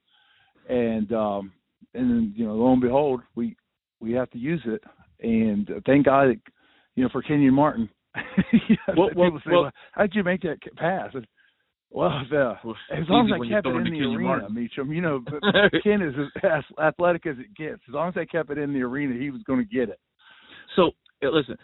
And 0.68 1.12
um, 1.14 1.52
and 1.94 2.10
then 2.10 2.34
you 2.36 2.46
know, 2.48 2.56
lo 2.56 2.72
and 2.74 2.82
behold, 2.82 3.22
we 3.36 3.56
we 4.00 4.12
have 4.14 4.30
to 4.32 4.38
use 4.40 4.62
it, 4.66 4.84
and 5.22 5.70
uh, 5.70 5.80
thank 5.86 6.06
God, 6.06 6.30
that, 6.30 6.40
you 6.96 7.04
know, 7.04 7.10
for 7.12 7.22
Kenyon 7.22 7.54
Martin. 7.54 7.88
you 8.52 8.76
know, 8.88 8.94
Well- 8.98 9.10
well- 9.16 9.40
well, 9.46 9.72
"How'd 9.92 10.16
you 10.16 10.24
make 10.24 10.42
that 10.42 10.58
pass?" 10.76 11.14
And, 11.92 12.00
well, 12.00 12.22
the, 12.30 12.54
Well, 12.64 12.76
as 12.92 13.04
long 13.10 13.28
as 13.28 13.42
I 13.42 13.50
kept 13.50 13.68
it 13.68 13.76
in 13.76 13.90
the 13.92 14.02
arena, 14.02 14.20
Martin. 14.20 14.54
Meacham, 14.54 14.94
you 14.94 15.02
know, 15.02 15.24
Ken 15.84 16.02
is 16.02 16.14
as 16.44 16.64
athletic 16.82 17.26
as 17.26 17.36
it 17.40 17.56
gets. 17.56 17.82
As 17.88 17.94
long 17.94 18.10
as 18.10 18.18
I 18.18 18.26
kept 18.26 18.50
it 18.52 18.58
in 18.58 18.74
the 18.74 18.82
arena, 18.82 19.20
he 19.20 19.32
was 19.32 19.42
going 19.44 19.60
to 19.60 19.66
get 19.66 19.90
it. 19.90 20.00
So 20.76 20.92
uh, 21.24 21.30
listen, 21.30 21.58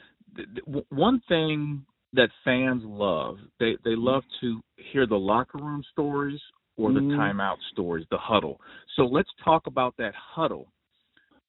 one 0.89 1.21
thing 1.27 1.85
that 2.13 2.29
fans 2.43 2.81
love, 2.85 3.37
they 3.59 3.77
they 3.83 3.95
love 3.95 4.23
to 4.41 4.61
hear 4.91 5.05
the 5.05 5.15
locker 5.15 5.57
room 5.57 5.83
stories 5.91 6.39
or 6.77 6.91
the 6.91 6.99
Mhm. 7.01 7.17
timeout 7.17 7.57
stories, 7.71 8.05
the 8.09 8.17
huddle. 8.17 8.59
So 8.95 9.03
let's 9.03 9.29
talk 9.43 9.67
about 9.67 9.95
that 9.97 10.13
huddle 10.15 10.71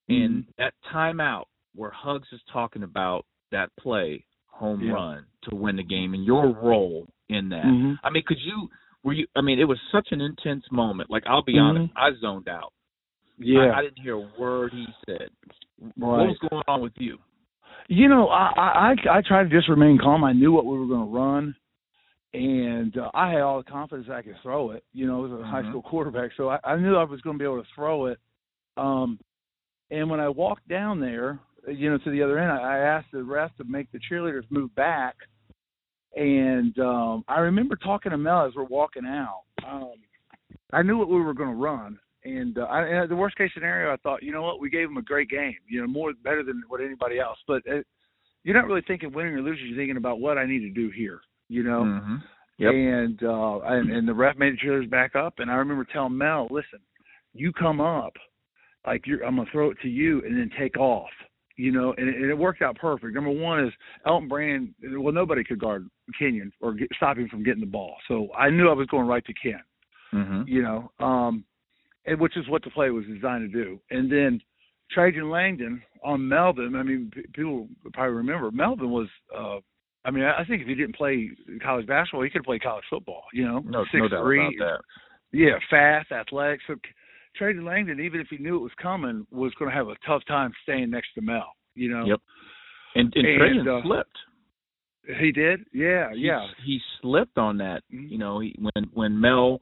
and 0.08 0.44
Mm-hmm. 0.44 0.50
that 0.58 0.74
timeout 0.92 1.46
where 1.74 1.90
Hugs 1.90 2.28
is 2.32 2.40
talking 2.52 2.84
about 2.84 3.26
that 3.50 3.70
play, 3.76 4.24
home 4.46 4.82
Yeah. 4.82 4.92
run 4.92 5.26
to 5.42 5.54
win 5.54 5.76
the 5.76 5.82
game, 5.82 6.14
and 6.14 6.24
your 6.24 6.52
role 6.52 7.08
in 7.28 7.48
that. 7.50 7.64
Mhm. 7.64 7.98
I 8.02 8.10
mean, 8.10 8.22
could 8.26 8.40
you? 8.40 8.68
Were 9.02 9.12
you? 9.12 9.26
I 9.36 9.40
mean, 9.40 9.58
it 9.58 9.64
was 9.64 9.78
such 9.92 10.08
an 10.12 10.20
intense 10.20 10.64
moment. 10.70 11.10
Like 11.10 11.24
I'll 11.26 11.42
be 11.42 11.54
Mhm. 11.54 11.62
honest, 11.62 11.92
I 11.96 12.12
zoned 12.20 12.48
out. 12.48 12.72
Yeah, 13.38 13.60
I, 13.72 13.78
I 13.78 13.82
didn't 13.82 13.98
hear 13.98 14.14
a 14.14 14.26
word 14.38 14.72
he 14.72 14.86
said. 15.06 15.30
What 15.96 16.26
was 16.26 16.38
going 16.50 16.62
on 16.68 16.80
with 16.80 16.94
you? 16.96 17.18
You 17.88 18.08
know, 18.08 18.28
I, 18.28 18.52
I 18.56 18.94
I 19.10 19.18
I 19.18 19.22
tried 19.22 19.44
to 19.44 19.50
just 19.50 19.68
remain 19.68 19.98
calm. 19.98 20.24
I 20.24 20.32
knew 20.32 20.52
what 20.52 20.64
we 20.66 20.78
were 20.78 20.86
going 20.86 21.06
to 21.08 21.14
run, 21.14 21.54
and 22.34 22.96
uh, 22.96 23.10
I 23.14 23.30
had 23.30 23.42
all 23.42 23.58
the 23.58 23.70
confidence 23.70 24.08
I 24.10 24.22
could 24.22 24.36
throw 24.42 24.70
it. 24.72 24.84
You 24.92 25.06
know, 25.06 25.24
as 25.26 25.32
a 25.40 25.44
high 25.44 25.62
Mhm. 25.62 25.68
school 25.70 25.82
quarterback, 25.82 26.32
so 26.36 26.48
I, 26.48 26.58
I 26.64 26.76
knew 26.76 26.96
I 26.96 27.04
was 27.04 27.20
going 27.20 27.36
to 27.36 27.38
be 27.38 27.44
able 27.44 27.62
to 27.62 27.68
throw 27.74 28.06
it. 28.06 28.18
Um, 28.76 29.18
and 29.90 30.10
when 30.10 30.18
I 30.20 30.28
walked 30.28 30.66
down 30.68 30.98
there, 31.00 31.38
you 31.68 31.90
know, 31.90 31.98
to 31.98 32.10
the 32.10 32.22
other 32.22 32.38
end, 32.38 32.50
I, 32.50 32.56
I 32.56 32.78
asked 32.78 33.08
the 33.12 33.22
ref 33.22 33.56
to 33.58 33.64
make 33.64 33.90
the 33.92 34.00
cheerleaders 34.10 34.50
move 34.50 34.74
back. 34.74 35.14
And 36.16 36.78
um, 36.78 37.24
I 37.28 37.40
remember 37.40 37.76
talking 37.76 38.10
to 38.10 38.18
Mel 38.18 38.46
as 38.46 38.54
we're 38.56 38.64
walking 38.64 39.04
out. 39.04 39.42
Um, 39.66 39.92
I 40.72 40.82
knew 40.82 40.96
what 40.96 41.08
we 41.08 41.20
were 41.20 41.34
going 41.34 41.50
to 41.50 41.56
run, 41.56 41.98
and 42.24 42.58
uh, 42.58 42.62
I, 42.62 42.82
and 42.82 43.10
the 43.10 43.16
worst 43.16 43.36
case 43.36 43.50
scenario, 43.54 43.92
I 43.92 43.96
thought, 43.98 44.22
you 44.22 44.32
know 44.32 44.42
what, 44.42 44.58
we 44.58 44.70
gave 44.70 44.88
them 44.88 44.96
a 44.96 45.02
great 45.02 45.28
game. 45.28 45.56
You 45.68 45.82
know, 45.82 45.86
more 45.86 46.12
better 46.24 46.42
than 46.42 46.62
what 46.68 46.80
anybody 46.80 47.18
else. 47.18 47.38
But 47.46 47.62
it, 47.66 47.86
you're 48.42 48.56
not 48.56 48.66
really 48.66 48.82
thinking 48.86 49.12
winning 49.12 49.34
or 49.34 49.42
losing. 49.42 49.66
You're 49.66 49.76
thinking 49.76 49.98
about 49.98 50.18
what 50.18 50.38
I 50.38 50.46
need 50.46 50.60
to 50.60 50.70
do 50.70 50.90
here. 50.90 51.20
You 51.48 51.62
know. 51.62 51.82
Mm-hmm. 51.82 52.16
Yep. 52.58 52.72
And 52.72 53.22
uh 53.22 53.58
and, 53.66 53.90
and 53.90 54.08
the 54.08 54.14
ref 54.14 54.38
made 54.38 54.54
the 54.54 54.66
cheerleaders 54.66 54.88
back 54.88 55.14
up 55.14 55.34
and 55.38 55.50
I 55.50 55.56
remember 55.56 55.84
telling 55.84 56.16
Mel, 56.16 56.48
listen, 56.50 56.78
you 57.34 57.52
come 57.52 57.82
up, 57.82 58.14
like 58.86 59.06
you're 59.06 59.22
I'm 59.24 59.36
gonna 59.36 59.50
throw 59.52 59.70
it 59.70 59.76
to 59.82 59.88
you 59.88 60.22
and 60.24 60.38
then 60.38 60.50
take 60.58 60.78
off. 60.78 61.10
You 61.56 61.72
know, 61.72 61.94
and 61.96 62.08
it, 62.08 62.16
and 62.16 62.30
it 62.30 62.36
worked 62.36 62.62
out 62.62 62.76
perfect. 62.76 63.14
Number 63.14 63.30
one 63.30 63.64
is 63.64 63.72
Elton 64.06 64.28
Brand. 64.28 64.74
Well, 64.82 65.14
nobody 65.14 65.42
could 65.42 65.58
guard 65.58 65.88
Kenyon 66.18 66.52
or 66.60 66.74
get, 66.74 66.88
stop 66.96 67.16
him 67.16 67.28
from 67.28 67.42
getting 67.42 67.60
the 67.60 67.66
ball. 67.66 67.96
So 68.08 68.28
I 68.34 68.50
knew 68.50 68.68
I 68.68 68.74
was 68.74 68.86
going 68.88 69.06
right 69.06 69.24
to 69.24 69.34
Ken. 69.34 69.60
Mm-hmm. 70.12 70.42
You 70.46 70.62
know, 70.62 70.90
um, 71.00 71.44
and 72.04 72.20
which 72.20 72.36
is 72.36 72.48
what 72.48 72.62
the 72.62 72.70
play 72.70 72.90
was 72.90 73.04
designed 73.06 73.50
to 73.50 73.64
do. 73.64 73.80
And 73.90 74.10
then 74.10 74.40
Trajan 74.90 75.30
Langdon 75.30 75.82
on 76.04 76.28
Melvin. 76.28 76.76
I 76.76 76.82
mean, 76.82 77.10
p- 77.12 77.24
people 77.34 77.68
probably 77.92 78.14
remember 78.14 78.50
Melvin 78.50 78.90
was. 78.90 79.08
uh 79.36 79.58
I 80.04 80.12
mean, 80.12 80.22
I 80.22 80.44
think 80.44 80.62
if 80.62 80.68
he 80.68 80.76
didn't 80.76 80.94
play 80.94 81.30
college 81.60 81.84
basketball, 81.88 82.22
he 82.22 82.30
could 82.30 82.44
play 82.44 82.60
college 82.60 82.84
football. 82.88 83.24
You 83.32 83.44
know, 83.44 83.58
No, 83.58 83.82
six 83.90 83.94
no 84.02 84.08
doubt 84.08 84.22
three, 84.22 84.56
about 84.56 84.80
yeah, 85.32 85.58
fast, 85.68 86.12
athletic. 86.12 86.60
So 86.68 86.76
Trajan 87.36 87.64
Langdon, 87.64 88.00
even 88.00 88.20
if 88.20 88.28
he 88.28 88.38
knew 88.38 88.56
it 88.56 88.60
was 88.62 88.72
coming, 88.80 89.26
was 89.30 89.52
going 89.58 89.70
to 89.70 89.76
have 89.76 89.88
a 89.88 89.94
tough 90.06 90.22
time 90.26 90.52
staying 90.62 90.90
next 90.90 91.08
to 91.14 91.20
Mel. 91.20 91.52
You 91.74 91.90
know, 91.90 92.04
Yep. 92.06 92.20
And, 92.94 93.12
and, 93.14 93.26
And, 93.26 93.38
Trajan 93.38 93.68
uh, 93.68 93.82
slipped. 93.82 94.16
he 95.20 95.30
did. 95.32 95.60
Yeah, 95.72 96.12
He- 96.14 96.20
yeah, 96.26 96.46
He 96.64 96.80
slipped 97.00 97.36
on 97.38 97.58
that. 97.58 97.82
Mhm. 97.92 98.10
You 98.10 98.18
know, 98.18 98.38
he, 98.40 98.56
when 98.58 98.84
when 98.94 99.20
Mel 99.20 99.60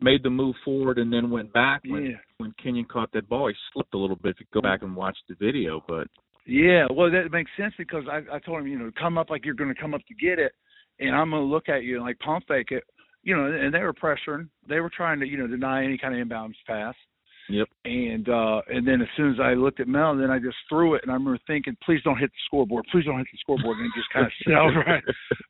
made 0.00 0.22
the 0.22 0.30
move 0.30 0.54
forward 0.64 0.98
and 0.98 1.12
then 1.12 1.30
went 1.30 1.52
back 1.52 1.82
when 1.86 2.06
yeah. 2.06 2.16
when 2.38 2.52
Kenyon 2.62 2.84
caught 2.86 3.10
that 3.12 3.28
ball, 3.28 3.48
he 3.48 3.54
slipped 3.72 3.94
a 3.94 3.98
little 3.98 4.16
bit. 4.16 4.30
If 4.36 4.40
you 4.40 4.46
go 4.52 4.60
back 4.60 4.82
and 4.82 4.94
watch 4.96 5.16
the 5.28 5.34
video, 5.36 5.82
but 5.88 6.08
Yeah, 6.46 6.86
well, 6.90 7.10
that 7.10 7.30
makes 7.32 7.50
sense 7.56 7.74
because 7.78 8.04
I, 8.10 8.22
I 8.34 8.38
told 8.38 8.60
him, 8.60 8.66
you 8.68 8.78
know, 8.78 8.90
come 8.98 9.18
up 9.18 9.30
like 9.30 9.44
you're 9.44 9.54
going 9.54 9.74
to 9.74 9.80
come 9.80 9.94
up 9.94 10.02
to 10.06 10.14
get 10.14 10.38
it, 10.38 10.52
and 11.00 11.14
I'm 11.14 11.30
going 11.30 11.42
to 11.42 11.46
look 11.46 11.68
at 11.68 11.82
you 11.82 11.96
and 11.96 12.04
like 12.04 12.18
pump 12.20 12.44
fake 12.48 12.70
it, 12.70 12.84
you 13.26 13.36
know. 13.36 13.44
And 13.46 13.74
they 13.74 13.80
were 13.80 13.92
pressuring, 13.92 14.48
they 14.68 14.80
were 14.80 14.90
trying 14.90 15.20
to, 15.20 15.26
you 15.26 15.36
know, 15.36 15.46
deny 15.46 15.84
any 15.84 15.98
kind 15.98 16.18
of 16.18 16.26
inbounds 16.26 16.54
pass. 16.66 16.94
Yep. 17.48 17.68
And 17.84 18.28
uh 18.28 18.62
and 18.68 18.88
then 18.88 19.00
as 19.02 19.08
soon 19.16 19.32
as 19.32 19.38
I 19.38 19.52
looked 19.52 19.78
at 19.78 19.86
Mel, 19.86 20.16
then 20.16 20.30
I 20.30 20.38
just 20.38 20.56
threw 20.68 20.94
it, 20.94 21.02
and 21.02 21.12
I 21.12 21.14
remember 21.14 21.38
thinking, 21.46 21.76
please 21.84 22.00
don't 22.02 22.18
hit 22.18 22.30
the 22.30 22.42
scoreboard, 22.46 22.86
please 22.90 23.04
don't 23.04 23.18
hit 23.18 23.28
the 23.30 23.38
scoreboard, 23.38 23.78
and 23.78 23.86
it 23.86 23.92
just 23.94 24.12
kind 24.12 24.26
of 24.26 24.32
sailed 24.46 24.74
right, 24.86 25.02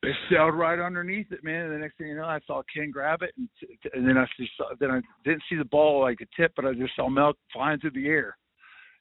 it 0.03 0.15
sailed 0.29 0.53
right 0.53 0.77
underneath 0.77 1.31
it, 1.31 1.43
man. 1.43 1.65
And 1.65 1.73
the 1.73 1.79
next 1.79 1.97
thing 1.97 2.09
you 2.09 2.17
know, 2.17 2.25
I 2.25 2.39
saw 2.45 2.61
Ken 2.71 2.91
grab 2.91 3.23
it, 3.23 3.31
and 3.37 3.49
t- 3.59 3.79
t- 3.81 3.89
and 3.93 4.07
then 4.07 4.17
I 4.17 4.25
just 4.37 4.51
saw, 4.57 4.65
then 4.79 4.91
I 4.91 5.01
didn't 5.23 5.43
see 5.49 5.55
the 5.55 5.65
ball 5.65 6.01
like 6.01 6.19
the 6.19 6.27
tip, 6.37 6.51
but 6.55 6.65
I 6.65 6.73
just 6.73 6.95
saw 6.95 7.09
Mel 7.09 7.33
flying 7.53 7.79
through 7.79 7.91
the 7.91 8.07
air 8.07 8.37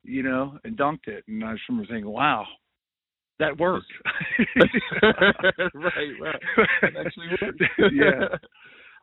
you 0.06 0.22
know, 0.22 0.58
and 0.64 0.76
dunked 0.76 1.08
it. 1.08 1.24
And 1.28 1.44
I 1.44 1.52
just 1.52 1.64
remember 1.68 1.92
thinking, 1.92 2.10
wow, 2.10 2.46
that 3.38 3.58
worked. 3.58 3.86
right, 5.74 6.12
right. 6.20 6.42
That 6.82 7.06
actually 7.06 7.28
worked. 7.40 7.62
yeah. 7.92 8.36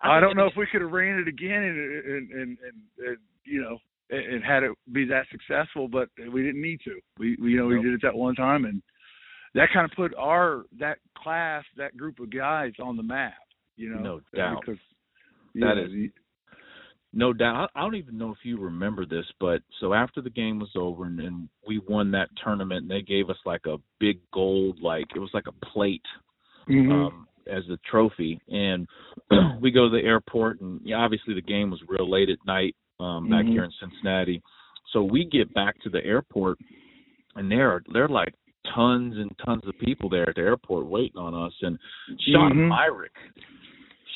I 0.02 0.20
don't 0.20 0.36
know 0.36 0.48
if 0.48 0.54
we 0.58 0.68
could 0.72 0.82
have 0.82 0.92
ran 0.92 1.20
it 1.20 1.28
again 1.28 1.64
and 1.64 1.80
and 1.80 2.32
and, 2.32 2.32
and, 2.32 2.58
and 3.08 3.18
you 3.46 3.62
know 3.62 3.78
and, 4.10 4.36
and 4.36 4.44
had 4.44 4.64
it 4.64 4.72
be 4.92 5.06
that 5.06 5.26
successful, 5.32 5.88
but 5.88 6.10
we 6.32 6.44
didn't 6.44 6.62
need 6.62 6.80
to. 6.84 7.00
We, 7.18 7.38
we 7.42 7.52
you 7.52 7.58
know 7.58 7.68
we 7.68 7.82
did 7.82 7.94
it 7.94 8.02
that 8.04 8.16
one 8.16 8.36
time, 8.36 8.66
and 8.66 8.82
that 9.56 9.70
kind 9.74 9.90
of 9.90 9.96
put 9.96 10.14
our 10.18 10.64
that 10.80 10.98
class 11.18 11.64
that 11.78 11.96
group 11.96 12.20
of 12.20 12.32
guys 12.32 12.74
on 12.82 12.98
the 12.98 13.04
map. 13.04 13.34
You 13.78 13.90
know, 13.90 14.00
No 14.00 14.22
doubt. 14.36 14.62
because 14.62 14.80
That 15.56 15.76
yeah, 15.78 15.86
is- 16.06 16.12
No 17.16 17.32
doubt. 17.32 17.70
I 17.76 17.80
I 17.80 17.82
don't 17.84 17.96
even 17.96 18.18
know 18.18 18.32
if 18.32 18.40
you 18.44 18.58
remember 18.60 19.06
this, 19.06 19.26
but 19.40 19.62
so 19.80 19.94
after 19.94 20.20
the 20.22 20.30
game 20.30 20.60
was 20.60 20.72
over 20.76 21.06
and, 21.06 21.20
and 21.20 21.48
we 21.68 21.80
won 21.88 22.12
that 22.12 22.30
tournament, 22.44 22.82
and 22.84 22.92
they 22.92 23.02
gave 23.02 23.30
us 23.30 23.38
like 23.46 23.66
a 23.68 23.78
big 24.00 24.20
gold, 24.34 24.80
like 24.82 25.06
it 25.16 25.20
was 25.20 25.30
like 25.34 25.48
a 25.48 25.66
plate 25.66 26.06
Mhm. 26.68 26.92
um, 26.92 27.28
as 27.46 27.64
a 27.70 27.78
trophy. 27.90 28.40
And 28.50 28.88
we 29.62 29.70
go 29.70 29.90
to 29.90 29.96
the 29.96 30.04
airport, 30.04 30.62
and 30.62 30.80
yeah, 30.84 30.98
obviously 30.98 31.34
the 31.34 31.42
game 31.42 31.70
was 31.70 31.82
real 31.88 32.10
late 32.10 32.30
at 32.30 32.40
night 32.48 32.76
um, 33.00 33.30
back 33.30 33.46
Mhm. 33.46 33.52
here 33.52 33.64
in 33.64 33.72
Cincinnati. 33.80 34.42
So 34.92 35.04
we 35.04 35.26
get 35.26 35.54
back 35.54 35.80
to 35.82 35.90
the 35.90 36.04
airport, 36.06 36.58
and 37.36 37.52
there 37.52 37.70
are 37.72 37.84
there 37.92 38.06
are 38.06 38.10
like 38.10 38.34
tons 38.74 39.18
and 39.18 39.30
tons 39.46 39.64
of 39.68 39.78
people 39.80 40.10
there 40.10 40.30
at 40.30 40.36
the 40.36 40.42
airport 40.42 40.86
waiting 40.86 41.18
on 41.18 41.34
us. 41.36 41.54
And 41.62 41.78
Sean 42.32 42.54
Mhm. 42.54 42.70
Myrick, 42.70 43.16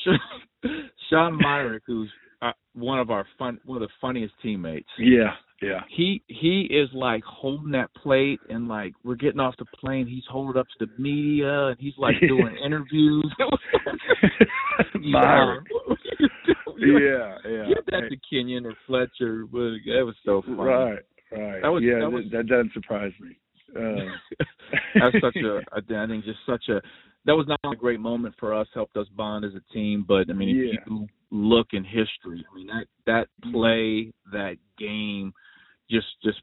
Sean 1.10 1.36
Myrick, 1.36 1.82
who's 1.86 2.10
uh, 2.42 2.52
one 2.74 2.98
of 2.98 3.10
our 3.10 3.26
fun, 3.38 3.58
one 3.64 3.82
of 3.82 3.88
the 3.88 3.92
funniest 4.00 4.34
teammates. 4.42 4.88
yeah, 4.98 5.32
yeah. 5.62 5.80
He 5.88 6.22
he 6.28 6.68
is 6.70 6.88
like 6.94 7.24
holding 7.24 7.72
that 7.72 7.92
plate 7.94 8.38
and 8.48 8.68
like 8.68 8.92
we're 9.04 9.16
getting 9.16 9.40
off 9.40 9.56
the 9.58 9.64
plane. 9.80 10.06
He's 10.06 10.22
holding 10.30 10.58
up 10.60 10.66
to 10.78 10.86
the 10.86 11.02
media 11.02 11.66
and 11.68 11.76
he's 11.80 11.94
like 11.98 12.14
doing 12.20 12.56
interviews. 12.64 13.32
Myrick. 14.94 15.12
Sean, 15.12 15.64
what 15.70 15.98
are 15.98 16.16
you 16.18 16.28
doing? 16.78 17.02
yeah, 17.04 17.36
yeah. 17.50 17.66
Give 17.68 17.84
that 17.86 18.08
to 18.10 18.16
Kenyon 18.30 18.66
or 18.66 18.74
Fletcher. 18.86 19.44
That 19.52 20.04
was 20.04 20.14
so 20.24 20.42
funny. 20.42 20.56
Right, 20.56 20.98
right. 21.32 21.62
That 21.62 21.68
was, 21.68 21.82
yeah, 21.84 21.98
that, 22.00 22.10
was, 22.10 22.24
that 22.32 22.46
doesn't 22.46 22.72
surprise 22.72 23.12
me. 23.20 23.36
Uh, 23.76 24.06
that's 24.94 25.16
such 25.20 25.36
a, 25.36 25.60
I 25.72 26.06
think, 26.06 26.24
just 26.24 26.38
such 26.46 26.68
a. 26.68 26.80
That 27.26 27.34
was 27.34 27.46
not 27.48 27.60
a 27.70 27.76
great 27.76 28.00
moment 28.00 28.34
for 28.38 28.54
us, 28.54 28.66
helped 28.72 28.96
us 28.96 29.06
bond 29.14 29.44
as 29.44 29.52
a 29.54 29.72
team, 29.74 30.04
but 30.06 30.30
I 30.30 30.32
mean, 30.32 30.48
if 30.50 30.56
Yeah. 30.56 30.80
you 30.86 31.06
look 31.30 31.68
in 31.72 31.84
history, 31.84 32.44
I 32.50 32.54
mean 32.54 32.66
that 32.68 32.86
that 33.06 33.28
play, 33.52 34.12
that 34.32 34.56
game, 34.78 35.32
just 35.90 36.06
just 36.22 36.40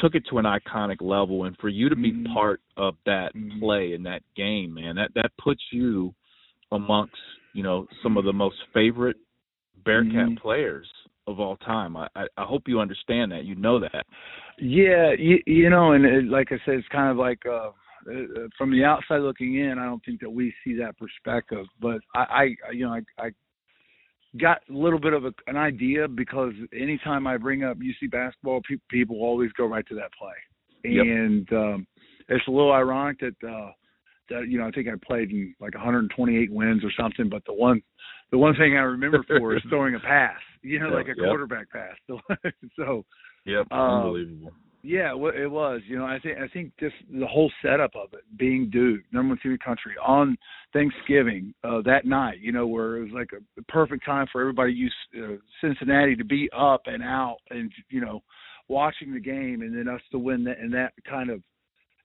took 0.00 0.14
it 0.14 0.24
to 0.30 0.38
an 0.38 0.44
iconic 0.44 1.00
level, 1.00 1.44
and 1.44 1.56
for 1.58 1.68
you 1.68 1.88
to 1.88 1.96
be 1.96 2.12
Mhm. 2.12 2.32
part 2.32 2.60
of 2.76 2.96
that 3.06 3.34
Mhm. 3.34 3.60
play 3.60 3.94
in 3.94 4.02
that 4.04 4.22
game, 4.34 4.74
man, 4.74 4.96
that 4.96 5.14
that 5.14 5.36
puts 5.38 5.62
you 5.72 6.14
amongst 6.72 7.16
you 7.52 7.62
know 7.62 7.86
some 8.02 8.16
of 8.16 8.24
the 8.24 8.32
most 8.32 8.62
favorite 8.72 9.16
Bearcat 9.84 10.28
Mhm. 10.28 10.36
players 10.38 10.90
of 11.26 11.40
all 11.40 11.56
time. 11.58 11.96
I, 11.96 12.08
I 12.16 12.26
I 12.36 12.44
hope 12.44 12.68
you 12.68 12.80
understand 12.80 13.32
that. 13.32 13.44
You 13.44 13.54
know 13.54 13.78
that. 13.78 14.06
Yeah, 14.58 15.12
you, 15.12 15.42
you 15.46 15.70
know, 15.70 15.92
and 15.92 16.04
it, 16.04 16.24
like 16.26 16.52
I 16.52 16.58
said, 16.64 16.74
it's 16.74 16.88
kind 16.88 17.10
of 17.10 17.16
like 17.16 17.44
uh, 17.46 17.70
uh, 18.08 18.48
from 18.56 18.70
the 18.70 18.84
outside 18.84 19.18
looking 19.18 19.56
in. 19.56 19.78
I 19.78 19.84
don't 19.84 20.04
think 20.04 20.20
that 20.20 20.30
we 20.30 20.54
see 20.62 20.74
that 20.76 20.96
perspective, 20.98 21.66
but 21.80 22.00
I, 22.14 22.54
I 22.68 22.72
you 22.72 22.86
know, 22.86 22.92
I, 22.92 23.02
I 23.18 23.30
got 24.40 24.58
a 24.68 24.72
little 24.72 24.98
bit 24.98 25.12
of 25.12 25.24
a, 25.24 25.32
an 25.46 25.56
idea 25.56 26.08
because 26.08 26.52
anytime 26.72 27.26
I 27.26 27.36
bring 27.36 27.64
up 27.64 27.78
UC 27.78 28.10
basketball, 28.10 28.60
pe- 28.68 28.76
people 28.90 29.16
always 29.16 29.52
go 29.52 29.66
right 29.66 29.86
to 29.88 29.94
that 29.94 30.10
play, 30.18 30.90
Yep. 30.90 31.04
and 31.04 31.52
um, 31.52 31.86
it's 32.28 32.46
a 32.46 32.50
little 32.50 32.72
ironic 32.72 33.20
that 33.20 33.48
uh, 33.48 33.70
that 34.30 34.48
you 34.48 34.58
know 34.58 34.66
I 34.66 34.70
think 34.70 34.88
I 34.88 34.92
played 35.06 35.30
in 35.30 35.54
like 35.60 35.74
128 35.74 36.52
wins 36.52 36.84
or 36.84 36.90
something, 36.98 37.28
but 37.28 37.44
the 37.46 37.54
one 37.54 37.82
the 38.30 38.38
one 38.38 38.54
thing 38.56 38.76
I 38.76 38.80
remember 38.80 39.22
for 39.38 39.56
is 39.56 39.62
throwing 39.68 39.94
a 39.94 40.00
pass, 40.00 40.40
you 40.62 40.80
know, 40.80 40.88
like 40.88 41.06
a 41.06 41.14
yep. 41.16 41.18
quarterback 41.18 41.70
pass. 41.70 41.96
so. 42.76 43.04
Yep. 43.46 43.66
Uh, 43.70 43.74
Unbelievable. 43.74 44.52
Yeah, 44.86 45.14
well, 45.14 45.32
it 45.34 45.50
was. 45.50 45.80
You 45.88 45.96
know, 45.98 46.04
I 46.04 46.18
think 46.18 46.38
I 46.38 46.46
think 46.48 46.72
just 46.78 46.94
the 47.10 47.26
whole 47.26 47.50
setup 47.62 47.92
of 47.96 48.12
it, 48.12 48.20
being 48.36 48.68
Duke, 48.68 49.00
number 49.12 49.30
one 49.30 49.38
team 49.38 49.52
in 49.52 49.58
the 49.58 49.64
country, 49.64 49.94
on 50.04 50.36
Thanksgiving 50.74 51.54
uh, 51.64 51.80
that 51.86 52.04
night. 52.04 52.40
You 52.40 52.52
know, 52.52 52.66
where 52.66 52.98
it 52.98 53.04
was 53.04 53.12
like 53.14 53.30
a, 53.32 53.62
perfect 53.62 54.04
time 54.04 54.26
for 54.30 54.42
everybody 54.42 54.74
used 54.74 54.94
uh, 55.18 55.36
Cincinnati 55.62 56.14
to 56.16 56.24
be 56.24 56.50
up 56.54 56.82
and 56.84 57.02
out, 57.02 57.38
and 57.48 57.72
you 57.88 58.02
know, 58.02 58.22
watching 58.68 59.14
the 59.14 59.20
game, 59.20 59.62
and 59.62 59.74
then 59.74 59.88
us 59.88 60.02
to 60.12 60.18
win 60.18 60.44
that 60.44 60.58
in 60.58 60.70
that 60.72 60.92
kind 61.08 61.30
of 61.30 61.40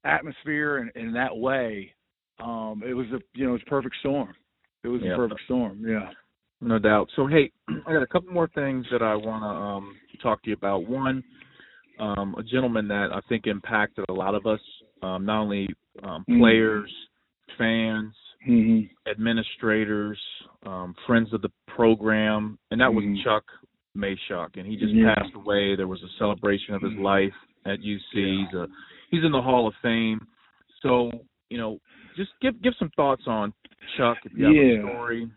atmosphere 0.06 0.78
and 0.78 0.90
in 0.96 1.12
that 1.14 1.36
way. 1.36 1.94
Um, 2.40 2.82
it 2.88 2.94
was 2.94 3.08
a 3.08 3.20
you 3.34 3.44
know, 3.44 3.50
it 3.50 3.54
was 3.54 3.62
a 3.68 3.70
perfect 3.70 3.98
storm. 4.00 4.34
It 4.86 4.88
was 4.88 5.02
Yeah. 5.04 5.16
a 5.16 5.18
perfect 5.18 5.42
storm. 5.44 5.84
Yeah. 5.86 6.12
No 6.62 6.80
doubt. 6.80 7.10
So 7.18 7.28
hey, 7.28 7.52
I 7.86 7.92
got 7.92 8.04
a 8.04 8.08
couple 8.08 8.32
more 8.32 8.48
things 8.56 8.86
that 8.90 9.02
I 9.02 9.16
want 9.16 9.44
to 9.44 9.48
um, 9.48 9.98
talk 10.24 10.42
to 10.44 10.50
you 10.50 10.56
about. 10.56 10.88
One, 10.88 11.22
um, 12.00 12.36
a 12.38 12.44
gentleman 12.44 12.88
that 12.88 13.10
I 13.14 13.20
think 13.30 13.48
impacted 13.48 14.06
a 14.10 14.14
lot 14.14 14.36
of 14.36 14.46
us, 14.46 14.60
um, 15.02 15.26
not 15.26 15.42
only 15.42 15.68
um, 16.04 16.24
Mhm. 16.30 16.40
players, 16.40 16.94
fans, 17.58 18.14
hmm 18.46 18.82
administrators, 19.06 20.18
um, 20.66 20.96
friends 21.06 21.34
of 21.34 21.42
the 21.42 21.52
program, 21.68 22.58
and 22.72 22.80
that 22.80 22.94
was 22.94 23.04
Mhm. 23.04 23.22
Chuck 23.24 23.44
Machock, 23.98 24.56
and 24.56 24.66
he 24.66 24.78
just 24.78 24.94
Yeah. 24.94 25.14
passed 25.16 25.34
away. 25.36 25.76
There 25.76 25.88
was 25.88 26.02
a 26.04 26.10
celebration 26.18 26.74
of 26.76 26.82
his 26.82 26.94
Mhm. 26.94 27.02
life 27.02 27.36
at 27.66 27.82
UC. 27.82 28.22
Yeah. 28.22 28.46
He's, 28.46 28.54
a, 28.54 28.68
he's 29.10 29.24
in 29.26 29.32
the 29.32 29.42
Hall 29.42 29.68
of 29.68 29.76
Fame. 29.78 30.26
So 30.82 31.12
you 31.50 31.58
know, 31.58 31.80
just 32.16 32.32
give 32.42 32.62
give 32.62 32.76
some 32.76 32.90
thoughts 32.92 33.28
on 33.28 33.52
Chuck 33.98 34.20
if 34.24 34.34
you 34.38 34.46
have 34.46 34.56
Yeah. 34.56 34.62
a 34.62 34.82
story. 34.82 35.30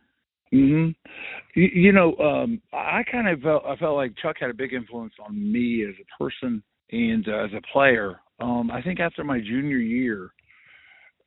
Hmm 0.53 0.91
You, 1.55 1.69
you 1.75 1.93
know, 1.93 2.15
um, 2.17 2.61
I 2.73 3.03
kind 3.11 3.29
of 3.29 3.41
felt 3.41 3.65
I 3.65 3.75
felt 3.77 3.97
like 3.97 4.13
Chuck 4.21 4.37
had 4.39 4.51
a 4.51 4.55
big 4.55 4.75
influence 4.75 5.15
on 5.25 5.53
me 5.53 5.85
as 5.89 5.95
a 6.01 6.23
person 6.23 6.63
and 6.91 7.27
uh, 7.29 7.45
as 7.45 7.51
a 7.57 7.73
player. 7.73 8.21
Um, 8.39 8.71
I 8.71 8.83
think 8.83 9.01
after 9.01 9.25
my 9.25 9.41
junior 9.41 9.79
year, 9.79 10.31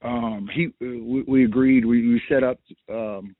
um, 0.03 0.47
he 0.53 0.69
we, 0.79 1.23
we 1.27 1.45
agreed 1.45 1.85
we, 1.85 2.07
we 2.07 2.21
set 2.29 2.43
up. 2.43 2.59
Um, 2.89 3.35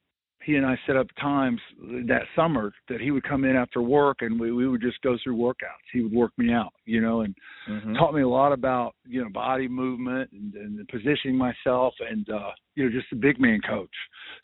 he 0.45 0.55
and 0.55 0.65
I 0.65 0.77
set 0.86 0.95
up 0.95 1.08
times 1.19 1.60
that 2.08 2.21
summer 2.36 2.71
that 2.88 3.01
he 3.01 3.10
would 3.10 3.23
come 3.27 3.45
in 3.45 3.55
after 3.55 3.81
work 3.81 4.17
and 4.21 4.39
we, 4.39 4.51
we 4.51 4.67
would 4.67 4.81
just 4.81 5.01
go 5.01 5.17
through 5.23 5.38
workouts. 5.38 5.86
He 5.91 6.01
would 6.01 6.13
work 6.13 6.31
me 6.38 6.53
out, 6.53 6.71
you 6.86 7.01
know, 7.01 7.21
and 7.21 7.36
Mhm. 7.67 7.97
taught 7.97 8.13
me 8.13 8.21
a 8.21 8.27
lot 8.27 8.51
about 8.51 8.93
you 9.08 9.23
know 9.23 9.29
body 9.29 9.67
movement 9.67 10.31
and, 10.31 10.53
and 10.53 10.88
positioning 10.88 11.36
myself 11.36 11.93
and 11.99 12.29
uh 12.29 12.51
you 12.75 12.84
know 12.84 12.91
just 12.91 13.12
a 13.12 13.15
big 13.15 13.39
man 13.39 13.60
coach 13.62 13.89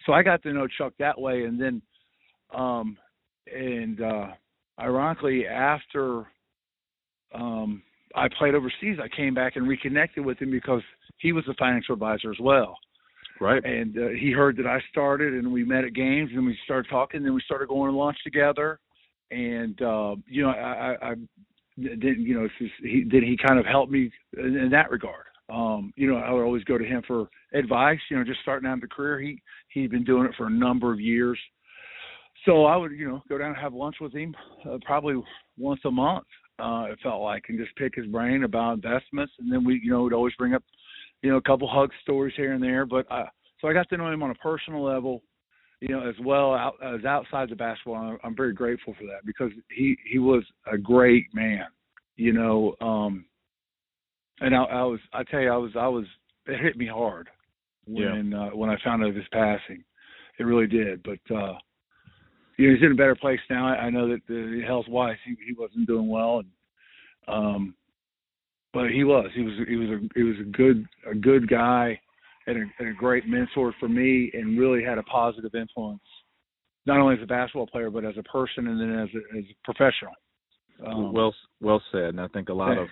so 0.06 0.14
i 0.14 0.24
got 0.24 0.42
to 0.42 0.52
know 0.52 0.68
chuck 0.68 0.94
that 0.98 1.20
way 1.20 1.44
and 1.44 1.62
then 1.62 1.82
um 2.54 2.98
and 3.54 4.02
uh 4.02 4.28
ironically 4.80 5.46
after 5.46 6.26
um 7.36 7.82
i 8.16 8.28
played 8.40 8.56
overseas 8.56 8.98
i 9.00 9.08
came 9.16 9.34
back 9.34 9.56
and 9.56 9.68
reconnected 9.68 10.26
with 10.26 10.40
him 10.40 10.50
because 10.50 10.82
he 11.18 11.32
was 11.32 11.48
a 11.48 11.54
financial 11.56 11.94
advisor 11.94 12.32
as 12.32 12.40
well 12.40 12.76
Right. 13.42 13.66
and 13.66 13.98
uh, 13.98 14.10
he 14.10 14.32
heard 14.32 14.56
that 14.58 14.68
I 14.68 14.80
started, 14.92 15.34
and 15.34 15.52
we 15.52 15.64
met 15.64 15.84
at 15.84 15.96
games, 15.96 16.30
and 16.36 16.46
we 16.46 16.56
started 16.64 16.88
talking. 16.92 17.24
Then 17.24 17.34
we 17.34 17.42
started 17.42 17.70
going 17.70 17.92
to 17.92 17.98
lunch 17.98 18.18
together, 18.24 18.80
and 19.32 19.82
uh, 19.82 20.16
you 20.28 20.44
know, 20.44 20.50
I, 20.50 20.96
I, 21.02 21.10
I 21.10 21.14
didn't, 21.78 22.22
you 22.22 22.40
know, 22.40 22.48
just, 22.60 22.72
he 22.84 23.04
then 23.10 23.24
he 23.24 23.36
kind 23.44 23.60
of 23.60 23.66
helped 23.66 23.92
me 23.92 24.12
in, 24.38 24.56
in 24.58 24.70
that 24.70 24.92
regard. 24.92 25.26
Um, 25.50 25.92
you 25.96 26.08
know, 26.08 26.18
I 26.18 26.32
would 26.32 26.44
always 26.44 26.64
go 26.66 26.78
to 26.78 26.86
him 26.86 27.02
for 27.08 27.30
advice. 27.54 28.00
You 28.12 28.18
know, 28.18 28.24
just 28.24 28.42
starting 28.42 28.70
out 28.70 28.80
the 28.80 28.88
career, 28.88 29.20
he 29.20 29.42
he'd 29.70 29.90
been 29.90 30.04
doing 30.04 30.26
it 30.26 30.36
for 30.38 30.46
a 30.46 30.52
number 30.52 30.94
of 30.94 31.00
years. 31.00 31.40
So 32.46 32.66
I 32.66 32.76
would, 32.76 32.92
you 32.92 33.08
know, 33.08 33.24
go 33.28 33.40
down 33.40 33.50
and 33.50 33.58
have 33.58 33.74
lunch 33.74 33.96
with 34.00 34.14
him, 34.14 34.36
uh, 34.70 34.78
probably 34.86 35.16
once 35.58 35.82
a 35.86 35.92
month. 35.92 36.26
Uh, 36.60 36.86
it 36.92 37.00
felt 37.02 37.24
like, 37.24 37.46
and 37.50 37.58
just 37.58 37.76
pick 37.76 37.96
his 37.96 38.06
brain 38.06 38.44
about 38.44 38.74
investments, 38.74 39.34
and 39.40 39.52
then 39.52 39.64
we, 39.64 39.82
you 39.84 39.90
know, 39.90 40.04
would 40.04 40.14
always 40.14 40.34
bring 40.38 40.54
up 40.54 40.64
you 41.22 41.30
know, 41.30 41.38
a 41.38 41.42
couple 41.42 41.68
hug 41.68 41.92
stories 42.02 42.34
here 42.36 42.54
and 42.54 42.64
there. 42.64 42.86
But 42.86 43.12
uh, 43.12 43.26
so 43.60 43.68
I 43.68 43.74
got 43.74 43.90
to 43.90 43.98
know 43.98 44.12
him 44.12 44.24
on 44.24 44.32
a 44.32 44.36
personal 44.36 44.84
level, 44.84 45.22
you 45.80 45.90
know, 45.90 46.08
as 46.08 46.16
well 46.24 46.54
out, 46.54 46.76
as 46.84 47.06
outside 47.06 47.50
the 47.50 47.56
basketball. 47.56 47.96
I'm, 47.96 48.18
I'm 48.24 48.36
very 48.36 48.54
grateful 48.54 48.96
for 49.00 49.06
that 49.06 49.26
because 49.26 49.52
he 49.70 49.98
he 50.10 50.20
was 50.20 50.44
a 50.72 50.78
great 50.78 51.26
man, 51.34 51.66
you 52.16 52.34
know. 52.34 52.76
Um, 52.82 53.26
and 54.40 54.56
I, 54.56 54.64
I 54.64 54.84
was, 54.84 55.00
I 55.14 55.24
tell 55.24 55.40
you, 55.40 55.52
I 55.52 55.58
was, 55.58 55.72
I 55.80 55.88
was, 55.88 56.06
it 56.48 56.60
hit 56.60 56.76
me 56.76 56.88
hard 56.88 57.30
when 57.88 58.34
uh, 58.34 58.50
when 58.50 58.70
I 58.70 58.78
found 58.84 59.04
out 59.04 59.10
of 59.10 59.16
his 59.16 59.26
passing. 59.32 59.84
It 60.40 60.44
really 60.44 60.68
did. 60.68 61.04
But 61.04 61.36
uh, 61.36 61.54
you 62.58 62.68
know, 62.68 62.76
he's 62.76 62.84
in 62.84 62.94
a 62.94 62.96
better 62.96 63.16
place 63.16 63.40
now. 63.50 63.68
I, 63.68 63.84
I 63.86 63.90
know 63.92 64.08
that 64.10 64.22
the 64.28 64.64
health 64.66 64.88
wise, 64.88 65.18
he 65.26 65.36
he 65.46 65.54
wasn't 65.54 65.88
doing 65.88 66.10
well, 66.10 66.40
and 66.40 66.50
um, 67.28 67.76
but 68.74 68.90
he 68.90 69.04
was. 69.04 69.30
He 69.36 69.42
was. 69.42 69.54
He 69.68 69.76
was 69.76 69.90
a. 69.90 70.00
He 70.16 70.24
was 70.24 70.36
a 70.40 70.44
good. 70.44 70.86
A 71.10 71.16
good 71.16 71.48
guy, 71.50 72.00
and 72.48 72.58
a, 72.58 72.62
and 72.80 72.90
a 72.90 72.94
great 72.94 73.28
mentor 73.28 73.74
for 73.80 73.90
me, 73.90 74.32
and 74.34 74.60
really 74.60 74.84
had 74.84 74.98
a 74.98 75.04
positive 75.04 75.54
influence, 75.56 76.02
not 76.86 77.00
only 77.00 77.16
as 77.16 77.24
a 77.24 77.28
basketball 77.28 77.68
player, 77.68 77.90
but 77.90 78.06
as 78.06 78.16
a 78.18 78.24
person, 78.24 78.68
and 78.68 78.80
then 78.80 79.00
as 79.00 79.10
a, 79.16 79.38
as 79.38 79.44
a 79.46 79.56
professional. 79.64 80.14
Um, 80.86 81.14
well, 81.14 81.34
well 81.60 81.82
said. 81.92 82.10
And 82.10 82.22
I 82.22 82.28
think 82.28 82.50
a 82.50 82.54
lot 82.54 82.78
of 82.78 82.88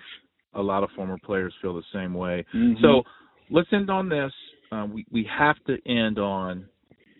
a 0.54 0.62
lot 0.62 0.82
of 0.82 0.90
former 0.96 1.18
players 1.24 1.54
feel 1.62 1.74
the 1.74 1.82
same 1.92 2.14
way. 2.14 2.44
Mhm. 2.54 2.80
So 2.82 3.02
let's 3.50 3.68
end 3.72 3.90
on 3.90 4.08
this. 4.08 4.32
Um, 4.72 4.92
we 4.92 5.04
we 5.10 5.24
have 5.36 5.56
to 5.66 5.78
end 5.86 6.18
on 6.18 6.66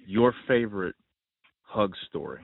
your 0.06 0.34
favorite 0.46 0.94
hug 1.62 1.92
story. 2.08 2.40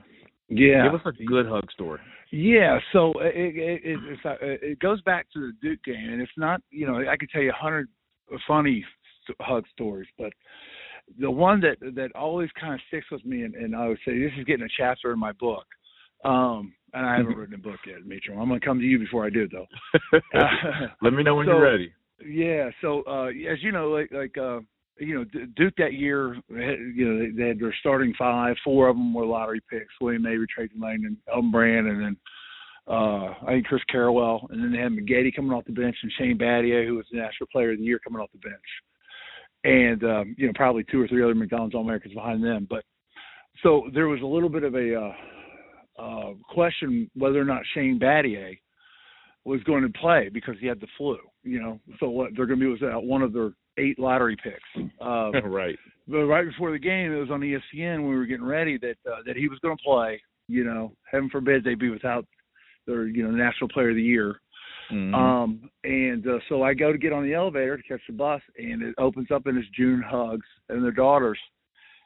Yeah, 0.49 0.83
Give 0.89 0.95
us 0.99 1.05
a 1.19 1.23
good 1.25 1.47
hug 1.47 1.71
story. 1.71 1.99
Yeah, 2.31 2.79
so 2.93 3.13
it 3.19 3.35
it, 3.55 3.81
it 3.83 3.99
it's, 4.03 4.25
uh, 4.25 4.35
it 4.41 4.79
goes 4.79 5.01
back 5.01 5.27
to 5.33 5.39
the 5.39 5.53
Duke 5.61 5.83
game, 5.83 6.09
and 6.11 6.21
it's 6.21 6.31
not 6.37 6.61
you 6.71 6.85
know 6.87 6.97
I 7.09 7.17
could 7.17 7.29
tell 7.29 7.41
you 7.41 7.51
a 7.51 7.53
hundred 7.53 7.87
funny 8.47 8.83
hug 9.41 9.65
stories, 9.73 10.07
but 10.17 10.31
the 11.19 11.31
one 11.31 11.61
that 11.61 11.77
that 11.95 12.15
always 12.15 12.49
kind 12.59 12.73
of 12.73 12.79
sticks 12.87 13.07
with 13.11 13.25
me, 13.25 13.43
and, 13.43 13.55
and 13.55 13.75
I 13.75 13.87
would 13.87 13.99
say 14.05 14.19
this 14.19 14.31
is 14.37 14.45
getting 14.45 14.65
a 14.65 14.69
chapter 14.77 15.11
in 15.11 15.19
my 15.19 15.31
book, 15.33 15.65
um, 16.25 16.73
and 16.93 17.05
I 17.05 17.17
haven't 17.17 17.35
written 17.37 17.55
a 17.55 17.57
book 17.57 17.79
yet, 17.85 18.05
Mitchell. 18.05 18.39
I'm 18.39 18.47
going 18.47 18.59
to 18.59 18.65
come 18.65 18.79
to 18.79 18.85
you 18.85 18.99
before 18.99 19.25
I 19.25 19.29
do, 19.29 19.47
though. 19.47 19.67
Let 21.01 21.13
me 21.13 21.23
know 21.23 21.35
when 21.35 21.45
So- 21.47 21.53
you're 21.53 21.61
ready. 21.61 21.93
Yeah. 22.27 22.71
So 22.81 23.03
uh 23.07 23.27
as 23.27 23.61
you 23.61 23.71
know, 23.71 23.89
like 23.89 24.11
like 24.11 24.35
uh 24.37 24.61
you 24.99 25.15
know 25.15 25.25
Duke 25.55 25.73
that 25.77 25.93
year, 25.93 26.35
had, 26.49 26.79
you 26.95 27.05
know 27.07 27.31
they, 27.35 27.47
had 27.49 27.59
their 27.59 27.75
starting 27.79 28.13
five. 28.17 28.55
Four 28.63 28.89
of 28.89 28.95
them 28.95 29.13
were 29.13 29.25
lottery 29.25 29.61
picks: 29.69 29.93
William 30.01 30.25
Avery, 30.25 30.47
Trajan 30.53 30.79
Langdon, 30.79 31.17
Elton 31.33 31.51
Brand, 31.51 31.87
and 31.87 32.01
then 32.01 32.17
uh 32.87 33.33
I 33.45 33.47
think 33.47 33.65
Chris 33.65 33.81
Carrawell. 33.93 34.49
And 34.51 34.63
then 34.63 34.71
they 34.71 34.79
had 34.79 34.91
Maggette 34.91 35.35
coming 35.35 35.51
off 35.51 35.65
the 35.65 35.71
bench 35.71 35.95
and 36.01 36.11
Shane 36.17 36.37
Battier, 36.37 36.85
who 36.85 36.95
was 36.95 37.05
the 37.11 37.19
National 37.19 37.47
Player 37.51 37.73
of 37.73 37.79
the 37.79 37.83
Year, 37.83 37.99
coming 37.99 38.21
off 38.21 38.31
the 38.31 38.39
bench. 38.39 38.55
And 39.63 40.03
um, 40.03 40.35
you 40.37 40.47
know 40.47 40.53
probably 40.55 40.85
two 40.89 41.01
or 41.01 41.07
three 41.07 41.23
other 41.23 41.35
McDonald's 41.35 41.75
All 41.75 41.81
Americans 41.81 42.13
behind 42.13 42.43
them. 42.43 42.67
But 42.69 42.83
so 43.63 43.89
there 43.93 44.07
was 44.07 44.21
a 44.21 44.25
little 44.25 44.49
bit 44.49 44.63
of 44.63 44.75
a 44.75 44.95
uh, 44.95 45.13
uh, 46.01 46.33
question 46.49 47.09
whether 47.15 47.41
or 47.41 47.45
not 47.45 47.63
Shane 47.73 47.99
Battier 47.99 48.57
was 49.45 49.63
going 49.63 49.81
to 49.83 49.99
play 49.99 50.29
because 50.31 50.55
he 50.59 50.67
had 50.67 50.79
the 50.79 50.87
flu. 50.97 51.17
You 51.43 51.61
know, 51.61 51.79
so 51.99 52.09
what 52.09 52.31
they're 52.35 52.45
going 52.45 52.59
to 52.59 52.65
be 52.65 52.71
was 52.71 52.83
out 52.83 53.05
one 53.05 53.21
of 53.21 53.33
their 53.33 53.51
eight 53.77 53.99
lottery 53.99 54.37
picks. 54.41 54.89
Uh, 55.01 55.31
right. 55.43 55.77
But 56.07 56.25
right 56.25 56.45
before 56.45 56.71
the 56.71 56.79
game, 56.79 57.11
it 57.11 57.19
was 57.19 57.29
on 57.31 57.41
ESPN 57.41 57.97
when 57.97 58.09
we 58.09 58.15
were 58.15 58.25
getting 58.25 58.45
ready 58.45 58.77
that 58.77 58.97
uh, 59.09 59.21
that 59.25 59.35
he 59.35 59.47
was 59.47 59.59
going 59.59 59.77
to 59.77 59.83
play. 59.83 60.21
You 60.47 60.63
know, 60.63 60.93
heaven 61.11 61.29
forbid 61.29 61.63
they 61.63 61.75
be 61.75 61.89
without 61.89 62.25
their 62.85 63.05
you 63.05 63.23
know 63.23 63.31
national 63.31 63.69
player 63.69 63.89
of 63.89 63.95
the 63.95 64.01
year. 64.01 64.39
Mhm. 64.91 65.13
Um, 65.13 65.69
and 65.83 66.25
uh, 66.25 66.39
so 66.47 66.63
I 66.63 66.73
go 66.73 66.93
to 66.93 66.97
get 66.97 67.11
on 67.11 67.23
the 67.23 67.33
elevator 67.33 67.75
to 67.75 67.83
catch 67.83 68.01
the 68.07 68.13
bus, 68.13 68.41
and 68.57 68.81
it 68.81 68.95
opens 68.97 69.31
up 69.31 69.45
and 69.45 69.57
it's 69.57 69.67
June 69.75 70.01
Hugs 70.01 70.47
and 70.69 70.83
their 70.83 70.91
daughters. 70.91 71.39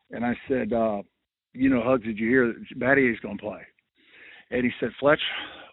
And 0.09 0.26
I 0.26 0.36
said, 0.47 0.74
uh, 0.74 1.03
you 1.53 1.69
know, 1.69 1.84
Hugs, 1.84 2.03
did 2.03 2.17
you 2.17 2.28
hear 2.28 2.47
that 2.47 2.80
Battier's 2.80 3.19
going 3.19 3.38
to 3.38 3.43
play? 3.43 3.61
And 4.49 4.63
he 4.63 4.72
said, 4.80 4.89
Fletch, 4.99 5.22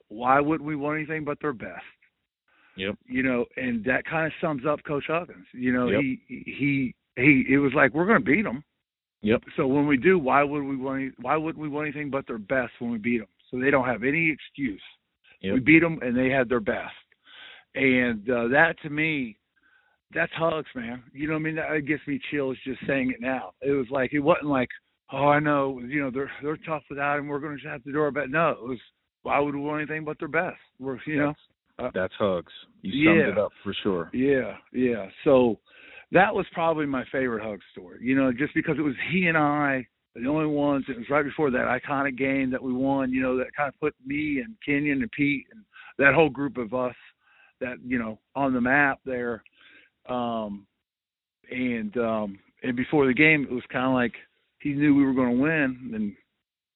why 0.08 0.40
wouldn't 0.40 0.66
we 0.66 0.76
want 0.76 0.98
anything 0.98 1.24
but 1.24 1.38
their 1.40 1.52
best? 1.52 1.82
Yep. 2.78 2.94
You 3.06 3.22
know, 3.22 3.44
and 3.56 3.84
that 3.84 4.04
kind 4.04 4.26
of 4.26 4.32
sums 4.40 4.62
up 4.66 4.82
Coach 4.84 5.04
Huggins. 5.08 5.46
You 5.52 5.72
know, 5.72 5.88
Yep. 5.88 6.00
he 6.00 6.20
he 6.28 6.94
he. 7.16 7.44
It 7.50 7.58
was 7.58 7.72
like 7.74 7.92
we're 7.92 8.06
going 8.06 8.20
to 8.20 8.24
beat 8.24 8.42
them. 8.42 8.62
Yep. 9.22 9.42
So 9.56 9.66
when 9.66 9.86
we 9.86 9.96
do, 9.96 10.18
why 10.18 10.44
would 10.44 10.62
we 10.62 10.76
want? 10.76 11.14
Why 11.20 11.36
wouldn't 11.36 11.60
we 11.62 11.68
want 11.68 11.88
anything 11.88 12.08
but 12.08 12.26
their 12.26 12.38
best 12.38 12.72
when 12.78 12.92
we 12.92 12.98
beat 12.98 13.18
them? 13.18 13.28
So 13.50 13.58
they 13.58 13.70
don't 13.70 13.86
have 13.86 14.04
any 14.04 14.30
excuse. 14.30 14.82
Yep. 15.40 15.54
We 15.54 15.60
beat 15.60 15.80
them, 15.80 15.98
and 16.02 16.16
they 16.16 16.30
had 16.30 16.48
their 16.48 16.60
best. 16.60 16.94
And 17.74 18.28
uh, 18.30 18.48
that 18.48 18.76
to 18.82 18.90
me, 18.90 19.36
that's 20.14 20.32
Hugs, 20.34 20.68
man. 20.74 21.02
You 21.12 21.26
know 21.26 21.34
what 21.34 21.40
I 21.40 21.42
mean? 21.42 21.56
That 21.56 21.86
gives 21.86 22.02
me 22.06 22.20
chills 22.30 22.56
just 22.64 22.80
saying 22.86 23.10
it 23.10 23.20
now. 23.20 23.52
It 23.60 23.72
was 23.72 23.86
like 23.90 24.12
it 24.12 24.20
wasn't 24.20 24.46
like, 24.46 24.68
oh, 25.12 25.28
I 25.28 25.40
know, 25.40 25.80
you 25.80 26.00
know, 26.00 26.10
they're 26.10 26.30
they're 26.42 26.56
tough 26.58 26.84
without 26.88 27.18
him. 27.18 27.26
We're 27.26 27.40
going 27.40 27.58
to 27.60 27.68
have 27.68 27.82
to 27.84 27.92
do 27.92 28.00
our 28.00 28.12
best. 28.12 28.30
No, 28.30 28.50
it 28.50 28.62
was 28.62 28.78
why 29.22 29.40
would 29.40 29.54
we 29.54 29.60
want 29.60 29.80
anything 29.82 30.04
but 30.04 30.18
their 30.18 30.28
best? 30.28 30.58
We're 30.78 30.98
you 31.06 31.18
know. 31.18 31.34
That's 31.94 32.14
Hugs. 32.18 32.52
You 32.82 33.06
summed 33.06 33.18
Yeah. 33.20 33.28
it 33.32 33.38
up 33.38 33.52
for 33.62 33.72
sure. 33.82 34.10
Yeah, 34.12 34.56
yeah. 34.72 35.08
So 35.24 35.58
that 36.12 36.34
was 36.34 36.46
probably 36.52 36.86
my 36.86 37.04
favorite 37.12 37.42
hug 37.44 37.60
story. 37.72 37.98
You 38.02 38.16
know, 38.16 38.32
just 38.32 38.54
because 38.54 38.78
it 38.78 38.82
was 38.82 38.94
he 39.10 39.26
and 39.26 39.36
I, 39.36 39.86
the 40.14 40.26
only 40.28 40.46
ones. 40.46 40.84
It 40.88 40.96
was 40.96 41.08
right 41.10 41.24
before 41.24 41.50
that 41.50 41.80
iconic 41.80 42.16
game 42.16 42.50
that 42.50 42.62
we 42.62 42.72
won. 42.72 43.12
You 43.12 43.22
know, 43.22 43.36
that 43.38 43.54
kind 43.56 43.68
of 43.68 43.78
put 43.78 43.94
me 44.04 44.40
and 44.44 44.54
Kenyon 44.64 45.02
and 45.02 45.12
Pete 45.12 45.46
and 45.52 45.62
that 45.98 46.14
whole 46.14 46.30
group 46.30 46.56
of 46.56 46.74
us 46.74 46.94
that 47.60 47.76
you 47.84 47.98
know 47.98 48.18
on 48.34 48.52
the 48.52 48.60
map 48.60 48.98
there. 49.04 49.42
Um, 50.08 50.66
and 51.50 51.96
um, 51.96 52.38
and 52.62 52.76
before 52.76 53.06
the 53.06 53.14
game, 53.14 53.46
it 53.48 53.52
was 53.52 53.62
kind 53.70 53.86
of 53.86 53.92
like 53.94 54.14
he 54.60 54.70
knew 54.72 54.94
we 54.94 55.04
were 55.04 55.14
going 55.14 55.36
to 55.36 55.42
win, 55.42 55.92
and 55.94 56.12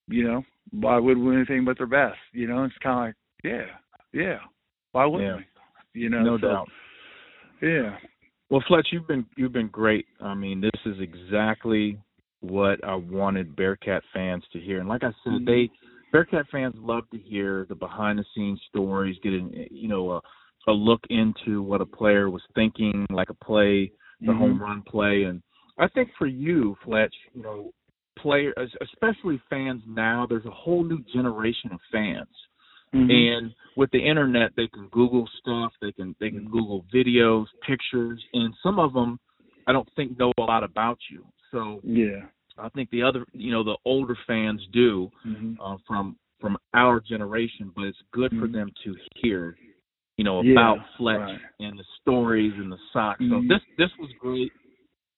you 0.09 0.25
know, 0.27 0.43
why 0.71 0.99
would 0.99 1.19
we 1.19 1.25
win 1.25 1.37
anything 1.37 1.65
but 1.65 1.79
their 1.79 1.87
best? 1.87 2.19
You 2.33 2.47
know, 2.47 2.65
it's 2.65 2.75
kind 2.83 2.99
of 2.99 3.07
like, 3.09 3.15
yeah, 3.45 3.67
yeah. 4.13 4.39
Why 4.93 5.07
wouldn't 5.07 5.29
Yeah. 5.31 5.45
we? 5.95 6.01
You 6.03 6.09
know, 6.11 6.23
No 6.23 6.39
so- 6.39 6.49
doubt. 6.49 6.69
Yeah. 7.61 7.99
Well, 8.51 8.63
Fletch, 8.67 8.89
you've 8.93 9.07
been 9.07 9.27
you've 9.37 9.53
been 9.53 9.69
great. 9.69 10.07
I 10.21 10.35
mean, 10.35 10.61
this 10.61 10.71
is 10.87 11.01
exactly 11.01 11.99
what 12.41 12.83
I 12.85 12.95
wanted 12.95 13.57
Bearcat 13.57 14.03
fans 14.13 14.45
to 14.53 14.61
hear. 14.61 14.81
And 14.81 14.89
like 14.89 15.05
I 15.05 15.13
said, 15.25 15.33
Mhm. 15.35 15.47
they 15.47 15.71
Bearcat 16.13 16.47
fans 16.49 16.75
love 16.77 17.09
to 17.11 17.19
hear 17.19 17.65
the 17.67 17.75
behind 17.75 18.19
the 18.19 18.25
scenes 18.35 18.61
stories, 18.65 19.19
getting 19.21 19.67
you 19.71 19.89
know 19.89 20.13
a, 20.13 20.21
a 20.67 20.73
look 20.73 21.01
into 21.09 21.63
what 21.63 21.81
a 21.81 21.87
player 21.87 22.29
was 22.31 22.45
thinking, 22.55 23.07
like 23.11 23.31
a 23.31 23.35
play, 23.35 23.91
the 24.21 24.33
Mhm. 24.33 24.39
home 24.39 24.59
run 24.63 24.83
play. 24.83 25.25
And 25.25 25.43
I 25.79 25.89
think 25.89 26.13
for 26.15 26.27
you, 26.27 26.75
Fletch, 26.85 27.15
you 27.35 27.43
know, 27.43 27.73
player 28.17 28.53
especially 28.83 29.39
fans 29.49 29.83
now, 29.87 30.27
there's 30.27 30.45
a 30.47 30.51
whole 30.51 30.85
new 30.85 30.99
generation 31.05 31.73
of 31.73 31.81
fans. 31.91 32.29
Mhm. 32.95 33.11
and 33.11 33.55
with 33.77 33.91
the 33.91 33.99
internet 33.99 34.51
they 34.57 34.69
can 34.69 34.87
google 34.89 35.27
stuff 35.39 35.73
they 35.81 35.93
can 35.93 36.15
they 36.21 36.31
can 36.31 36.45
google 36.45 36.85
videos 36.93 37.47
pictures 37.67 38.23
and 38.35 38.55
some 38.63 38.79
of 38.79 38.93
them 38.93 39.19
i 39.67 39.73
don't 39.73 39.89
think 39.97 40.19
know 40.19 40.33
a 40.39 40.43
lot 40.43 40.63
about 40.63 40.99
you 41.11 41.25
so 41.51 41.81
yeah. 41.85 42.27
i 42.59 42.69
think 42.71 42.91
the 42.91 43.03
other 43.03 43.25
you 43.33 43.51
know 43.51 43.65
the 43.65 43.77
older 43.85 44.17
fans 44.27 44.61
do 44.73 45.11
Mhm. 45.27 45.57
uh, 45.59 45.77
from 45.87 46.17
from 46.41 46.59
our 46.75 47.01
generation 47.01 47.73
but 47.75 47.85
it's 47.85 48.03
good 48.13 48.31
for 48.33 48.47
Mhm. 48.47 48.53
them 48.53 48.73
to 48.85 48.97
hear 49.17 49.57
you 50.19 50.25
know 50.25 50.43
Yeah, 50.43 50.53
about 50.53 50.79
fletch 50.99 51.21
right. 51.21 51.41
and 51.61 51.79
the 51.79 51.85
stories 52.01 52.53
and 52.59 52.71
the 52.71 52.79
socks 52.93 53.21
so 53.21 53.37
Mhm. 53.37 53.49
this 53.49 53.63
this 53.79 53.97
was 53.99 54.13
great 54.19 54.53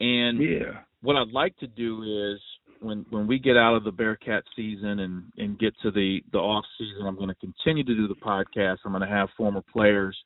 and 0.00 0.40
Yeah. 0.40 0.84
what 1.02 1.16
I'd 1.16 1.32
like 1.32 1.56
to 1.56 1.66
do 1.66 2.02
is 2.02 2.40
when 2.84 3.04
when 3.10 3.26
we 3.26 3.38
get 3.38 3.56
out 3.56 3.74
of 3.74 3.84
the 3.84 3.90
Bearcat 3.92 4.44
season 4.54 5.00
and 5.00 5.24
and 5.38 5.58
get 5.58 5.74
to 5.82 5.90
the 5.90 6.22
the 6.32 6.38
off 6.38 6.64
season, 6.78 7.06
I'm 7.06 7.16
going 7.16 7.28
to 7.28 7.34
continue 7.36 7.82
to 7.84 7.94
do 7.94 8.06
the 8.06 8.14
podcast. 8.16 8.78
I'm 8.84 8.92
going 8.92 9.00
to 9.02 9.08
have 9.08 9.28
former 9.36 9.62
players 9.72 10.16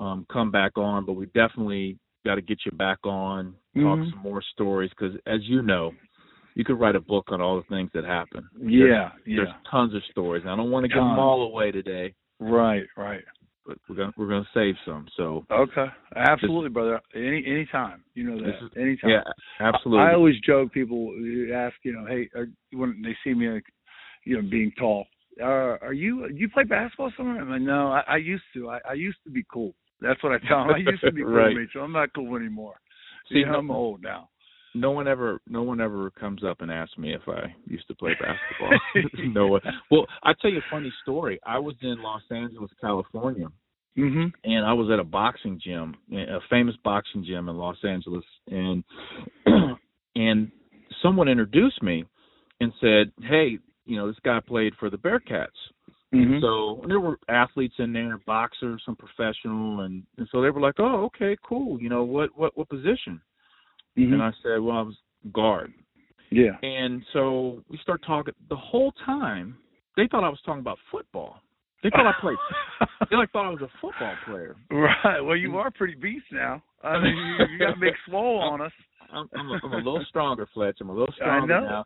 um, 0.00 0.26
come 0.32 0.50
back 0.50 0.76
on, 0.76 1.04
but 1.06 1.14
we 1.14 1.26
definitely 1.26 1.98
got 2.24 2.34
to 2.36 2.42
get 2.42 2.58
you 2.66 2.72
back 2.72 2.98
on, 3.04 3.54
talk 3.76 3.98
Mhm. 3.98 4.10
some 4.10 4.18
more 4.22 4.42
stories 4.52 4.90
because 4.90 5.16
as 5.26 5.40
you 5.48 5.62
know, 5.62 5.92
you 6.54 6.64
could 6.64 6.78
write 6.78 6.96
a 6.96 7.00
book 7.00 7.26
on 7.32 7.40
all 7.40 7.56
the 7.56 7.62
things 7.74 7.90
that 7.94 8.04
happen. 8.04 8.46
Yeah. 8.60 9.12
There's 9.24 9.48
Yeah. 9.48 9.54
tons 9.70 9.94
of 9.94 10.02
stories. 10.10 10.44
I 10.46 10.54
don't 10.56 10.70
want 10.70 10.84
to 10.84 10.88
give 10.88 10.96
them 10.96 11.18
all 11.18 11.42
away 11.42 11.70
today, 11.72 12.14
Right. 12.38 12.86
Right. 12.96 13.24
But 13.70 13.78
we're 13.88 13.94
gonna 13.94 14.12
we're 14.16 14.28
gonna 14.28 14.48
save 14.52 14.74
some. 14.84 15.06
So 15.16 15.46
Okay. 15.50 15.86
Absolutely, 16.16 16.70
brother. 16.70 17.00
Any 17.14 17.44
any 17.46 17.66
time, 17.70 18.02
You 18.14 18.24
know 18.24 18.38
that. 18.42 18.56
Is- 18.56 18.70
anytime. 18.76 19.10
yeah, 19.10 19.22
absolutely. 19.60 20.04
I 20.04 20.14
always 20.14 20.34
joke. 20.40 20.72
People 20.72 21.12
ask, 21.54 21.76
you 21.84 21.92
know, 21.92 22.04
hey, 22.06 22.28
are, 22.34 22.48
when 22.72 23.00
they 23.02 23.16
see 23.22 23.32
me, 23.34 23.48
like, 23.48 23.64
you 24.24 24.36
know, 24.36 24.48
being 24.48 24.72
tall, 24.76 25.06
uh, 25.40 25.78
are 25.80 25.92
you? 25.92 26.26
You 26.34 26.48
play 26.48 26.64
basketball 26.64 27.12
somewhere? 27.16 27.40
I'm 27.40 27.48
like, 27.50 27.62
no, 27.62 27.92
I, 27.92 28.02
I 28.08 28.16
used 28.16 28.42
to. 28.54 28.70
I, 28.70 28.80
I 28.90 28.92
used 28.94 29.18
to 29.24 29.30
be 29.30 29.44
cool. 29.52 29.72
That's 30.00 30.20
what 30.24 30.32
I 30.32 30.38
tell 30.48 30.64
them. 30.64 30.74
I 30.74 30.78
used 30.78 31.02
to 31.02 31.12
be 31.12 31.22
cool, 31.24 31.32
Right. 31.32 31.56
Mitchell. 31.56 31.82
I'm 31.84 31.92
not 31.92 32.12
cool 32.12 32.36
anymore. 32.36 32.74
See, 33.28 33.36
See, 33.36 33.44
no- 33.44 33.54
I'm 33.58 33.70
old 33.70 34.02
now. 34.02 34.30
No 34.74 34.90
one 34.90 35.08
ever 35.08 35.40
no 35.48 35.62
one 35.62 35.80
ever 35.80 36.10
comes 36.10 36.44
up 36.44 36.60
and 36.60 36.70
asks 36.70 36.96
me 36.96 37.12
if 37.14 37.22
I 37.26 37.54
used 37.66 37.88
to 37.88 37.94
play 37.94 38.12
basketball. 38.20 38.80
no 39.34 39.48
one. 39.48 39.60
Well, 39.90 40.06
I 40.22 40.32
tell 40.40 40.50
you 40.50 40.58
a 40.58 40.70
funny 40.70 40.92
story. 41.02 41.40
I 41.44 41.58
was 41.58 41.74
in 41.82 41.98
Los 42.02 42.22
Angeles, 42.30 42.70
California, 42.80 43.48
Mhm. 43.96 44.32
and 44.44 44.64
I 44.64 44.72
was 44.72 44.90
at 44.90 44.98
a 44.98 45.04
boxing 45.04 45.58
gym, 45.62 45.96
a 46.12 46.40
famous 46.48 46.76
boxing 46.84 47.24
gym 47.24 47.48
in 47.48 47.56
Los 47.56 47.82
Angeles, 47.84 48.24
and 48.48 48.84
and 50.16 50.50
someone 51.02 51.28
introduced 51.28 51.82
me 51.82 52.04
and 52.60 52.72
said, 52.80 53.12
"Hey, 53.22 53.58
you 53.86 53.96
know, 53.96 54.06
this 54.06 54.20
guy 54.24 54.40
played 54.40 54.74
for 54.76 54.90
the 54.90 54.98
Bearcats." 54.98 55.48
Mhm. 56.12 56.40
So 56.40 56.84
there 56.88 57.00
were 57.00 57.18
athletes 57.28 57.74
in 57.78 57.92
there, 57.92 58.18
boxers, 58.26 58.82
some 58.84 58.96
professional, 58.96 59.80
and, 59.80 60.04
and 60.18 60.28
so 60.32 60.42
they 60.42 60.50
were 60.50 60.60
like, 60.60 60.78
"Oh, 60.78 61.04
okay, 61.04 61.36
cool. 61.42 61.80
You 61.80 61.88
know, 61.88 62.02
what 62.04 62.36
what 62.36 62.56
what 62.56 62.68
position?" 62.68 63.20
Mhm. 63.98 64.12
And 64.14 64.22
I 64.22 64.30
said, 64.42 64.60
"Well, 64.60 64.76
I 64.76 64.82
was 64.82 64.96
guard." 65.32 65.72
yeah. 66.30 66.56
And 66.62 67.02
so 67.12 67.62
we 67.68 67.76
start 67.78 68.02
talking. 68.06 68.34
The 68.48 68.56
whole 68.56 68.92
time, 69.04 69.56
they 69.96 70.06
thought 70.08 70.24
I 70.24 70.28
was 70.28 70.40
talking 70.44 70.60
about 70.60 70.78
football. 70.90 71.40
They 71.82 71.90
thought 71.90 72.06
I 72.06 72.12
played. 72.20 72.36
they 73.10 73.16
like 73.16 73.30
thought 73.32 73.46
I 73.46 73.50
was 73.50 73.62
a 73.62 73.70
football 73.80 74.14
player. 74.26 74.54
Right. 74.70 75.20
Well, 75.20 75.36
you 75.36 75.56
are 75.58 75.70
pretty 75.70 75.94
beast 75.94 76.26
now. 76.30 76.62
I 76.84 76.98
mean, 77.00 77.16
you, 77.16 77.46
you 77.52 77.58
got 77.58 77.80
big 77.80 77.94
swole 78.06 78.38
on 78.38 78.60
us. 78.60 78.72
I'm, 79.12 79.28
I'm, 79.34 79.48
a, 79.50 79.60
I'm 79.64 79.72
a 79.72 79.76
little 79.76 80.04
stronger, 80.08 80.46
Fletch. 80.54 80.78
I'm 80.80 80.88
a 80.88 80.92
little 80.92 81.12
I 81.14 81.16
stronger 81.16 81.60
know. 81.60 81.66
now. 81.66 81.84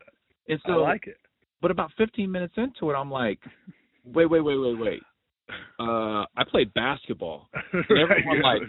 And 0.49 0.61
I 0.67 0.75
like 0.75 1.07
it. 1.07 1.17
but 1.63 1.71
about 1.71 1.91
15 1.97 2.31
minutes 2.31 2.55
into 2.59 2.91
it, 2.91 2.95
I'm 2.95 3.11
like, 3.11 3.39
wait, 4.05 4.27
wait, 4.27 4.41
wait, 4.43 4.57
wait, 4.59 4.79
wait. 4.79 5.03
Uh, 5.79 6.25
I 6.37 6.45
played 6.51 6.73
basketball. 6.75 7.49
everyone, 7.75 8.43
like, 8.43 8.63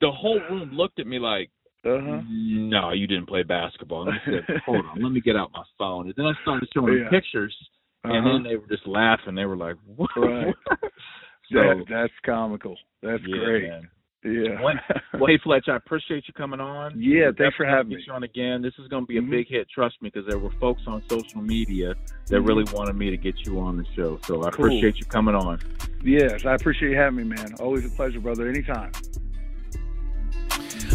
The 0.00 0.10
whole 0.10 0.40
room 0.50 0.70
looked 0.72 0.98
at 0.98 1.06
me 1.06 1.18
like, 1.20 1.50
uh-huh. 1.84 2.22
no, 2.28 2.92
you 2.92 3.06
didn't 3.06 3.26
play 3.26 3.42
basketball. 3.42 4.08
And 4.08 4.12
I 4.18 4.24
said, 4.24 4.56
hold 4.66 4.84
on, 4.86 5.02
let 5.02 5.12
me 5.12 5.20
get 5.20 5.36
out 5.36 5.50
my 5.52 5.64
phone. 5.78 6.06
And 6.06 6.14
then 6.16 6.26
I 6.26 6.32
started 6.42 6.68
showing 6.74 6.94
Yeah. 6.94 7.04
them 7.04 7.10
pictures, 7.10 7.56
and 8.04 8.12
Uh-huh. 8.16 8.32
then 8.32 8.42
they 8.44 8.56
were 8.56 8.68
just 8.68 8.86
laughing. 8.86 9.34
They 9.34 9.44
were 9.46 9.56
like, 9.56 9.76
what? 9.96 10.10
Right. 10.16 10.54
so, 11.50 11.58
that, 11.58 11.84
that's 11.88 12.12
comical. 12.24 12.76
That's 13.02 13.22
yeah, 13.26 13.36
great. 13.44 13.68
man. 13.68 13.88
Yeah. 14.24 14.62
Well, 14.62 15.26
hey 15.26 15.36
Fletch, 15.42 15.64
I 15.68 15.74
appreciate 15.74 16.28
you 16.28 16.34
coming 16.34 16.60
on. 16.60 16.92
Yeah, 16.96 17.24
We're 17.26 17.32
thanks 17.32 17.56
for 17.56 17.66
having 17.66 17.88
me. 17.88 18.04
You 18.06 18.12
on 18.12 18.22
again. 18.22 18.62
This 18.62 18.72
is 18.78 18.86
going 18.86 19.02
to 19.02 19.06
be 19.08 19.18
a 19.18 19.20
Mhm. 19.20 19.30
big 19.30 19.48
hit. 19.48 19.68
Trust 19.68 20.00
me, 20.00 20.10
because 20.14 20.28
there 20.28 20.38
were 20.38 20.52
folks 20.60 20.82
on 20.86 21.02
social 21.08 21.42
media 21.42 21.96
that 22.28 22.36
Mhm. 22.36 22.46
really 22.46 22.64
wanted 22.72 22.94
me 22.94 23.10
to 23.10 23.16
get 23.16 23.44
you 23.44 23.58
on 23.58 23.76
the 23.78 23.84
show. 23.96 24.18
So 24.22 24.44
I 24.44 24.50
Cool. 24.50 24.66
appreciate 24.66 24.98
you 25.00 25.06
coming 25.06 25.34
on. 25.34 25.58
Yes, 26.04 26.46
I 26.46 26.54
appreciate 26.54 26.90
you 26.90 26.96
having 26.96 27.16
me, 27.16 27.24
man. 27.24 27.54
Always 27.58 27.84
a 27.84 27.96
pleasure, 27.96 28.20
brother. 28.20 28.48
Anytime. 28.48 28.92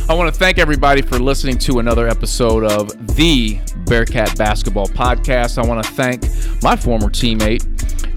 I 0.10 0.14
want 0.14 0.34
to 0.34 0.40
thank 0.40 0.58
everybody 0.58 1.02
for 1.02 1.20
listening 1.20 1.58
to 1.60 1.80
another 1.80 2.08
episode 2.08 2.64
of 2.64 3.18
the 3.18 3.60
Bearcat 3.88 4.38
Basketball 4.38 4.88
Podcast. 4.88 5.62
I 5.62 5.68
want 5.68 5.84
to 5.84 5.92
thank 5.92 6.24
my 6.64 6.78
former 6.78 7.10
teammate 7.10 7.66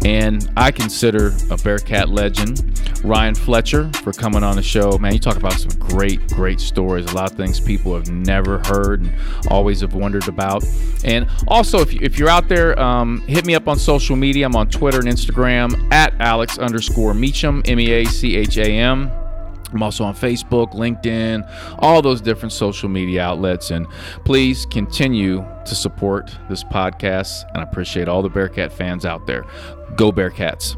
and 0.06 0.48
I 0.56 0.70
consider 0.70 1.32
a 1.50 1.56
Bearcat 1.56 2.08
legend, 2.08 2.80
Ryan 3.02 3.34
Fletcher, 3.34 3.90
for 4.04 4.12
coming 4.12 4.44
on 4.44 4.54
the 4.54 4.62
show. 4.62 4.98
Man, 4.98 5.14
you 5.14 5.18
talk 5.18 5.36
about 5.36 5.54
some 5.54 5.76
great, 5.80 6.24
great 6.28 6.60
stories. 6.60 7.10
A 7.10 7.14
lot 7.16 7.32
of 7.32 7.36
things 7.36 7.58
people 7.58 7.92
have 7.96 8.08
never 8.08 8.62
heard 8.66 9.00
and 9.00 9.12
always 9.48 9.80
have 9.80 9.94
wondered 9.94 10.28
about. 10.28 10.64
And 11.02 11.26
also, 11.48 11.80
if, 11.80 11.92
you, 11.92 11.98
if 12.02 12.20
you're 12.20 12.30
out 12.30 12.48
there, 12.48 12.78
um, 12.78 13.20
hit 13.22 13.44
me 13.44 13.56
up 13.56 13.66
on 13.66 13.80
social 13.80 14.14
media. 14.14 14.46
I'm 14.46 14.54
on 14.54 14.70
Twitter 14.70 15.00
and 15.00 15.08
Instagram 15.08 15.92
at 15.92 16.14
Alex 16.20 16.56
underscore 16.56 17.14
Meacham, 17.14 17.62
M 17.64 17.80
E 17.80 17.90
A 17.90 18.04
C 18.04 18.36
H 18.36 18.58
A 18.58 18.70
M. 18.70 19.10
I'm 19.72 19.82
also 19.82 20.04
on 20.04 20.14
Facebook, 20.14 20.72
LinkedIn, 20.72 21.48
all 21.78 22.02
those 22.02 22.20
different 22.20 22.52
social 22.52 22.88
media 22.88 23.22
outlets. 23.22 23.70
And 23.70 23.86
please 24.24 24.66
continue 24.66 25.44
to 25.64 25.74
support 25.74 26.30
this 26.48 26.64
podcast. 26.64 27.44
And 27.50 27.58
I 27.58 27.62
appreciate 27.62 28.08
all 28.08 28.22
the 28.22 28.28
Bearcat 28.28 28.72
fans 28.72 29.04
out 29.04 29.26
there. 29.26 29.44
Go 29.96 30.10
Bearcats. 30.12 30.76